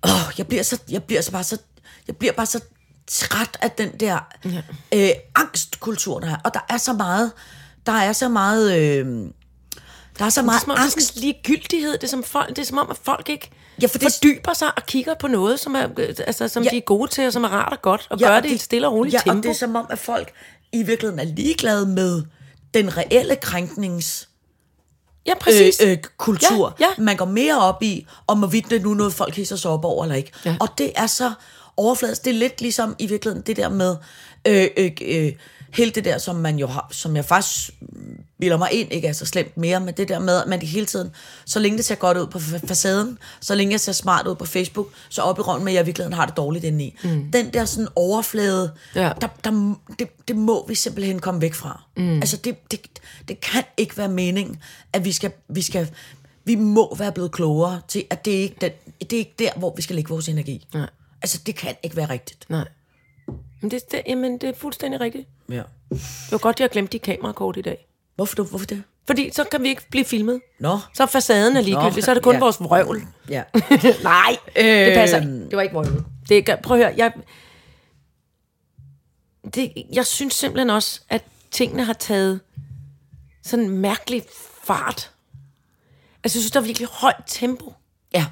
åh, 0.05 0.33
jeg 0.39 0.47
bliver 0.47 0.63
så, 0.63 0.81
jeg 0.91 1.03
bliver 1.03 1.21
så 1.23 1.33
bare 1.33 1.45
så, 1.45 1.59
jeg 2.07 2.17
bliver 2.17 2.33
bare 2.33 2.47
så 2.47 2.61
træt 3.07 3.57
af 3.63 3.71
den 3.71 3.91
der 4.01 4.19
ja. 4.45 4.63
øh, 4.95 5.11
angstkultur, 5.35 6.21
der 6.21 6.31
er. 6.31 6.37
Og 6.45 6.55
der 6.55 6.61
er 6.69 6.77
så 6.77 6.93
meget, 6.93 7.33
der 7.87 7.93
er 7.93 8.13
så 8.13 8.29
meget, 8.29 8.79
øh, 8.79 9.07
der 10.19 10.25
er 10.25 10.29
så 10.31 10.41
Det 10.41 10.45
er 10.45 10.51
meget 10.51 10.61
som 10.63 10.71
om, 10.71 10.77
det 10.77 10.83
angst. 10.83 11.03
sådan 11.07 11.21
ligegyldighed. 11.21 11.93
Det 11.93 12.05
er, 12.05 12.09
som 12.09 12.23
folk, 12.25 12.49
det 12.49 12.59
er 12.59 12.65
som 12.67 12.79
om, 12.79 12.87
at 12.91 12.97
folk 13.03 13.29
ikke 13.29 13.51
Ja, 13.53 13.83
ja, 13.83 13.87
for 13.87 13.99
det- 13.99 14.13
fordyber 14.13 14.53
sig 14.55 14.69
og 14.77 14.87
kigger 14.87 15.15
på 15.15 15.27
noget, 15.29 15.61
som, 15.61 15.75
er, 15.75 15.89
øh, 15.99 16.15
altså, 16.27 16.49
som 16.49 16.63
Ja. 16.63 16.67
ja. 16.67 16.71
de 16.71 16.77
er 16.77 16.81
gode 16.81 17.11
til, 17.11 17.27
og 17.27 17.33
som 17.33 17.45
er 17.45 17.49
rart 17.49 17.73
og 17.73 17.83
godt, 17.83 18.07
og 18.11 18.19
ja, 18.21 18.27
gør 18.27 18.37
og 18.37 18.43
det 18.43 18.51
i 18.51 18.55
et 18.55 18.61
stille 18.61 18.87
og 18.89 18.93
roligt 18.95 19.13
ja, 19.15 19.19
tempo. 19.19 19.37
og 19.39 19.43
det 19.43 19.51
er 19.51 19.55
som 19.55 19.77
om, 19.77 19.87
at 19.91 19.99
folk 19.99 20.33
i 20.73 20.83
virkeligheden 20.83 21.19
er 21.29 21.35
ligeglade 21.35 21.87
med 21.87 22.23
den 22.75 22.97
reelle 22.97 23.37
krænknings 23.37 24.29
ja, 25.27 25.33
præcis. 25.41 25.81
øh, 25.83 25.91
øh, 25.91 25.99
kultur. 26.17 26.77
Ja, 26.81 26.85
ja. 26.99 27.03
Man 27.03 27.17
går 27.17 27.25
mere 27.25 27.61
op 27.61 27.83
i, 27.83 28.07
om 28.27 28.39
hvorvidt 28.39 28.71
det 28.71 28.79
er 28.79 28.83
nu 28.83 28.95
noget, 28.95 29.15
folk 29.15 29.35
hisser 29.35 29.57
sig 29.57 29.71
op 29.71 29.85
over 29.85 30.05
eller 30.05 30.17
ikke. 30.17 30.33
Ja. 30.45 30.57
Og 30.61 30.69
det 30.79 30.93
er 30.97 31.07
så 31.07 31.33
overfladisk. 31.77 32.25
Det 32.25 32.31
er 32.31 32.35
lidt 32.39 32.61
ligesom 32.61 32.97
i 32.99 33.07
virkeligheden 33.07 33.47
det 33.47 33.57
der 33.57 33.69
med 33.69 33.97
øh, 34.49 34.69
øh, 34.77 34.91
øh, 35.03 35.33
hele 35.75 35.91
det 35.91 36.05
der, 36.05 36.19
som 36.19 36.37
man 36.37 36.59
jo 36.59 36.67
har, 36.67 36.89
som 36.93 37.17
jeg 37.17 37.25
faktisk 37.25 37.71
bilder 38.41 38.57
mig 38.57 38.69
ind, 38.73 38.93
ikke 38.93 39.09
er 39.09 39.13
så 39.13 39.27
slemt 39.27 39.57
mere, 39.57 39.81
men 39.81 39.95
det 39.97 40.09
der 40.09 40.19
med, 40.19 40.43
at 40.43 40.49
man 40.49 40.63
hele 40.63 40.87
tiden, 40.87 41.11
så 41.47 41.59
længe 41.59 41.77
det 41.79 41.85
ser 41.85 41.95
godt 41.95 42.19
ud 42.19 42.27
på 42.27 42.39
fa- 42.39 42.67
facaden, 42.67 43.19
så 43.41 43.55
længe 43.55 43.73
jeg 43.73 43.81
ser 43.81 43.93
smart 43.93 44.27
ud 44.27 44.35
på 44.35 44.45
Facebook, 44.45 44.89
så 45.09 45.23
op 45.23 45.39
i 45.39 45.43
røven 45.43 45.65
med, 45.65 45.73
at 45.73 45.75
jeg 45.75 45.83
i 45.83 45.85
virkeligheden 45.85 46.13
har 46.13 46.27
det 46.27 46.37
dårligt 46.37 46.65
indeni. 46.65 46.97
Mm. 47.05 47.31
Den 47.33 47.53
der 47.53 47.65
sådan 47.65 47.89
overflade, 47.97 48.73
Ja. 48.95 49.13
der, 49.21 49.29
der, 49.45 49.75
det, 49.99 50.09
det 50.29 50.37
må 50.37 50.67
vi 50.69 50.75
simpelthen 50.75 51.19
komme 51.19 51.41
væk 51.41 51.55
fra. 51.55 51.83
Mm. 51.97 52.15
Altså, 52.17 52.37
det, 52.37 52.71
det, 52.71 52.81
det 53.29 53.41
kan 53.41 53.63
ikke 53.77 53.97
være 53.99 54.09
meningen, 54.09 54.57
at 54.93 55.05
vi 55.05 55.13
skal, 55.13 55.31
vi 55.49 55.63
skal, 55.63 55.89
vi 56.45 56.55
må 56.55 56.95
være 56.97 57.13
blevet 57.13 57.33
klogere 57.33 57.81
til, 57.89 58.05
at 58.11 58.25
det 58.25 58.35
er 58.37 58.41
ikke, 58.41 58.57
den, 58.61 58.71
det 59.01 59.13
er 59.13 59.19
ikke 59.19 59.35
der, 59.39 59.51
hvor 59.57 59.73
vi 59.77 59.83
skal 59.83 59.97
lægge 59.97 60.09
vores 60.11 60.29
energi. 60.29 60.67
Nej. 60.75 60.89
Altså, 61.25 61.41
det 61.47 61.55
kan 61.57 61.77
ikke 61.83 61.97
være 61.97 62.09
rigtigt. 62.11 62.51
Nej. 62.51 62.69
Men 63.61 63.71
det, 63.71 63.83
det, 63.91 64.03
jamen, 64.07 64.39
det 64.39 64.49
er 64.49 64.53
fuldstændig 64.55 65.01
rigtigt. 65.01 65.29
Ja. 65.49 65.63
Det 65.91 66.33
var 66.33 66.39
godt, 66.39 66.61
jeg 66.61 66.65
har 66.65 66.69
glemt 66.69 66.93
de 66.93 66.99
kamerakort 66.99 67.57
i 67.57 67.63
dag. 67.63 67.87
Hvorfor, 68.15 68.35
du, 68.35 68.45
hvorfor 68.45 68.67
det? 68.67 68.83
Fordi 69.07 69.31
så 69.33 69.45
kan 69.45 69.63
vi 69.63 69.69
ikke 69.69 69.83
blive 69.91 70.05
filmet. 70.05 70.41
Nå. 70.59 70.79
Så 70.95 71.03
er 71.03 71.07
facaden 71.07 71.57
er 71.57 71.61
ligegyldig, 71.61 71.95
Nå, 71.97 72.01
så 72.01 72.11
er 72.11 72.15
det 72.15 72.23
kun 72.23 72.35
ja. 72.35 72.41
vores 72.41 72.61
vrøvl. 72.61 73.03
Ja. 73.29 73.43
Nej, 74.03 74.37
det 74.57 74.95
passer 74.95 75.21
ikke. 75.21 75.45
Det 75.45 75.57
var 75.57 75.63
ikke 75.63 75.75
vrøvl. 75.75 76.05
Det 76.29 76.59
prøv 76.63 76.81
at 76.81 76.85
høre, 76.87 76.95
jeg, 76.97 77.13
det, 79.55 79.73
jeg 79.93 80.07
synes 80.07 80.35
simpelthen 80.35 80.71
også, 80.71 81.01
at 81.09 81.25
tingene 81.51 81.85
har 81.85 81.93
taget 81.93 82.41
sådan 83.43 83.65
en 83.65 83.79
mærkelig 83.79 84.23
fart. 84.65 85.11
Altså, 86.25 86.39
jeg 86.39 86.43
synes, 86.43 86.51
der 86.51 86.61
er 86.61 86.65
virkelig 86.65 86.89
højt 86.89 87.23
tempo 87.27 87.75
Ja. 88.15 88.27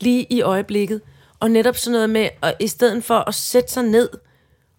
lige 0.00 0.26
i 0.30 0.42
øjeblikket. 0.42 1.00
Og 1.44 1.50
netop 1.50 1.76
sådan 1.76 1.92
noget 1.92 2.10
med, 2.10 2.28
at 2.42 2.54
i 2.60 2.68
stedet 2.68 3.04
for 3.04 3.18
at 3.28 3.34
sætte 3.34 3.72
sig 3.72 3.82
ned 3.82 4.08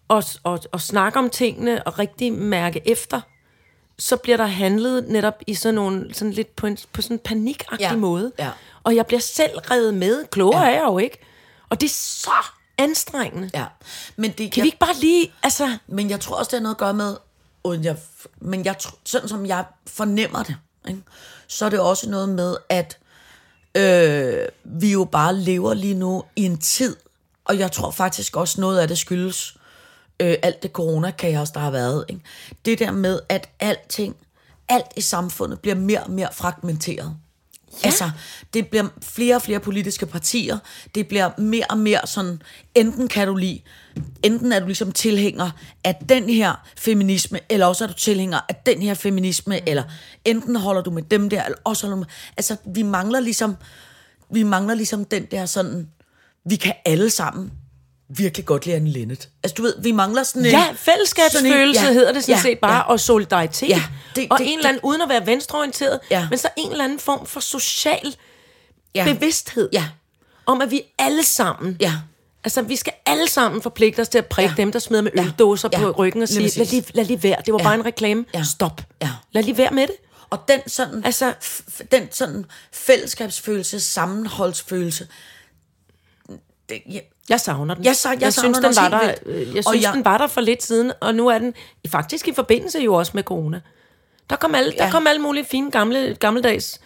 og, 0.07 0.23
og, 0.43 0.59
og 0.71 0.81
snakke 0.81 1.19
om 1.19 1.29
tingene 1.29 1.83
og 1.87 1.99
rigtig 1.99 2.33
mærke 2.33 2.81
efter, 2.85 3.21
så 3.99 4.17
bliver 4.17 4.37
der 4.37 4.45
handlet 4.45 5.07
netop 5.07 5.33
i 5.47 5.53
sådan 5.55 5.75
nogle, 5.75 6.13
sådan 6.13 6.31
lidt 6.31 6.55
på, 6.55 6.67
en, 6.67 6.77
på 6.93 7.01
sådan 7.01 7.15
en 7.15 7.19
panikagtig 7.19 7.79
Ja, 7.79 7.95
måde. 7.95 8.31
ja. 8.39 8.49
Og 8.83 8.95
jeg 8.95 9.05
bliver 9.05 9.19
selv 9.19 9.57
revet 9.57 9.93
med. 9.93 10.25
Klogere 10.31 10.61
Ja. 10.63 10.69
er 10.69 10.73
jeg 10.73 10.83
jo 10.83 10.97
ikke. 10.97 11.17
Og 11.69 11.81
det 11.81 11.87
er 11.87 11.93
så 11.93 12.31
anstrengende. 12.77 13.49
Ja. 13.53 13.65
Men, 14.15 14.31
det, 14.31 14.51
Kan 14.51 14.63
vi 14.63 14.67
ikke 14.67 14.77
bare 14.79 14.95
lige, 14.95 15.33
altså... 15.43 15.77
men 15.87 16.09
jeg 16.09 16.19
tror 16.19 16.35
også, 16.35 16.49
det 16.49 16.59
har 16.59 16.63
noget 16.63 16.75
at 16.75 16.79
gøre 16.79 16.93
med, 16.93 17.15
uden 17.63 17.83
jeg, 17.83 17.97
men 18.37 18.65
jeg, 18.65 18.75
sådan 19.05 19.27
som 19.27 19.45
jeg 19.45 19.65
fornemmer 19.87 20.43
det, 20.43 20.55
ikke? 20.87 21.01
så 21.47 21.65
er 21.65 21.69
det 21.69 21.79
også 21.79 22.09
noget 22.09 22.29
med, 22.29 22.57
at 22.69 22.97
øh, 23.75 24.47
vi 24.63 24.91
jo 24.91 25.03
bare 25.03 25.35
lever 25.35 25.73
lige 25.73 25.93
nu 25.93 26.23
i 26.35 26.45
en 26.45 26.57
tid, 26.57 26.95
og 27.45 27.59
jeg 27.59 27.71
tror 27.71 27.91
faktisk 27.91 28.37
også 28.37 28.61
noget 28.61 28.79
af 28.79 28.87
det 28.87 28.97
skyldes 28.97 29.57
øh, 30.19 30.35
alt 30.43 30.63
det 30.63 30.71
coronakaos, 30.71 31.51
der 31.51 31.59
har 31.59 31.71
været. 31.71 32.05
Ikke? 32.09 32.21
Det 32.65 32.79
der 32.79 32.91
med, 32.91 33.19
at 33.29 33.49
alting, 33.59 34.15
alt 34.69 34.87
i 34.95 35.01
samfundet 35.01 35.59
bliver 35.59 35.75
mere 35.75 36.03
og 36.03 36.11
mere 36.11 36.29
fragmenteret. 36.33 37.17
Ja. 37.83 37.87
Altså, 37.87 38.11
det 38.53 38.67
bliver 38.67 38.87
flere 39.01 39.35
og 39.35 39.41
flere 39.41 39.59
politiske 39.59 40.05
partier. 40.05 40.57
Det 40.95 41.07
bliver 41.07 41.29
mere 41.37 41.65
og 41.69 41.77
mere 41.77 41.99
sådan, 42.05 42.41
enten 42.75 43.07
kan 43.07 43.27
du 43.27 43.35
lide, 43.35 43.61
enten 44.23 44.51
er 44.51 44.59
du 44.59 44.65
ligesom 44.65 44.91
tilhænger 44.91 45.51
af 45.83 45.95
den 46.09 46.29
her 46.29 46.67
feminisme, 46.77 47.39
eller 47.49 47.65
også 47.65 47.83
er 47.83 47.87
du 47.87 47.93
tilhænger 47.93 48.39
af 48.49 48.55
den 48.65 48.81
her 48.81 48.93
feminisme, 48.93 49.69
eller 49.69 49.83
enten 50.25 50.55
holder 50.55 50.81
du 50.81 50.91
med 50.91 51.03
dem 51.03 51.29
der, 51.29 51.43
eller 51.43 51.57
også 51.63 51.87
holder 51.87 51.95
du 51.95 51.99
med... 51.99 52.07
Altså, 52.37 52.55
vi 52.65 52.83
mangler 52.83 53.19
ligesom, 53.19 53.55
vi 54.31 54.43
mangler 54.43 54.75
ligesom 54.75 55.05
den 55.05 55.25
der 55.25 55.45
sådan, 55.45 55.89
vi 56.49 56.55
kan 56.55 56.73
alle 56.85 57.09
sammen 57.09 57.51
virkelig 58.09 58.45
godt 58.45 58.65
lide 58.65 58.75
Anne 58.75 58.89
Linnet. 58.89 59.29
Altså, 59.43 59.53
du 59.55 59.61
ved, 59.61 59.73
vi 59.81 59.91
mangler 59.91 60.23
sådan 60.23 60.45
en... 60.45 60.51
Ja, 60.51 60.67
fællesskabsfølelse 60.75 61.49
sådan 61.49 61.67
en- 61.67 61.93
ja, 61.93 61.93
hedder 61.93 62.11
det 62.13 62.23
sådan 62.23 62.35
ja, 62.35 62.41
set 62.41 62.59
bare, 62.59 62.73
ja. 62.75 62.79
og 62.81 62.99
solidaritet. 62.99 63.69
Ja, 63.69 63.83
det- 64.15 64.27
og 64.31 64.39
det- 64.39 64.51
en 64.51 64.57
eller 64.57 64.69
anden, 64.69 64.81
uden 64.83 65.01
at 65.01 65.09
være 65.09 65.25
venstreorienteret, 65.25 65.99
Ja. 66.11 66.27
men 66.29 66.39
så 66.39 66.49
en 66.57 66.71
eller 66.71 66.83
anden 66.83 66.99
form 66.99 67.25
for 67.25 67.39
social 67.39 68.15
Ja. 68.95 69.03
bevidsthed. 69.13 69.69
Ja. 69.73 69.85
Om 70.45 70.61
at 70.61 70.71
vi 70.71 70.81
alle 70.99 71.23
sammen, 71.23 71.77
Ja. 71.79 71.93
altså 72.43 72.61
vi 72.61 72.75
skal 72.75 72.93
alle 73.05 73.27
sammen 73.29 73.61
forpligte 73.61 73.99
os 73.99 74.09
til 74.09 74.17
at 74.17 74.25
prikke 74.25 74.53
Ja. 74.57 74.61
dem, 74.61 74.71
der 74.71 74.79
smider 74.79 75.01
med 75.03 75.11
øldåser 75.19 75.69
Ja. 75.73 75.77
på 75.79 75.91
ryggen 75.91 76.21
og 76.21 76.27
sige, 76.27 76.41
lad 76.57 76.65
lige, 76.65 76.83
lad 76.93 77.05
lige 77.05 77.23
være, 77.23 77.35
det 77.45 77.53
var 77.53 77.59
Ja. 77.59 77.63
bare 77.63 77.75
en 77.75 77.85
reklame. 77.85 78.25
Ja. 78.33 78.43
Stop. 78.43 78.81
Ja. 79.01 79.09
Lad 79.31 79.43
lige 79.43 79.57
være 79.57 79.71
med 79.71 79.87
det. 79.87 79.95
Og 80.29 80.39
den 80.47 80.59
sådan, 80.69 81.05
Altså- 81.05 81.33
f- 81.43 81.85
den 81.91 82.07
sådan 82.11 82.45
fællesskabsfølelse, 82.71 83.79
sammenholdsfølelse, 83.79 85.07
det, 86.69 86.81
ja, 86.91 86.99
Jeg 87.29 87.39
savner 87.39 87.75
den. 87.75 87.83
Jeg 87.85 87.93
sa- 87.95 88.09
jeg 88.09 88.21
jeg 88.21 88.33
synes, 88.33 88.57
den 88.57 88.75
var 88.75 88.89
der, 88.89 88.99
vildt. 89.05 89.19
øh, 89.25 89.55
jeg 89.55 89.63
synes, 89.67 89.83
jeg- 89.83 89.93
den 89.93 90.05
var 90.05 90.17
der 90.17 90.27
for 90.27 90.41
lidt 90.41 90.63
siden, 90.63 90.91
og 91.01 91.15
nu 91.15 91.27
er 91.27 91.37
den 91.37 91.53
faktisk 91.91 92.27
i 92.27 92.33
forbindelse 92.33 92.79
jo 92.79 92.93
også 92.93 93.11
med 93.15 93.23
corona. 93.23 93.61
Der 94.29 94.35
kom 94.35 94.55
alle, 94.55 94.73
Ja. 94.77 94.83
der 94.85 94.91
kom 94.91 95.07
alle 95.07 95.21
mulige 95.21 95.45
fine 95.45 95.71
gamle, 95.71 96.17
gammeldags 96.19 96.79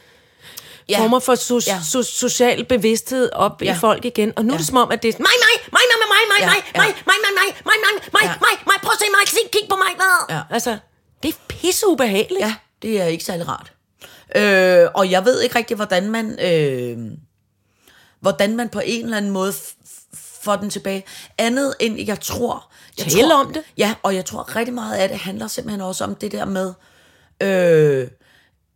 ja, 0.89 0.99
former 0.99 1.19
for 1.19 1.35
so- 1.35 1.65
Ja. 1.67 1.77
so- 1.77 2.03
social 2.19 2.65
bevidsthed 2.65 3.29
op 3.33 3.61
Ja. 3.61 3.75
i 3.75 3.77
folk 3.79 4.05
igen. 4.05 4.33
Og 4.35 4.45
nu 4.45 4.49
ja. 4.51 4.53
er 4.53 4.57
det 4.57 4.67
som 4.67 4.77
om, 4.77 4.91
at 4.91 5.03
det 5.03 5.09
er 5.15 5.19
mig, 5.19 5.27
mig, 5.45 5.71
mig, 5.71 5.81
mig, 5.91 5.99
mig, 5.99 6.23
mig, 6.29 6.47
mig, 6.49 6.55
mig, 6.75 6.85
mig, 6.85 6.95
mig, 7.05 7.15
mig, 7.25 7.55
mig, 7.65 7.75
mig, 7.83 8.11
mig, 8.13 8.21
Ja. 8.23 8.27
mig, 8.27 8.59
mig, 8.67 8.75
prøv 8.83 8.91
at 8.93 8.99
se 8.99 9.05
mig, 9.11 9.27
se, 9.27 9.37
kig 9.51 9.69
på 9.69 9.75
mig. 9.75 10.05
Ja. 10.29 10.41
Altså, 10.49 10.77
det 11.23 11.29
er 11.33 11.37
pisse 11.47 11.87
ubehageligt. 11.87 12.39
ja, 12.41 12.55
det 12.81 13.01
er 13.01 13.05
ikke 13.05 13.23
særlig 13.23 13.45
rart. 13.47 13.71
Øh, 14.35 14.87
og 14.95 15.11
jeg 15.11 15.25
ved 15.25 15.41
ikke 15.41 15.55
rigtig, 15.55 15.75
hvordan 15.75 16.09
man, 16.11 16.39
øh, 16.45 16.97
hvordan 18.21 18.55
man 18.55 18.69
på 18.69 18.81
en 18.85 19.03
eller 19.03 19.17
anden 19.17 19.31
måde 19.31 19.53
f- 20.39 20.41
f- 20.41 20.43
får 20.43 20.55
den 20.55 20.69
tilbage. 20.69 21.03
Andet 21.37 21.73
end, 21.79 21.99
jeg 22.07 22.19
tror... 22.19 22.71
Jeg 22.97 23.05
Tale 23.07 23.23
tror, 23.29 23.45
om 23.45 23.53
det. 23.53 23.61
Ja, 23.77 23.93
og 24.03 24.15
jeg 24.15 24.25
tror 24.25 24.55
rigtig 24.55 24.73
meget 24.73 24.95
af 24.97 25.09
det 25.09 25.17
handler 25.17 25.47
simpelthen 25.47 25.81
også 25.81 26.03
om 26.03 26.15
det 26.15 26.31
der 26.31 26.45
med, 26.45 26.73
øh, 27.43 28.07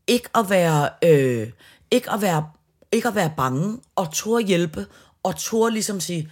ikke 0.07 0.29
at 0.35 0.49
være, 0.49 0.89
øh, 1.03 1.47
ikke 1.91 2.11
at 2.11 2.21
være, 2.21 2.45
ikke 2.91 3.07
at 3.07 3.15
være 3.15 3.31
bange, 3.37 3.77
og 3.95 4.13
turde 4.13 4.43
hjælpe, 4.45 4.85
og 5.23 5.35
turde 5.35 5.73
ligesom 5.73 5.99
sige, 5.99 6.31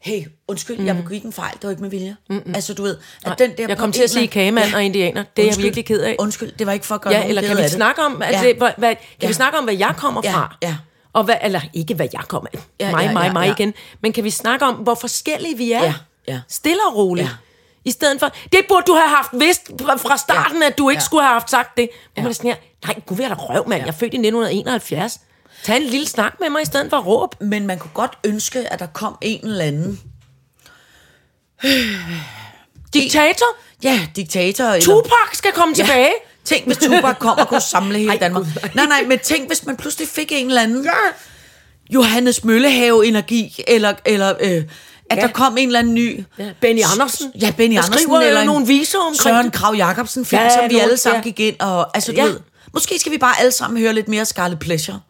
hey, 0.00 0.22
undskyld, 0.48 0.78
mm. 0.78 0.86
jeg 0.86 0.96
begik 0.96 1.22
en 1.24 1.32
fejl, 1.32 1.54
det 1.54 1.62
var 1.64 1.70
ikke 1.70 1.82
med 1.82 1.90
vilje. 1.90 2.16
Mm-mm. 2.30 2.54
Altså, 2.54 2.74
du 2.74 2.82
ved, 2.82 2.96
at 3.24 3.38
den 3.38 3.50
der... 3.58 3.64
Jeg 3.68 3.78
kom 3.78 3.92
til 3.92 4.02
at 4.02 4.10
sige 4.10 4.26
kagemand 4.26 4.74
og 4.74 4.82
indianer. 4.84 5.22
Det 5.36 5.42
er 5.42 5.42
jeg 5.42 5.46
Undskyld. 5.46 5.62
virkelig 5.64 5.86
ked 5.86 6.00
af. 6.00 6.16
Undskyld, 6.18 6.52
det 6.52 6.66
var 6.66 6.72
ikke 6.72 6.86
for 6.86 6.94
at 6.94 7.00
gøre 7.00 7.12
Ja, 7.14 7.26
eller 7.28 7.42
kan 7.42 7.56
vi 7.56 7.62
det. 7.62 7.70
snakke 7.70 8.02
om, 8.02 8.22
at 8.22 8.32
Ja. 8.32 8.54
hvad, 8.58 8.70
kan 8.96 8.96
Ja. 9.22 9.26
vi 9.26 9.32
snakke 9.32 9.58
om, 9.58 9.64
hvad 9.64 9.74
jeg 9.74 9.94
kommer 9.98 10.20
Ja, 10.24 10.32
fra? 10.32 10.56
ja. 10.62 10.76
Og 11.14 11.24
hvad, 11.24 11.34
eller 11.42 11.60
ikke, 11.74 11.94
hvad 11.94 12.08
jeg 12.12 12.22
kommer 12.28 12.48
af. 12.54 12.58
Ja, 12.80 12.90
mig, 12.90 13.04
ja, 13.04 13.12
mig, 13.12 13.24
ja, 13.26 13.32
mig 13.32 13.46
ja. 13.46 13.52
igen. 13.52 13.74
Men 14.02 14.12
kan 14.12 14.24
vi 14.24 14.30
snakke 14.30 14.66
om, 14.66 14.74
hvor 14.74 14.94
forskellige 14.94 15.56
vi 15.56 15.72
er? 15.72 15.82
Ja, 15.84 15.94
ja. 16.28 16.40
Stille 16.48 16.80
og 16.88 16.96
roligt. 16.96 17.28
Ja. 17.28 17.32
I 17.84 17.90
stedet 17.90 18.20
for, 18.20 18.28
det 18.52 18.60
burde 18.68 18.84
du 18.86 18.94
have 18.94 19.08
haft 19.08 19.28
vidst 19.32 19.70
fra- 19.98 20.16
starten, 20.16 20.60
Ja. 20.62 20.66
at 20.66 20.78
du 20.78 20.88
ikke 20.90 21.00
Ja. 21.00 21.04
skulle 21.04 21.22
have 21.22 21.32
haft 21.32 21.50
sagt 21.50 21.76
det. 21.76 21.88
Hvor 21.92 22.20
Ja. 22.20 22.22
man 22.22 22.30
er 22.30 22.34
sådan 22.34 22.50
her, 22.50 22.56
nej, 22.86 23.00
gud, 23.06 23.16
vi 23.16 23.22
er 23.22 23.28
da 23.28 23.34
røv, 23.34 23.68
mand. 23.68 23.80
Ja. 23.80 23.86
Jeg 23.86 23.94
er 23.94 23.98
født 23.98 24.14
i 24.14 24.16
1971. 24.16 25.20
Tag 25.64 25.76
en 25.76 25.82
lille 25.82 26.06
snak 26.08 26.32
med 26.40 26.50
mig 26.50 26.62
i 26.62 26.64
stedet 26.64 26.90
for 26.90 26.96
at 26.96 27.06
råbe. 27.06 27.36
Men 27.44 27.66
man 27.66 27.78
kunne 27.78 27.90
godt 27.94 28.18
ønske, 28.24 28.72
at 28.72 28.78
der 28.78 28.86
kom 28.86 29.18
en 29.20 29.46
eller 29.46 29.64
anden... 29.64 30.00
Diktator? 32.94 33.46
Ja, 33.82 34.00
diktator. 34.16 34.64
Eller, 34.64 34.80
Tupac 34.84 35.28
skal 35.32 35.52
komme 35.52 35.74
Ja. 35.78 35.84
tilbage. 35.84 36.12
Tænk, 36.44 36.66
hvis 36.66 36.76
Tupac 36.76 37.18
kom 37.18 37.38
og 37.38 37.48
kunne 37.48 37.60
samle 37.74 37.98
hele 37.98 38.10
Ej, 38.12 38.16
Danmark. 38.18 38.42
Gud, 38.44 38.50
nej. 38.62 38.70
nej, 38.74 38.86
nej, 38.86 39.08
men 39.08 39.18
tænk, 39.18 39.46
hvis 39.46 39.66
man 39.66 39.76
pludselig 39.76 40.08
fik 40.08 40.32
en 40.32 40.46
eller 40.46 40.62
anden... 40.62 40.84
Ja. 40.84 40.90
Johannes 41.90 42.44
Møllehave-energi, 42.44 43.64
eller, 43.68 43.92
eller 44.04 44.34
øh, 44.40 44.62
at 45.10 45.16
Ja. 45.18 45.22
der 45.22 45.28
kom 45.28 45.56
en 45.58 45.68
eller 45.68 45.78
anden 45.78 45.94
ny... 45.94 46.24
Ja, 46.38 46.50
Benny 46.60 46.80
Andersen. 46.92 47.32
Ja, 47.40 47.50
Benny 47.56 47.74
Der 47.74 47.82
Andersen. 47.82 48.02
skriver 48.08 48.20
eller 48.20 48.40
en 48.40 48.46
nogle 48.46 48.66
viser 48.66 48.98
omkring 48.98 49.16
Søren. 49.22 49.50
Krav 49.50 49.74
Jacobsen 49.74 50.24
film, 50.24 50.42
Ja, 50.42 50.50
som 50.50 50.70
vi 50.70 50.78
alle 50.78 50.96
sammen 50.96 51.22
ja. 51.24 51.30
gik 51.30 51.40
ind 51.40 51.60
og... 51.60 51.96
Altså, 51.96 52.12
du 52.12 52.16
Ja. 52.16 52.24
ved, 52.24 52.40
måske 52.74 52.98
skal 52.98 53.12
vi 53.12 53.18
bare 53.18 53.40
alle 53.40 53.52
sammen 53.52 53.80
høre 53.80 53.92
lidt 53.92 54.08
mere 54.08 54.24
Scarlet 54.24 54.58
Pleasure. 54.58 55.00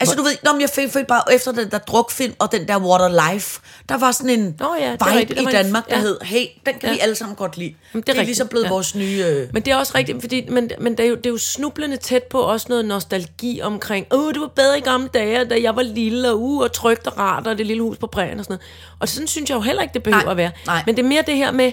Altså, 0.00 0.14
du 0.16 0.22
ved, 0.22 0.32
når 0.44 0.60
jeg 0.60 0.70
følte, 0.70 0.92
følte 0.92 1.06
bare 1.06 1.22
efter 1.34 1.52
den 1.52 1.70
der 1.70 1.78
drukfilm 1.78 2.34
og 2.38 2.52
den 2.52 2.68
der 2.68 2.78
Water 2.80 3.32
Life, 3.32 3.60
der 3.88 3.98
var 3.98 4.12
sådan 4.12 4.30
en 4.40 4.56
Nå 4.60 4.74
ja, 4.80 4.90
vibe 4.92 5.04
rigtigt, 5.04 5.40
i 5.40 5.44
var 5.44 5.50
en- 5.50 5.56
Danmark, 5.56 5.88
der 5.90 5.96
ja. 5.96 6.02
hed, 6.02 6.18
hey, 6.22 6.46
den 6.66 6.74
kan 6.74 6.88
Ja. 6.88 6.92
vi 6.92 6.98
alle 6.98 7.14
sammen 7.14 7.36
godt 7.36 7.56
lide. 7.56 7.74
Jamen, 7.94 8.02
det 8.02 8.08
er, 8.08 8.12
det 8.12 8.20
er 8.20 8.24
ligesom 8.24 8.48
blevet 8.48 8.64
ja. 8.64 8.68
vores 8.70 8.94
nye... 8.94 9.24
Øh, 9.26 9.48
Men 9.52 9.62
det 9.62 9.72
er 9.72 9.76
også 9.76 9.92
rigtigt, 9.94 10.20
fordi, 10.20 10.46
men, 10.50 10.70
men 10.80 10.96
det, 10.96 11.04
er 11.04 11.08
jo, 11.08 11.14
det 11.14 11.26
er 11.26 11.30
jo 11.30 11.38
snublende 11.38 11.96
tæt 11.96 12.22
på 12.22 12.40
også 12.40 12.66
noget 12.68 12.84
nostalgi 12.84 13.60
omkring, 13.62 14.06
åh, 14.10 14.20
oh, 14.24 14.32
det 14.32 14.40
var 14.40 14.46
bedre 14.46 14.78
i 14.78 14.80
gamle 14.80 15.08
dage, 15.14 15.44
da 15.44 15.60
jeg 15.62 15.76
var 15.76 15.82
lille, 15.82 16.30
og 16.30 16.40
uh, 16.40 16.60
og 16.62 16.72
trygt 16.72 17.06
og 17.06 17.18
rart, 17.18 17.46
og 17.46 17.58
det 17.58 17.66
lille 17.66 17.82
hus 17.82 17.96
på 17.96 18.06
prærien 18.06 18.38
og 18.38 18.44
sådan 18.44 18.52
noget. 18.54 18.96
Og 19.00 19.08
sådan 19.08 19.26
synes 19.28 19.50
jeg 19.50 19.56
jo 19.56 19.60
heller 19.60 19.82
ikke, 19.82 19.94
det 19.94 20.02
behøver 20.02 20.22
Nej, 20.24 20.30
at 20.30 20.36
være. 20.36 20.50
nej. 20.66 20.82
Men 20.86 20.96
det 20.96 21.04
er 21.04 21.08
mere 21.08 21.22
det 21.26 21.36
her 21.36 21.50
med, 21.52 21.72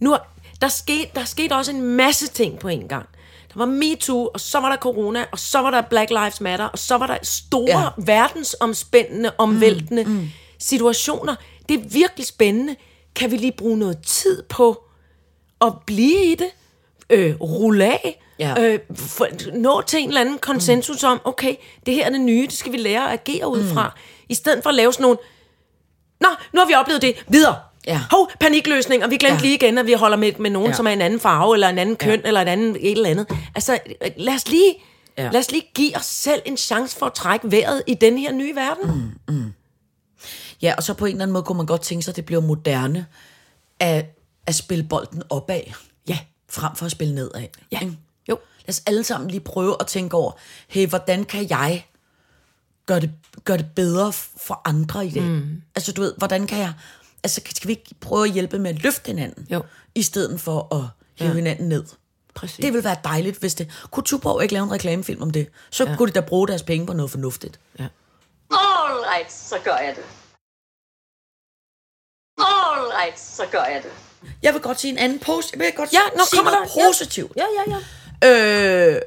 nu 0.00 0.12
er, 0.12 0.18
der 0.60 0.68
skete, 0.68 1.08
der 1.14 1.24
skete 1.24 1.52
også 1.52 1.70
en 1.72 1.82
masse 1.82 2.28
ting 2.28 2.58
på 2.58 2.68
en 2.68 2.88
gang. 2.88 3.06
Der 3.52 3.58
var 3.58 3.66
MeToo, 3.66 4.30
og 4.34 4.40
så 4.40 4.60
var 4.60 4.68
der 4.68 4.76
corona, 4.76 5.24
og 5.32 5.38
så 5.38 5.58
var 5.58 5.70
der 5.70 5.80
Black 5.80 6.10
Lives 6.10 6.40
Matter, 6.40 6.64
og 6.64 6.78
så 6.78 6.96
var 6.96 7.06
der 7.06 7.18
store, 7.22 7.80
ja. 7.80 7.88
Verdensomspændende, 7.98 9.32
omvæltende 9.38 10.04
mm, 10.04 10.10
mm. 10.10 10.28
situationer. 10.58 11.34
Det 11.68 11.80
er 11.80 11.88
virkelig 11.88 12.26
spændende. 12.26 12.76
Kan 13.14 13.30
vi 13.30 13.36
lige 13.36 13.52
bruge 13.52 13.78
noget 13.78 13.98
tid 14.06 14.42
på 14.42 14.84
at 15.60 15.72
blive 15.86 16.24
i 16.24 16.34
det? 16.34 16.50
Øh, 17.10 17.40
rulle 17.40 17.84
af? 17.84 18.22
Ja. 18.38 18.54
Øh, 18.60 18.78
for, 18.94 19.28
nå 19.52 19.80
til 19.80 20.00
en 20.00 20.08
eller 20.08 20.20
anden 20.20 20.38
konsensus 20.38 21.02
mm. 21.02 21.08
om, 21.08 21.20
okay, 21.24 21.54
det 21.86 21.94
her 21.94 22.06
er 22.06 22.10
det 22.10 22.20
nye, 22.20 22.46
det 22.46 22.52
skal 22.52 22.72
vi 22.72 22.76
lære 22.76 23.12
at 23.12 23.20
agere 23.20 23.48
ud 23.48 23.64
fra. 23.64 23.84
Mm. 23.84 24.00
I 24.28 24.34
stedet 24.34 24.62
for 24.62 24.70
at 24.70 24.74
lave 24.76 24.92
sådan 24.92 25.02
nogle, 25.02 25.18
nå, 26.20 26.28
nu 26.52 26.60
har 26.60 26.66
vi 26.66 26.74
oplevet 26.74 27.02
det, 27.02 27.24
videre. 27.28 27.56
Ja. 27.86 28.00
Hov, 28.10 28.30
panikløsning, 28.40 29.04
og 29.04 29.10
vi 29.10 29.16
glemte 29.16 29.36
ja. 29.36 29.42
Lige 29.42 29.54
igen, 29.54 29.78
at 29.78 29.86
vi 29.86 29.92
holder 29.92 30.16
med, 30.16 30.32
med 30.38 30.50
nogen, 30.50 30.70
ja. 30.70 30.76
Som 30.76 30.86
er 30.86 30.90
en 30.90 31.00
anden 31.00 31.20
farve, 31.20 31.54
eller 31.54 31.68
en 31.68 31.78
anden 31.78 31.96
køn, 31.96 32.20
ja. 32.20 32.26
eller 32.26 32.40
et 32.40 32.48
andet, 32.48 32.76
et 32.80 32.92
eller 32.92 33.10
andet. 33.10 33.26
Altså, 33.54 33.78
lad 34.16 34.34
os 34.34 34.48
lige, 34.48 34.74
ja. 35.18 35.30
Lad 35.30 35.40
os 35.40 35.50
lige 35.50 35.64
give 35.74 35.96
os 35.96 36.06
selv 36.06 36.42
en 36.44 36.56
chance 36.56 36.96
for 36.98 37.06
at 37.06 37.12
trække 37.12 37.50
vejret 37.50 37.82
i 37.86 37.94
den 37.94 38.18
her 38.18 38.32
nye 38.32 38.54
verden. 38.54 39.14
Mm. 39.28 39.52
Ja, 40.62 40.74
og 40.76 40.82
så 40.82 40.94
på 40.94 41.06
en 41.06 41.12
eller 41.12 41.22
anden 41.22 41.32
måde 41.32 41.44
kunne 41.44 41.56
man 41.56 41.66
godt 41.66 41.80
tænke 41.80 42.02
sig, 42.02 42.12
at 42.12 42.16
det 42.16 42.24
bliver 42.24 42.40
moderne 42.40 43.06
at, 43.80 44.18
at 44.46 44.54
spille 44.54 44.84
bolden 44.84 45.22
opad. 45.30 45.60
Ja. 46.08 46.18
Frem 46.50 46.76
for 46.76 46.86
at 46.86 46.92
spille 46.92 47.14
nedad. 47.14 47.46
Ja. 47.72 47.80
Ikke? 47.80 47.98
Jo. 48.28 48.38
Lad 48.66 48.68
os 48.68 48.82
alle 48.86 49.04
sammen 49.04 49.30
lige 49.30 49.40
prøve 49.40 49.76
at 49.80 49.86
tænke 49.86 50.16
over, 50.16 50.32
hey, 50.68 50.86
hvordan 50.86 51.24
kan 51.24 51.50
jeg 51.50 51.86
gøre 52.86 53.00
det, 53.00 53.10
gøre 53.44 53.56
det 53.56 53.66
bedre 53.76 54.12
for 54.12 54.60
andre 54.64 55.06
i 55.06 55.10
det? 55.10 55.22
Mm. 55.22 55.62
Altså, 55.74 55.92
du 55.92 56.00
ved, 56.00 56.14
hvordan 56.18 56.46
kan 56.46 56.58
jeg... 56.58 56.72
Altså, 57.24 57.40
skal 57.56 57.68
vi 57.68 57.72
ikke 57.72 57.94
prøve 58.00 58.24
at 58.26 58.32
hjælpe 58.32 58.58
med 58.58 58.70
at 58.70 58.82
løfte 58.82 59.06
hinanden? 59.06 59.46
Jo. 59.50 59.62
I 59.94 60.02
stedet 60.02 60.40
for 60.40 60.74
at 60.74 60.82
hive 61.18 61.28
ja. 61.30 61.34
hinanden 61.34 61.68
ned. 61.68 61.84
Præcis. 62.34 62.56
Det 62.56 62.72
ville 62.72 62.84
være 62.84 62.96
dejligt, 63.04 63.38
hvis 63.38 63.54
det... 63.54 63.70
Kunne 63.90 64.04
Tuborg 64.04 64.42
ikke 64.42 64.54
lave 64.54 64.64
en 64.64 64.72
reklamefilm 64.72 65.22
om 65.22 65.30
det? 65.30 65.48
Så 65.70 65.84
ja. 65.84 65.96
kunne 65.96 66.08
de 66.08 66.12
da 66.14 66.20
bruge 66.20 66.48
deres 66.48 66.62
penge 66.62 66.86
på 66.86 66.92
noget 66.92 67.10
fornuftigt. 67.10 67.60
Ja. 67.78 67.86
All 68.50 69.04
right, 69.14 69.32
så 69.32 69.56
gør 69.64 69.76
jeg 69.76 69.94
det. 69.96 70.04
All 72.38 72.86
right, 72.98 73.20
så 73.20 73.42
gør 73.52 73.64
jeg 73.64 73.82
det. 73.82 73.90
Jeg 74.42 74.52
vil 74.54 74.62
godt 74.62 74.80
sige 74.80 74.90
en 74.92 74.98
anden 74.98 75.18
post. 75.18 75.52
Jeg 75.52 75.60
vil 75.60 75.72
godt 75.76 75.92
Ja, 75.92 76.00
nu 76.18 76.24
sige 76.24 76.38
kommer 76.38 76.50
noget 76.52 76.68
der- 76.74 76.80
ja. 76.82 76.86
positivt. 76.88 77.32
Ja, 77.36 77.44
ja, 77.58 77.76
ja. 77.76 78.96
Øh, 78.96 79.02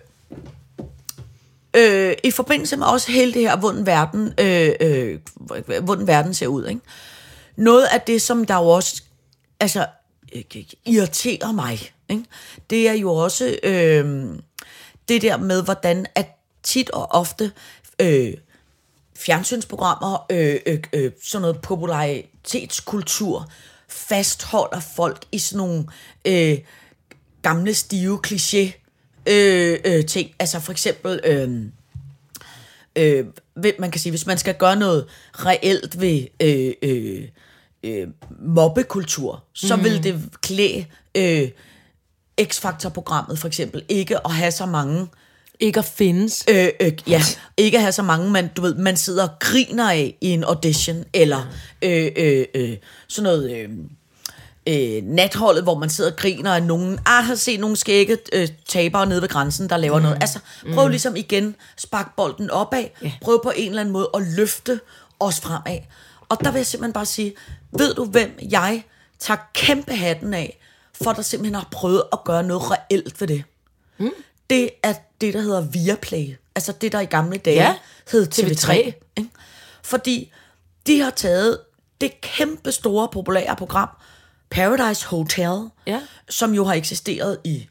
øh, 2.10 2.16
I 2.24 2.32
forbindelse 2.32 2.78
med 2.78 2.88
også 2.88 3.12
hele 3.12 3.34
det 3.34 3.42
her, 3.42 3.58
hvordan 3.58 3.86
verden, 3.86 4.34
øh, 4.40 4.72
øh, 4.80 5.20
hvordan 5.84 6.08
verden 6.08 6.34
ser 6.34 6.48
ud. 6.48 6.66
Ikke? 6.66 6.82
Noget 7.56 7.86
af 7.86 8.02
det, 8.02 8.22
som 8.22 8.46
der 8.46 8.56
jo 8.56 8.68
også 8.68 9.04
altså, 9.60 9.88
øh, 10.36 10.44
irriterer 10.86 11.52
mig, 11.52 11.94
ikke? 12.10 12.26
det 12.70 12.90
er 12.90 12.94
jo 12.94 13.16
også 13.16 13.60
øh, 13.64 14.26
det 15.10 15.22
der 15.22 15.38
med, 15.38 15.64
hvordan 15.64 16.06
at 16.16 16.28
tit 16.64 16.90
og 16.90 17.12
ofte 17.12 17.52
øh, 18.00 18.34
fjernsynsprogrammer, 19.18 20.26
øh, 20.30 20.60
øh, 20.66 20.80
øh, 20.94 21.12
sådan 21.24 21.42
noget 21.42 21.62
popularitetskultur, 21.62 23.50
fastholder 23.88 24.80
folk 24.80 25.26
i 25.32 25.38
sådan 25.38 25.58
nogle 25.58 25.86
øh, 26.26 26.58
gamle, 27.42 27.74
stive 27.74 28.20
kliché 28.28 28.72
øh, 29.26 29.80
øh, 29.86 30.06
ting. 30.06 30.32
Altså 30.40 30.60
for 30.60 30.72
eksempel, 30.72 31.20
øh, 31.24 31.66
øh, 32.96 33.26
man 33.80 33.92
kan 33.92 34.02
sige, 34.02 34.12
hvis 34.12 34.26
man 34.26 34.38
skal 34.38 34.56
gøre 34.56 34.76
noget 34.76 35.06
reelt 35.34 36.02
ved 36.02 36.28
øh, 36.40 36.74
øh, 36.82 37.28
øh, 37.84 38.08
mobbekultur, 38.40 39.44
så 39.54 39.76
mm. 39.76 39.84
vil 39.84 40.04
det 40.04 40.22
klæde 40.42 40.86
øh, 41.18 41.50
X-Factor-programmet 42.42 43.40
for 43.40 43.48
eksempel 43.48 43.84
ikke 43.90 44.26
at 44.26 44.32
have 44.32 44.52
så 44.52 44.66
mange 44.66 45.08
Ikke 45.60 45.80
at 45.80 45.86
findes. 45.86 46.46
øh, 46.50 46.70
øh, 46.80 46.92
ja, 47.08 47.22
ikke 47.58 47.80
have 47.80 47.92
så 47.92 48.04
mange, 48.04 48.32
man, 48.32 48.50
du 48.56 48.62
ved, 48.62 48.76
man 48.76 48.98
sidder 48.98 49.24
og 49.24 49.40
griner 49.40 49.92
af 49.92 50.18
i 50.22 50.28
en 50.28 50.44
audition, 50.44 51.04
eller 51.14 51.54
øh, 51.82 52.12
øh, 52.16 52.46
øh, 52.56 52.78
sådan 53.08 53.24
noget 53.24 53.52
øh, 53.52 53.70
øh, 54.68 55.04
natholdet, 55.04 55.64
hvor 55.64 55.78
man 55.78 55.90
sidder 55.90 56.12
og 56.12 56.18
griner 56.18 56.56
af 56.56 56.64
nogen, 56.64 57.00
ah, 57.06 57.24
har 57.24 57.36
set 57.36 57.60
nogle 57.60 57.76
skægge 57.76 58.18
øh, 58.34 58.48
tabere 58.68 59.06
nede 59.06 59.22
ved 59.22 59.30
grænsen, 59.30 59.70
der 59.70 59.78
laver 59.78 59.98
mm. 59.98 60.04
noget. 60.04 60.18
Altså, 60.22 60.40
prøv 60.74 60.88
ligesom 60.88 61.16
igen, 61.16 61.56
spark 61.78 62.16
bolden 62.16 62.50
opad, 62.50 62.86
Ja. 63.02 63.12
prøv 63.22 63.44
på 63.44 63.52
en 63.56 63.70
eller 63.70 63.82
anden 63.82 63.94
måde 63.94 64.10
at 64.14 64.22
løfte 64.38 64.80
os 65.20 65.40
fremad. 65.40 65.80
Og 66.30 66.38
der 66.44 66.52
vil 66.52 66.60
jeg 66.60 66.66
simpelthen 66.66 66.94
bare 66.94 67.06
sige, 67.06 67.34
ved 67.72 67.94
du 67.94 68.06
hvem 68.06 68.40
jeg 68.52 68.84
tager 69.20 69.40
kæmpe 69.54 69.96
hatten 69.96 70.34
af, 70.34 70.60
for 71.04 71.12
der 71.12 71.22
simpelthen 71.22 71.56
har 71.56 71.68
prøvet 71.72 72.04
at 72.14 72.20
gøre 72.26 72.44
noget 72.44 72.72
reelt 72.72 73.22
ved 73.22 73.28
det 73.28 73.44
det 74.50 74.70
er 74.84 74.94
det, 75.22 75.34
der 75.34 75.42
hedder 75.42 75.62
Viaplay. 75.62 76.36
Altså 76.56 76.72
det, 76.72 76.92
der 76.92 77.00
i 77.00 77.06
gamle 77.06 77.38
dage 77.38 77.56
ja, 77.56 77.76
hed 78.12 78.28
TV3. 78.36 78.42
TV3. 78.44 78.72
Ikke? 79.18 79.30
Fordi 79.84 80.32
de 80.88 81.02
har 81.02 81.10
taget 81.10 81.60
det 82.02 82.22
kæmpe 82.22 82.72
store, 82.72 83.08
populære 83.12 83.56
program, 83.56 83.90
Paradise 84.50 85.06
Hotel, 85.08 85.70
Ja. 85.88 86.00
som 86.30 86.54
jo 86.54 86.66
har 86.66 86.74
eksisteret 86.74 87.38
i 87.44 87.68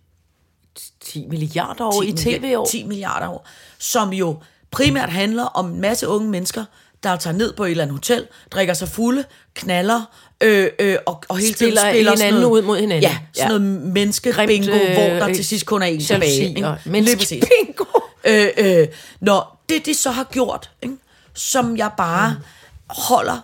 10 1.04 1.26
milliarder 1.26 1.84
år 1.84 2.02
10 2.02 2.08
i 2.08 2.12
tv-år. 2.12 2.66
10 2.66 2.84
milliarder 2.84 3.28
år, 3.28 3.48
som 3.78 4.12
jo 4.12 4.36
primært 4.70 5.10
handler 5.10 5.44
om 5.44 5.70
en 5.70 5.80
masse 5.80 6.08
unge 6.08 6.30
mennesker, 6.30 6.64
der 7.02 7.16
tager 7.16 7.36
ned 7.36 7.52
på 7.52 7.64
et 7.64 7.70
eller 7.70 7.82
andet 7.82 7.94
hotel, 7.96 8.26
drikker 8.50 8.74
sig 8.74 8.88
fulde, 8.88 9.24
knaller, 9.54 10.02
øh, 10.40 10.68
øh, 10.78 10.96
og, 11.06 11.22
og 11.28 11.36
hele 11.38 11.54
Spiller 11.54 11.80
tiden 11.80 11.94
spiller 11.94 12.10
sådan 12.16 12.24
hinanden 12.26 12.42
noget, 12.42 12.62
ud 12.62 12.66
mod 12.66 12.78
hinanden. 12.80 13.02
Ja, 13.02 13.18
sådan 13.34 13.50
Ja. 13.52 13.58
noget 13.58 13.82
menneskebingo, 13.92 14.70
øh, 14.72 14.94
hvor 14.94 15.26
der 15.26 15.34
til 15.34 15.44
sidst 15.44 15.66
kun 15.66 15.82
er 15.82 15.86
en 15.86 16.00
tilbage. 16.00 16.48
ikke? 16.48 16.76
menneskebingo. 16.84 17.84
Øh, 18.26 18.48
øh, 18.56 18.88
når 19.20 19.64
det, 19.68 19.86
de 19.86 19.94
så 19.94 20.10
har 20.10 20.24
gjort, 20.24 20.70
ikke? 20.82 20.96
som 21.34 21.76
jeg 21.76 21.90
bare 21.96 22.30
mm. 22.34 22.44
holder 22.88 23.38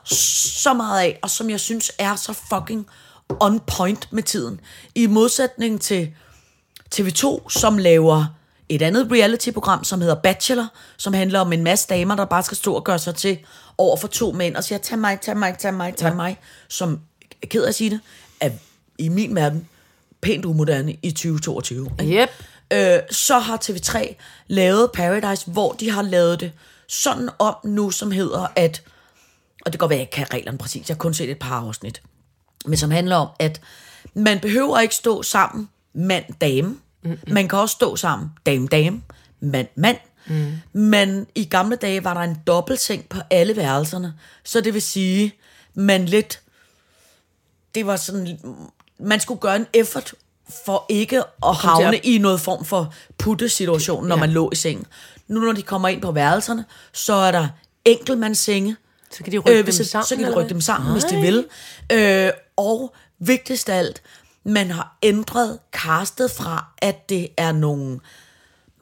så 0.62 0.74
meget 0.74 1.00
af, 1.00 1.18
og 1.22 1.30
som 1.30 1.50
jeg 1.50 1.60
synes 1.60 1.92
er 1.98 2.16
så 2.16 2.32
fucking 2.32 2.86
on 3.40 3.60
point 3.60 4.12
med 4.12 4.22
tiden. 4.22 4.60
I 4.94 5.06
modsætning 5.06 5.80
til 5.80 6.12
TV2, 6.94 7.48
som 7.48 7.78
laver 7.78 8.26
et 8.68 8.82
andet 8.82 9.12
reality-program, 9.12 9.84
som 9.84 10.00
hedder 10.00 10.14
Bachelor, 10.14 10.66
som 10.96 11.12
handler 11.12 11.40
om 11.40 11.52
en 11.52 11.64
masse 11.64 11.88
damer, 11.88 12.16
der 12.16 12.24
bare 12.24 12.42
skal 12.42 12.56
stå 12.56 12.74
og 12.74 12.84
gøre 12.84 12.98
sig 12.98 13.14
til 13.14 13.38
over 13.78 13.96
for 13.96 14.08
to 14.08 14.32
mænd, 14.32 14.56
og 14.56 14.64
siger, 14.64 14.78
tag 14.78 14.98
mig, 14.98 15.20
tag 15.20 15.36
mig, 15.36 15.58
tag 15.58 15.74
mig, 15.74 15.94
tag 15.96 16.08
ja. 16.08 16.14
mig, 16.14 16.38
som, 16.68 17.00
er 17.42 17.46
ked 17.46 17.64
af 17.64 17.68
at 17.68 17.74
sige 17.74 17.90
det, 17.90 18.00
er 18.40 18.50
i 18.98 19.08
min 19.08 19.34
verden 19.34 19.68
pænt 20.20 20.44
umoderne 20.44 20.96
i 21.02 21.10
2022. 21.10 21.90
ikke? 22.00 22.22
Yep. 22.22 22.28
øh, 22.72 23.00
så 23.10 23.38
har 23.38 23.56
TV3 23.56 24.14
lavet 24.46 24.90
Paradise, 24.94 25.50
hvor 25.50 25.72
de 25.72 25.90
har 25.90 26.02
lavet 26.02 26.40
det 26.40 26.52
sådan 26.88 27.28
om 27.38 27.54
nu, 27.64 27.90
som 27.90 28.10
hedder, 28.10 28.46
at, 28.56 28.82
og 29.66 29.72
det 29.72 29.80
godt 29.80 29.90
være, 29.90 29.96
jeg 29.96 30.02
ikke 30.02 30.12
kan 30.12 30.32
reglerne 30.32 30.58
præcis, 30.58 30.88
jeg 30.88 30.94
har 30.94 30.98
kun 30.98 31.14
set 31.14 31.30
et 31.30 31.38
par 31.38 31.60
afsnit, 31.60 32.02
men 32.66 32.76
som 32.76 32.90
handler 32.90 33.16
om, 33.16 33.28
at 33.38 33.60
man 34.14 34.40
behøver 34.40 34.78
ikke 34.80 34.94
stå 34.94 35.22
sammen 35.22 35.68
mand-dame, 35.94 36.68
mm-hmm. 37.02 37.18
man 37.34 37.48
kan 37.48 37.58
også 37.58 37.72
stå 37.72 37.96
sammen 37.96 38.30
dame-dame, 38.46 39.02
mand-mand, 39.40 39.96
mm. 40.26 40.52
men 40.80 41.26
i 41.34 41.44
gamle 41.44 41.76
dage 41.76 42.04
var 42.04 42.14
der 42.14 42.20
en 42.20 42.36
dobbeltseng 42.46 43.08
på 43.08 43.18
alle 43.30 43.56
værelserne, 43.56 44.14
så 44.44 44.60
det 44.60 44.74
vil 44.74 44.82
sige, 44.82 45.34
man 45.74 46.04
lidt 46.06 46.40
det 47.74 47.86
var 47.86 47.96
sådan, 47.96 48.38
man 48.98 49.20
skulle 49.20 49.40
gøre 49.40 49.56
en 49.56 49.66
effort 49.74 50.14
for 50.64 50.86
ikke 50.88 51.22
at 51.46 51.54
havne 51.56 51.96
i 51.98 52.18
noget 52.18 52.40
form 52.40 52.64
for 52.64 52.94
puttesituation, 53.18 54.06
når 54.06 54.16
Ja. 54.16 54.20
man 54.20 54.30
lå 54.30 54.50
i 54.52 54.54
sengen. 54.56 54.86
Nu 55.28 55.40
når 55.40 55.52
de 55.52 55.62
kommer 55.62 55.88
ind 55.88 56.02
på 56.02 56.12
værelserne, 56.12 56.64
så 56.92 57.12
er 57.14 57.32
der 57.32 57.48
enkeltmandssenge. 57.84 58.76
Så 59.10 59.24
kan 59.24 59.32
de 59.32 59.38
rykke 59.38 59.56
dem 59.58 59.64
hvis- 59.64 59.88
sammen, 59.90 60.06
Så 60.06 60.16
kan 60.16 60.24
de 60.24 60.34
rykke 60.34 60.48
dem 60.48 60.60
sammen, 60.60 60.92
hvis 60.92 61.04
de 61.04 61.16
vil. 61.20 61.46
Øh, 61.92 62.30
og 62.60 62.94
vigtigst 63.18 63.68
af 63.68 63.78
alt, 63.78 64.02
man 64.44 64.70
har 64.70 64.96
ændret 65.02 65.58
castet 65.72 66.30
fra, 66.30 66.66
at 66.78 67.08
det 67.08 67.28
er 67.36 67.52
nogle 67.52 68.00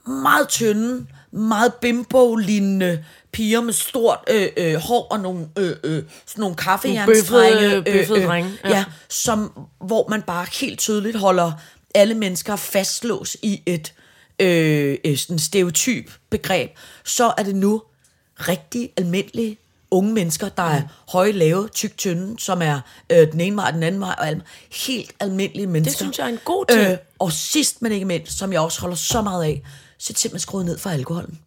meget 0.06 0.48
tynde, 0.48 1.06
meget 1.30 1.74
bimbo-lignende 1.74 3.04
piger 3.32 3.60
med 3.60 3.72
stort 3.72 4.18
øh, 4.30 4.48
øh, 4.56 4.74
hår 4.74 5.06
og 5.10 5.20
nogle, 5.20 5.48
øh, 5.58 5.76
øh, 5.84 6.02
sådan 6.26 6.40
nogle 6.40 6.56
kaffejernstrenge. 6.56 7.22
bøffede- 7.82 7.82
bøffede 7.98 8.26
drenge, 8.26 8.50
ja. 8.64 8.68
ja. 8.68 8.76
ja, 8.76 8.84
som, 9.08 9.52
hvor 9.80 10.08
man 10.08 10.22
bare 10.22 10.46
helt 10.60 10.78
tydeligt 10.78 11.16
holder 11.18 11.52
alle 11.94 12.14
mennesker 12.14 12.56
fastlåst 12.56 13.36
i 13.42 13.62
et 13.66 13.94
øh, 14.38 14.98
øh, 15.04 15.16
sådan 15.16 15.38
stereotyp 15.38 16.10
begreb. 16.30 16.70
Så 17.04 17.32
er 17.38 17.42
det 17.42 17.54
nu 17.56 17.82
rigtig 18.38 18.90
almindelige 18.96 19.58
unge 19.90 20.12
mennesker, 20.12 20.48
der 20.48 20.62
er 20.62 20.82
høje, 21.08 21.32
lave, 21.32 21.68
tyk, 21.68 21.96
tynde, 21.96 22.38
som 22.38 22.62
er 22.62 22.80
øh, 23.10 23.32
den 23.32 23.40
ene 23.40 23.56
vej 23.56 23.70
den 23.70 23.82
anden 23.82 24.00
vej, 24.00 24.14
og 24.18 24.28
alle, 24.28 24.42
helt 24.86 25.12
almindelige 25.20 25.66
mennesker. 25.66 25.96
synes 25.96 26.18
jeg 26.18 26.24
er 26.24 26.28
en 26.28 26.38
god 26.44 26.64
ting. 26.70 26.90
Øh, 26.90 26.98
og 27.18 27.32
sidst, 27.32 27.82
men 27.82 27.92
ikke 27.92 28.06
mindst, 28.06 28.38
som 28.38 28.52
jeg 28.52 28.60
også 28.60 28.80
holder 28.80 28.96
så 28.96 29.22
meget 29.22 29.44
af, 29.44 29.62
så 29.98 30.10
er 30.10 30.12
det 30.12 30.20
simpelthen 30.20 30.40
skruet 30.40 30.66
ned 30.66 30.78
for 30.78 30.90
alkoholen. 30.90 31.38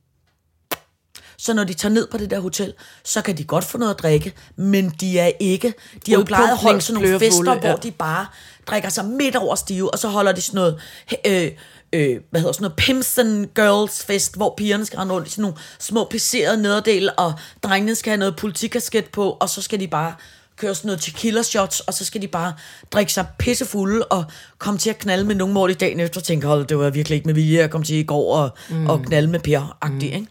Så 1.38 1.54
når 1.54 1.64
de 1.64 1.74
tager 1.74 1.94
ned 1.94 2.08
på 2.08 2.18
det 2.18 2.30
der 2.30 2.40
hotel, 2.40 2.74
så 3.04 3.22
kan 3.22 3.38
de 3.38 3.44
godt 3.44 3.64
få 3.64 3.78
noget 3.78 3.94
at 3.94 4.00
drikke, 4.00 4.34
men 4.56 4.90
de 4.90 5.20
er 5.20 5.32
ikke... 5.40 5.74
De 6.06 6.12
har 6.12 6.20
jo 6.20 6.24
plejet 6.26 6.52
at 6.52 6.58
holde 6.58 6.82
sådan 6.82 7.02
nogle 7.02 7.20
fester, 7.20 7.54
ja. 7.54 7.60
hvor 7.60 7.76
de 7.76 7.92
bare 7.92 8.26
drikker 8.68 8.90
sig 8.90 9.06
midt 9.06 9.36
over 9.36 9.56
stive, 9.56 9.94
og 9.94 10.00
så 10.00 10.08
holder 10.08 10.32
de 10.32 10.42
sådan 10.42 10.56
noget... 10.56 10.82
Øh, 11.28 11.52
øh, 11.94 12.20
hvad 12.30 12.42
hedder 12.42 12.54
sådan 12.54 12.64
noget, 12.64 12.76
Pimps 12.76 13.18
and 13.18 13.46
Girls 13.56 14.06
fest, 14.06 14.36
hvor 14.36 14.54
pigerne 14.58 14.86
skal 14.86 15.00
rende 15.00 15.14
rundt 15.14 15.28
i 15.28 15.32
sådan 15.32 15.42
nogle 15.42 15.58
små 15.80 16.08
pisserede 16.10 16.62
nederdel, 16.62 17.10
og 17.18 17.34
drengene 17.64 17.96
skal 17.96 18.12
have 18.12 18.20
noget 18.20 18.36
politikasket 18.36 19.06
på, 19.06 19.38
og 19.40 19.50
så 19.50 19.62
skal 19.62 19.80
de 19.80 19.88
bare 19.88 20.14
køre 20.58 20.76
sådan 20.76 20.88
noget 20.88 21.02
tequila 21.02 21.42
shots, 21.42 21.80
og 21.80 21.94
så 21.94 22.06
skal 22.06 22.22
de 22.22 22.28
bare 22.28 22.54
drikke 22.92 23.14
sig 23.14 23.26
pissefulde 23.40 24.06
og 24.06 24.26
komme 24.58 24.78
til 24.78 24.90
at 24.90 24.98
knalde 24.98 25.24
med 25.24 25.36
nogen, 25.36 25.52
hvor 25.52 25.68
de 25.68 25.74
dagen 25.74 26.00
efter 26.00 26.22
tænker, 26.22 26.48
hold, 26.48 26.66
det 26.66 26.78
var 26.78 26.90
virkelig 26.90 27.16
ikke 27.16 27.26
med 27.26 27.34
vilje, 27.34 27.60
jeg 27.60 27.70
kom 27.70 27.84
til 27.84 27.96
i 27.96 28.04
går 28.04 28.36
og, 28.36 28.50
mm. 28.70 28.90
og 28.90 29.02
knalde 29.06 29.28
med 29.28 29.40
Per-agtigt, 29.40 30.14
mm. 30.14 30.20
ikke? 30.20 30.28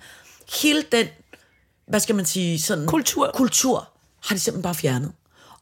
Hele 0.63 0.85
den, 0.93 1.07
hvad 1.89 2.01
skal 2.01 2.15
man 2.15 2.25
sige, 2.25 2.61
sådan... 2.61 2.87
Kultur. 2.87 3.31
Kultur 3.35 3.89
har 4.25 4.35
de 4.35 4.41
simpelthen 4.41 4.63
bare 4.63 4.75
fjernet. 4.75 5.13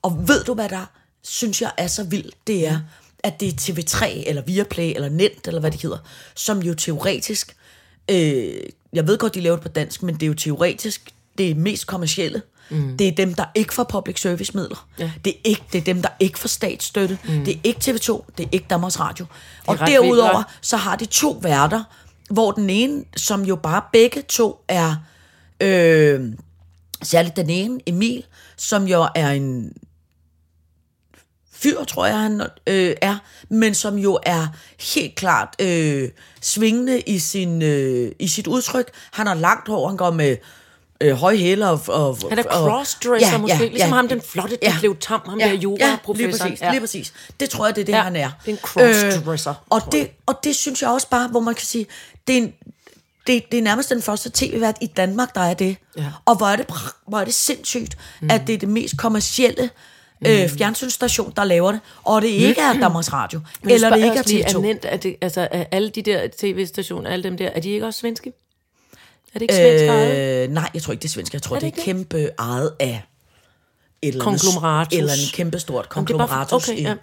Og 0.02 0.28
ved 0.28 0.44
du, 0.44 0.54
hvad 0.54 0.68
der 0.68 0.90
synes 1.22 1.62
jeg 1.62 1.70
er 1.76 1.86
så 1.86 2.04
vildt? 2.04 2.34
Det 2.46 2.66
er, 2.66 2.80
at 3.24 3.40
det 3.40 3.48
er 3.48 3.52
TV3, 3.52 4.28
eller 4.28 4.42
Viaplay, 4.42 4.92
eller 4.94 5.08
Net, 5.08 5.46
eller 5.46 5.60
hvad 5.60 5.70
det 5.70 5.82
hedder, 5.82 5.98
som 6.34 6.62
jo 6.62 6.74
teoretisk, 6.74 7.56
øh, 8.10 8.54
jeg 8.92 9.06
ved 9.06 9.18
godt, 9.18 9.34
de 9.34 9.40
laver 9.40 9.56
det 9.56 9.62
på 9.62 9.68
dansk, 9.68 10.02
men 10.02 10.14
det 10.14 10.22
er 10.22 10.26
jo 10.26 10.34
teoretisk 10.34 11.10
det 11.38 11.56
mest 11.56 11.86
kommercielle. 11.86 12.42
Mm. 12.70 12.96
Det 12.96 13.08
er 13.08 13.12
dem, 13.12 13.34
der 13.34 13.44
ikke 13.54 13.74
får 13.74 13.84
public 13.84 14.20
service 14.20 14.52
midler. 14.54 14.88
Ja. 14.98 15.10
Det, 15.24 15.30
er 15.30 15.38
ikke, 15.44 15.62
det 15.72 15.78
er 15.78 15.84
dem, 15.84 16.02
der 16.02 16.08
ikke 16.20 16.38
får 16.38 16.48
statsstøtte. 16.48 17.18
Mm. 17.24 17.44
Det 17.44 17.54
er 17.54 17.58
ikke 17.64 17.80
TV2, 17.84 18.24
det 18.38 18.44
er 18.44 18.48
ikke 18.52 18.66
Danmarks 18.70 19.00
Radio. 19.00 19.26
Og 19.66 19.78
derudover, 19.78 20.36
vildt, 20.36 20.48
så 20.60 20.76
har 20.76 20.96
de 20.96 21.06
to 21.06 21.38
værter, 21.42 21.84
hvor 22.30 22.52
den 22.52 22.70
ene, 22.70 23.04
som 23.16 23.42
jo 23.44 23.56
bare 23.56 23.82
begge 23.92 24.22
to 24.22 24.64
er, 24.68 24.96
øh, 25.60 26.32
særligt 27.02 27.36
den 27.36 27.50
ene, 27.50 27.80
Emil, 27.86 28.24
som 28.56 28.86
jo 28.86 29.08
er 29.14 29.30
en 29.30 29.72
fyr, 31.62 31.84
tror 31.84 32.06
jeg, 32.06 32.18
han 32.18 32.40
øh, 32.66 32.96
er, 33.02 33.16
men 33.48 33.74
som 33.74 33.98
jo 33.98 34.18
er 34.22 34.46
helt 34.94 35.14
klart 35.14 35.56
øh, 35.58 36.08
svingende 36.40 37.00
i, 37.00 37.18
sin, 37.18 37.62
øh, 37.62 38.12
i 38.18 38.28
sit 38.28 38.46
udtryk. 38.46 38.90
Han 39.10 39.26
har 39.26 39.34
langt 39.34 39.68
hår, 39.68 39.88
han 39.88 39.96
går 39.96 40.10
med 40.10 40.36
øh, 41.00 41.12
høje 41.14 41.36
hæle 41.36 41.68
og, 41.68 41.80
og... 41.88 42.18
Han 42.28 42.38
er 42.38 42.42
crossdresser 42.42 43.38
måske, 43.38 43.68
ligesom 43.68 43.92
ham, 43.92 44.08
den 44.08 44.20
flotte, 44.20 44.58
der 44.62 44.72
blev 44.80 44.96
tam, 44.96 45.20
ham 45.26 45.38
der 45.38 45.46
ja, 45.46 45.52
lige 46.14 46.30
præcis, 46.30 46.60
Ja. 46.60 46.70
lige 46.70 46.80
præcis. 46.80 47.12
Det 47.40 47.50
tror 47.50 47.66
jeg, 47.66 47.76
det 47.76 47.80
er 47.80 47.86
det, 47.86 47.92
Ja, 47.92 48.02
han 48.02 48.16
er. 48.16 48.30
det 48.44 48.50
er 48.50 48.52
en 48.52 48.58
crossdresser, 48.62 49.50
Øh, 49.50 49.56
og, 49.70 49.92
det, 49.92 50.10
og 50.26 50.34
det 50.44 50.56
synes 50.56 50.82
jeg 50.82 50.90
også 50.90 51.08
bare, 51.08 51.28
hvor 51.28 51.40
man 51.40 51.54
kan 51.54 51.66
sige, 51.66 51.86
det 52.28 52.38
er, 52.38 52.42
en, 52.42 52.52
det, 53.26 53.52
det 53.52 53.58
er 53.58 53.62
nærmest 53.62 53.90
den 53.90 54.02
første 54.02 54.30
tv-vært 54.34 54.76
i 54.80 54.86
Danmark, 54.86 55.34
der 55.34 55.40
er 55.40 55.54
det. 55.54 55.76
Ja. 55.96 56.04
Og 56.24 56.36
hvor 56.36 56.46
er 56.46 56.56
det, 56.56 56.66
hvor 57.08 57.18
er 57.18 57.24
det 57.24 57.34
sindssygt, 57.34 57.96
mm. 58.20 58.30
at 58.30 58.46
det 58.46 58.54
er 58.54 58.58
det 58.58 58.68
mest 58.68 58.96
kommercielle 58.96 59.70
øh, 60.26 60.48
fjernsynsstation, 60.48 61.32
der 61.36 61.44
laver 61.44 61.72
det, 61.72 61.80
og 62.04 62.22
det 62.22 62.28
ikke 62.28 62.60
er 62.60 62.72
Danmarks 62.72 63.12
Radio, 63.12 63.40
Men 63.62 63.70
eller 63.74 63.90
det 63.90 63.96
ikke 63.96 64.16
er 64.16 64.20
os 64.20 64.26
lige, 64.28 64.46
TV2. 64.46 64.56
Annette, 64.56 64.88
er 64.88 64.96
det, 64.96 65.16
altså, 65.20 65.48
er 65.50 65.64
alle 65.72 65.88
de 65.90 66.02
der 66.02 66.28
tv-stationer, 66.38 67.10
alle 67.10 67.22
dem 67.22 67.36
der, 67.36 67.46
er 67.48 67.60
de 67.60 67.70
ikke 67.70 67.86
også 67.86 68.00
svenske? 68.00 68.32
Er 69.34 69.38
det 69.38 69.42
ikke 69.42 69.54
svensk 69.54 69.84
ejet? 69.84 70.44
Øh, 70.44 70.50
nej, 70.50 70.70
jeg 70.74 70.82
tror 70.82 70.92
ikke, 70.92 71.02
det 71.02 71.08
er 71.08 71.12
svensk. 71.12 71.32
Jeg 71.32 71.42
tror, 71.42 71.56
Er 71.56 71.60
det, 71.60 71.66
det 71.66 71.74
det 71.76 71.80
er 71.80 71.84
kæmpe 71.84 72.30
ejet 72.38 72.72
af 72.80 73.02
et 74.02 74.08
eller 74.08 74.26
andet, 74.26 74.92
eller 74.92 75.12
en 75.12 75.18
kæmpe 75.34 75.58
stort 75.58 75.86
Jamen, 75.96 76.06
det 76.06 76.14
er 76.14 76.18
bare 76.18 76.28
for- 76.28 76.34
konglomeratus. 76.34 76.68
Okay, 76.68 76.78
i- 76.78 76.82
ja. 76.82 76.94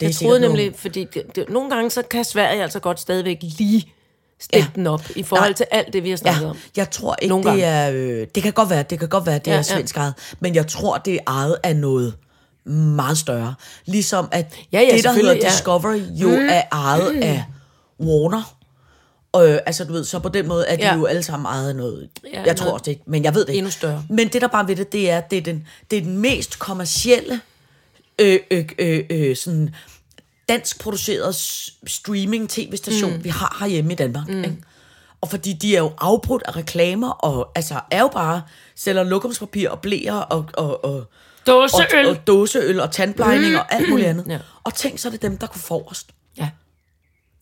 det 0.00 0.02
Jeg 0.02 0.14
troede 0.14 0.40
nogle- 0.40 0.56
nemlig, 0.56 0.78
fordi 0.78 1.06
det, 1.14 1.22
det, 1.36 1.48
nogle 1.50 1.70
gange 1.70 1.90
så 1.90 2.02
kan 2.02 2.24
Sverige 2.24 2.62
altså 2.62 2.78
godt 2.80 3.00
stadigvæk 3.00 3.38
lige 3.42 3.92
stille 4.40 4.64
Ja. 4.64 4.70
den 4.74 4.86
op 4.86 5.02
i 5.16 5.22
forhold 5.22 5.48
Nej. 5.50 5.56
til 5.56 5.66
alt 5.70 5.92
det, 5.92 6.04
vi 6.04 6.10
har 6.10 6.16
snakket 6.16 6.42
Ja, 6.42 6.50
om. 6.50 6.56
jeg 6.76 6.90
tror 6.90 7.16
ikke, 7.22 7.28
Nogle 7.28 7.44
det 7.50 7.50
gange. 7.62 7.64
er... 7.64 8.20
Øh, 8.22 8.26
det 8.34 8.42
kan 8.42 8.52
godt 8.52 8.70
være, 8.70 8.82
det 8.82 8.98
kan 8.98 9.08
godt 9.08 9.26
være, 9.26 9.38
det 9.38 9.46
Ja, 9.46 9.52
er 9.52 9.56
ja. 9.56 9.62
svensk 9.62 9.96
ejet, 9.96 10.14
men 10.40 10.54
jeg 10.54 10.66
tror, 10.66 10.98
det 10.98 11.14
er 11.14 11.18
ejet 11.26 11.56
af 11.62 11.76
noget 11.76 12.14
meget 12.64 13.18
større. 13.18 13.54
Ligesom 13.86 14.28
at 14.32 14.54
Ja, 14.72 14.80
ja, 14.80 14.96
det, 14.96 15.04
der 15.04 15.12
hedder 15.12 15.34
ja. 15.34 15.48
Discovery, 15.50 16.00
jo 16.10 16.28
mm. 16.28 16.48
er 16.50 16.62
ejet 16.72 17.14
mm. 17.14 17.22
af 17.22 17.44
Warner. 18.00 18.56
Øh, 19.36 19.58
altså, 19.66 19.84
du 19.84 19.92
ved, 19.92 20.04
så 20.04 20.18
på 20.18 20.28
den 20.28 20.48
måde 20.48 20.66
er 20.66 20.76
de 20.76 20.82
Ja. 20.82 20.94
jo 20.94 21.04
alle 21.04 21.22
sammen 21.22 21.46
ejet 21.46 21.68
af 21.68 21.76
noget. 21.76 22.08
Ja, 22.32 22.42
jeg 22.42 22.56
tror 22.56 22.64
noget 22.64 22.74
også 22.74 22.84
det 22.84 22.90
ikke, 22.90 23.02
men 23.06 23.24
jeg 23.24 23.34
ved 23.34 23.40
det 23.40 23.48
ikke. 23.48 23.58
endnu 23.58 23.70
større. 23.70 24.04
Men 24.10 24.28
det, 24.28 24.42
der 24.42 24.48
bare 24.48 24.68
ved 24.68 24.76
det, 24.76 24.92
det 24.92 25.10
er, 25.10 25.20
det 25.20 25.38
er 25.38 25.42
den, 25.42 25.66
det 25.90 25.98
er 25.98 26.02
den 26.02 26.18
mest 26.18 26.58
kommercielle 26.58 27.40
øh, 28.18 28.38
øh, 28.50 28.64
øh, 28.78 29.04
øh, 29.10 29.36
sådan 29.36 29.74
dansk 30.48 30.80
produceret 30.80 31.34
streaming 31.86 32.48
tv-station, 32.48 33.12
mm. 33.12 33.24
vi 33.24 33.28
har 33.28 33.56
herhjemme 33.60 33.92
i 33.92 33.96
Danmark. 33.96 34.28
Mm. 34.28 34.44
Ikke? 34.44 34.56
Og 35.20 35.28
fordi 35.28 35.52
de 35.52 35.76
er 35.76 35.80
jo 35.80 35.92
afbrudt 35.98 36.42
af 36.46 36.56
reklamer, 36.56 37.10
og 37.10 37.52
altså 37.54 37.80
er 37.90 38.00
jo 38.00 38.08
bare, 38.08 38.42
sælger 38.76 39.02
lokumspapir 39.02 39.70
og 39.70 39.80
blæer 39.80 40.14
og, 40.14 40.44
og, 40.54 40.84
og, 40.84 41.04
Dåseøl. 41.46 42.04
og, 42.06 42.10
og 42.10 42.26
dåseøl 42.26 42.80
og 42.80 42.92
tandplejning 42.92 43.56
og 43.58 43.74
alt 43.74 43.88
muligt 43.88 44.08
andet. 44.08 44.26
Ja. 44.28 44.38
Og 44.64 44.74
tænk, 44.74 44.98
så 44.98 45.08
er 45.08 45.12
det 45.12 45.22
dem, 45.22 45.38
der 45.38 45.46
kunne 45.46 45.60
forrest. 45.62 46.06
Ja, 46.36 46.48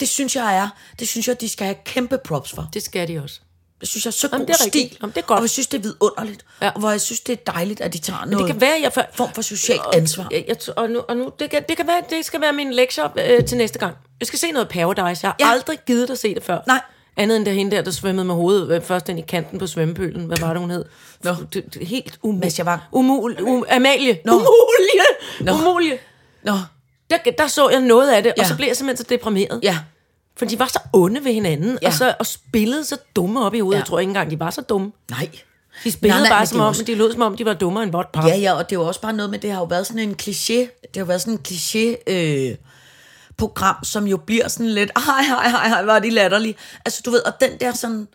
Det 0.01 0.09
synes 0.09 0.37
jeg 0.37 0.57
er, 0.57 0.69
det 0.99 1.09
synes 1.09 1.29
jeg, 1.29 1.41
de 1.41 1.49
skal 1.49 1.65
have 1.67 1.77
kæmpe 1.85 2.19
props 2.19 2.51
for. 2.51 2.69
det 2.75 2.83
skal 2.83 3.09
de 3.09 3.23
også. 3.23 3.41
Det 3.81 3.89
synes 3.89 4.05
jeg 4.05 4.11
er 4.11 4.13
så 4.13 4.29
Jamen, 4.33 4.47
god 4.47 4.55
det 4.55 4.61
er 4.61 4.65
rigtigt. 4.65 4.87
stil. 4.89 4.99
Jamen, 5.03 5.13
det 5.15 5.23
er 5.23 5.27
godt. 5.27 5.37
Og 5.39 5.43
jeg 5.43 5.51
synes, 5.51 5.67
det 5.67 5.79
er 5.79 5.83
vidunderligt. 5.83 6.45
Ja. 6.63 6.71
Og 6.71 6.81
hvor 6.81 6.91
jeg 6.91 7.01
synes, 7.01 7.21
det 7.21 7.33
er 7.33 7.53
dejligt, 7.53 7.81
at 7.81 7.93
de 7.93 7.99
tager 7.99 8.25
noget 8.25 8.39
Det 8.47 8.53
kan 8.55 8.61
være, 8.61 8.79
jeg... 8.83 8.93
For, 8.93 9.05
form 9.15 9.33
for 9.35 9.43
socialt 9.43 9.81
ansvar. 9.95 10.29
Jeg, 10.31 10.45
jeg, 10.49 10.57
og 10.77 10.91
nu, 10.91 10.99
og 11.09 11.17
nu 11.17 11.33
det, 11.39 11.51
kan, 11.51 11.65
det 11.69 11.77
kan 11.77 11.87
være, 11.87 12.03
det 12.11 12.25
skal 12.25 12.41
være 12.41 12.53
min 12.53 12.73
lektie 12.73 13.05
øh, 13.39 13.45
til 13.45 13.57
næste 13.57 13.79
gang. 13.79 13.97
Jeg 14.21 14.27
skal 14.27 14.39
se 14.39 14.51
noget 14.53 14.69
Paradise. 14.69 15.27
Jeg 15.27 15.31
har 15.31 15.37
Ja. 15.41 15.51
aldrig 15.53 15.79
givet 15.87 16.11
at 16.11 16.19
se 16.19 16.35
det 16.35 16.43
før. 16.45 16.59
Nej. 16.67 16.81
Andet 17.19 17.37
end 17.37 17.47
der 17.47 17.53
hende 17.53 17.77
der, 17.77 17.83
der 17.83 17.91
svømmede 17.91 18.25
med 18.25 18.35
hovedet 18.35 18.71
øh, 18.77 18.83
først 18.83 19.09
ind 19.09 19.19
i 19.19 19.23
kanten 19.23 19.59
på 19.59 19.67
svømmepølen. 19.67 20.25
Hvad 20.25 20.37
var 20.41 20.49
det, 20.53 20.61
hun 20.61 20.71
hed? 20.71 20.85
Nå. 21.25 21.31
Det, 21.53 21.75
det, 21.75 21.87
helt 21.87 22.19
umuligt. 22.23 22.45
Mads 22.45 22.59
Javang. 22.59 22.81
Umul, 22.93 23.37
um, 23.43 23.65
Amalie. 23.71 24.19
Nå. 24.25 24.33
Umulige. 24.33 25.05
Nå. 25.41 25.53
Umulige. 25.53 25.99
Nå, 26.43 26.53
Der, 27.11 27.17
der 27.39 27.47
så 27.47 27.69
jeg 27.69 27.81
noget 27.81 28.11
af 28.11 28.23
det, 28.23 28.33
ja. 28.37 28.43
og 28.43 28.49
så 28.49 28.57
blev 28.57 28.67
jeg 28.67 28.77
simpelthen 28.77 29.05
så 29.07 29.09
deprimeret. 29.15 29.61
ja. 29.63 29.79
For 30.37 30.45
de 30.47 30.59
var 30.59 30.67
så 30.67 30.79
onde 30.93 31.25
ved 31.25 31.33
hinanden, 31.33 31.79
Ja. 31.83 31.87
og, 31.87 31.93
så, 31.93 32.15
og 32.19 32.27
spillede 32.27 32.85
så 32.85 32.97
dumme 33.17 33.45
op 33.45 33.55
i 33.55 33.59
hovedet. 33.61 33.77
Ja. 33.77 33.81
Jeg 33.81 33.87
tror 33.87 33.99
ikke 33.99 34.11
engang, 34.11 34.31
de 34.31 34.41
var 34.41 34.51
så 34.51 34.61
dumme. 34.61 34.93
Nej. 35.11 35.29
De 35.85 35.91
spillede 35.93 36.21
Nej, 36.21 36.29
nej, 36.29 36.39
bare 36.39 36.47
som 36.47 36.61
om, 36.61 36.67
også- 36.67 36.83
de 36.85 36.95
lød 36.95 37.13
som 37.13 37.23
om, 37.23 37.37
de 37.37 37.45
var 37.45 37.55
dummere 37.55 37.83
end 37.85 37.93
vort 37.93 38.09
par. 38.13 38.29
Ja, 38.29 38.37
ja, 38.37 38.53
og 38.53 38.71
det 38.71 38.77
er 38.77 38.81
jo 38.81 38.87
også 38.87 39.01
bare 39.01 39.13
noget 39.13 39.31
med, 39.31 39.39
det 39.39 39.51
har 39.53 39.59
jo 39.59 39.65
været 39.65 39.87
sådan 39.87 40.03
en 40.09 40.17
kliché, 40.23 40.53
det 40.55 40.69
har 40.95 41.01
jo 41.01 41.05
været 41.05 41.21
sådan 41.21 41.35
en 41.35 41.41
kliché 41.49 42.13
øh, 42.13 42.55
program, 43.39 43.77
som 43.85 44.07
jo 44.07 44.17
bliver 44.17 44.49
sådan 44.49 44.71
lidt, 44.71 44.91
ej, 44.97 45.03
ej, 45.39 45.51
ej, 45.51 45.69
ej, 45.69 45.83
hvor 45.83 45.93
er 45.93 45.99
de 45.99 46.11
latterlige. 46.11 46.55
Altså, 46.85 47.03
du 47.05 47.11
ved, 47.11 47.21
og 47.27 47.33
den 47.41 47.51
der 47.61 47.73
sådan 47.73 48.09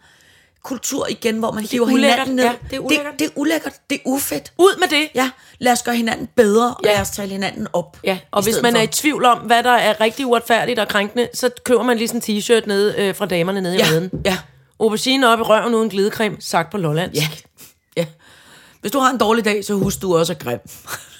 kultur 0.63 1.07
igen, 1.09 1.37
hvor 1.39 1.51
man 1.51 1.63
hiver 1.63 1.85
ulækkert, 1.85 2.09
hinanden 2.27 2.35
ned. 2.35 2.43
ja, 2.43 2.51
det 2.69 2.75
er 2.75 2.79
ulækkert. 2.79 3.11
Det, 3.11 3.19
det 3.19 3.25
er 3.27 3.31
ulækkert, 3.35 3.73
det 3.89 3.95
er 3.95 3.99
ufedt. 4.05 4.53
Ud 4.57 4.79
med 4.79 4.87
det! 4.87 5.07
Ja, 5.15 5.29
lad 5.59 5.71
os 5.71 5.83
gøre 5.83 5.95
hinanden 5.95 6.27
bedre, 6.35 6.67
og 6.75 6.79
Ja. 6.83 6.93
lad 6.93 7.01
os 7.01 7.09
tale 7.09 7.31
hinanden 7.31 7.67
op. 7.73 7.97
Ja, 8.03 8.17
og 8.31 8.41
i 8.41 8.43
hvis 8.43 8.61
man 8.61 8.73
for. 8.73 8.79
er 8.79 8.83
i 8.83 8.87
tvivl 8.87 9.25
om, 9.25 9.37
hvad 9.37 9.63
der 9.63 9.71
er 9.71 10.01
rigtig 10.01 10.25
uretfærdigt 10.25 10.79
og 10.79 10.87
krænkende, 10.87 11.29
så 11.33 11.49
køber 11.65 11.83
man 11.83 11.97
lige 11.97 12.07
sådan 12.07 12.21
en 12.27 12.37
t-shirt 12.39 12.65
nede 12.67 12.95
øh, 12.97 13.15
fra 13.15 13.25
damerne 13.25 13.61
nede 13.61 13.75
i 13.75 13.79
Ja, 13.79 13.85
reden. 13.85 14.11
ja, 14.25 14.37
Aubergine 14.79 15.27
op 15.29 15.39
i 15.39 15.41
røven 15.41 15.75
uden 15.75 15.89
glidecreme, 15.89 16.37
sagt 16.39 16.71
på 16.71 16.77
Lolland. 16.77 17.13
ja, 17.13 17.27
ja. 17.97 18.05
Hvis 18.81 18.91
du 18.91 18.99
har 18.99 19.09
en 19.11 19.17
dårlig 19.17 19.45
dag, 19.45 19.65
så 19.65 19.73
husk 19.73 20.01
du 20.01 20.17
også 20.17 20.33
er 20.33 20.37
grim. 20.37 20.59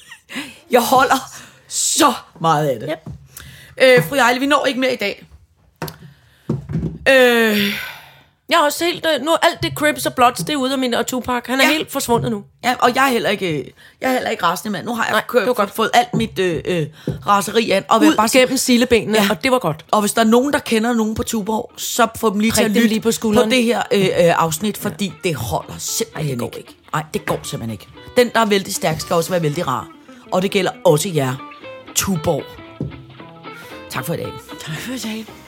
Jeg 0.72 0.82
holder 0.82 1.32
så 1.68 2.14
meget 2.42 2.68
af 2.68 2.80
det. 2.80 2.88
Ja. 2.88 2.96
Øh, 3.82 4.04
fru 4.10 4.16
Ejle, 4.16 4.40
vi 4.40 4.46
når 4.46 4.66
ikke 4.66 4.80
mere 4.80 4.94
i 4.94 4.98
dag. 4.98 5.26
Øh, 7.10 7.74
Jeg 8.50 8.58
har 8.58 8.66
også 8.66 8.86
helt... 8.86 9.06
øh, 9.16 9.26
Nu 9.26 9.32
alt 9.42 9.64
det 9.64 9.72
Crips 9.76 10.06
og 10.06 10.14
Bloods, 10.14 10.38
det 10.38 10.50
er 10.50 10.56
ude 10.56 10.72
af 10.74 10.80
min 10.80 10.94
og 10.94 11.08
Tupac. 11.08 11.44
Han 11.46 11.60
er 11.62 11.64
Ja. 11.66 11.72
helt 11.72 11.92
forsvundet 11.92 12.32
nu. 12.32 12.44
Ja, 12.64 12.76
og 12.80 12.96
jeg 12.96 13.06
er 13.06 13.10
heller 13.12 13.30
ikke, 13.30 13.74
jeg 14.02 14.10
er 14.10 14.14
heller 14.14 14.30
ikke 14.30 14.44
rasende 14.44 14.72
mand. 14.72 14.86
Nu 14.86 14.94
har 14.96 15.04
jeg 15.04 15.12
Nej, 15.14 15.24
kørt, 15.28 15.48
det 15.48 15.56
godt. 15.56 15.72
fået 15.72 15.90
alt 15.94 16.14
mit 16.14 16.40
øh, 16.40 16.62
øh, 16.66 16.86
raseri 17.28 17.72
an. 17.72 17.84
Og, 17.90 18.02
Ud 18.02 18.16
bare 18.16 18.30
gennem 18.34 18.58
silebenene, 18.58 19.18
Ja. 19.22 19.28
og 19.30 19.44
det 19.44 19.52
var 19.52 19.60
godt. 19.60 19.86
og 19.92 20.00
hvis 20.02 20.14
der 20.14 20.22
er 20.22 20.26
nogen, 20.26 20.54
der 20.54 20.60
kender 20.60 20.94
nogen 20.94 21.16
på 21.16 21.24
Tuborg, 21.24 21.72
så 21.78 22.08
få 22.18 22.30
dem 22.34 22.40
lige 22.40 22.52
til 22.52 22.56
Prik 22.56 22.66
at 22.66 22.70
dem 22.70 22.76
lytte 22.76 22.88
lige 22.88 23.00
på 23.00 23.08
på, 23.08 23.12
skulderen. 23.12 23.52
det 23.52 23.64
her 23.64 23.82
øh, 23.92 24.02
øh, 24.06 24.10
afsnit, 24.18 24.78
fordi 24.78 25.06
ja. 25.06 25.30
det 25.30 25.36
holder 25.36 25.74
simpelthen 25.78 26.30
det 26.32 26.40
går 26.40 26.46
ikke. 26.48 26.58
ikke. 26.58 26.76
Nej, 26.94 27.04
det 27.14 27.26
går 27.26 27.40
simpelthen 27.44 27.72
ikke. 27.72 27.88
Den, 28.18 28.30
der 28.36 28.40
er 28.40 28.46
vældig 28.46 28.74
stærk, 28.76 29.00
skal 29.02 29.16
også 29.16 29.30
være 29.30 29.42
vældig 29.42 29.68
rar. 29.68 29.88
Og 30.32 30.42
det 30.42 30.52
gælder 30.52 30.72
også 30.86 31.10
jer, 31.10 31.36
Tuborg. 31.96 32.44
Tak 33.94 34.06
for 34.06 34.14
i 34.14 34.18
dag. 34.18 34.34
Tak 34.60 34.76
for 34.76 34.94
i 34.94 34.98
dag. 34.98 35.43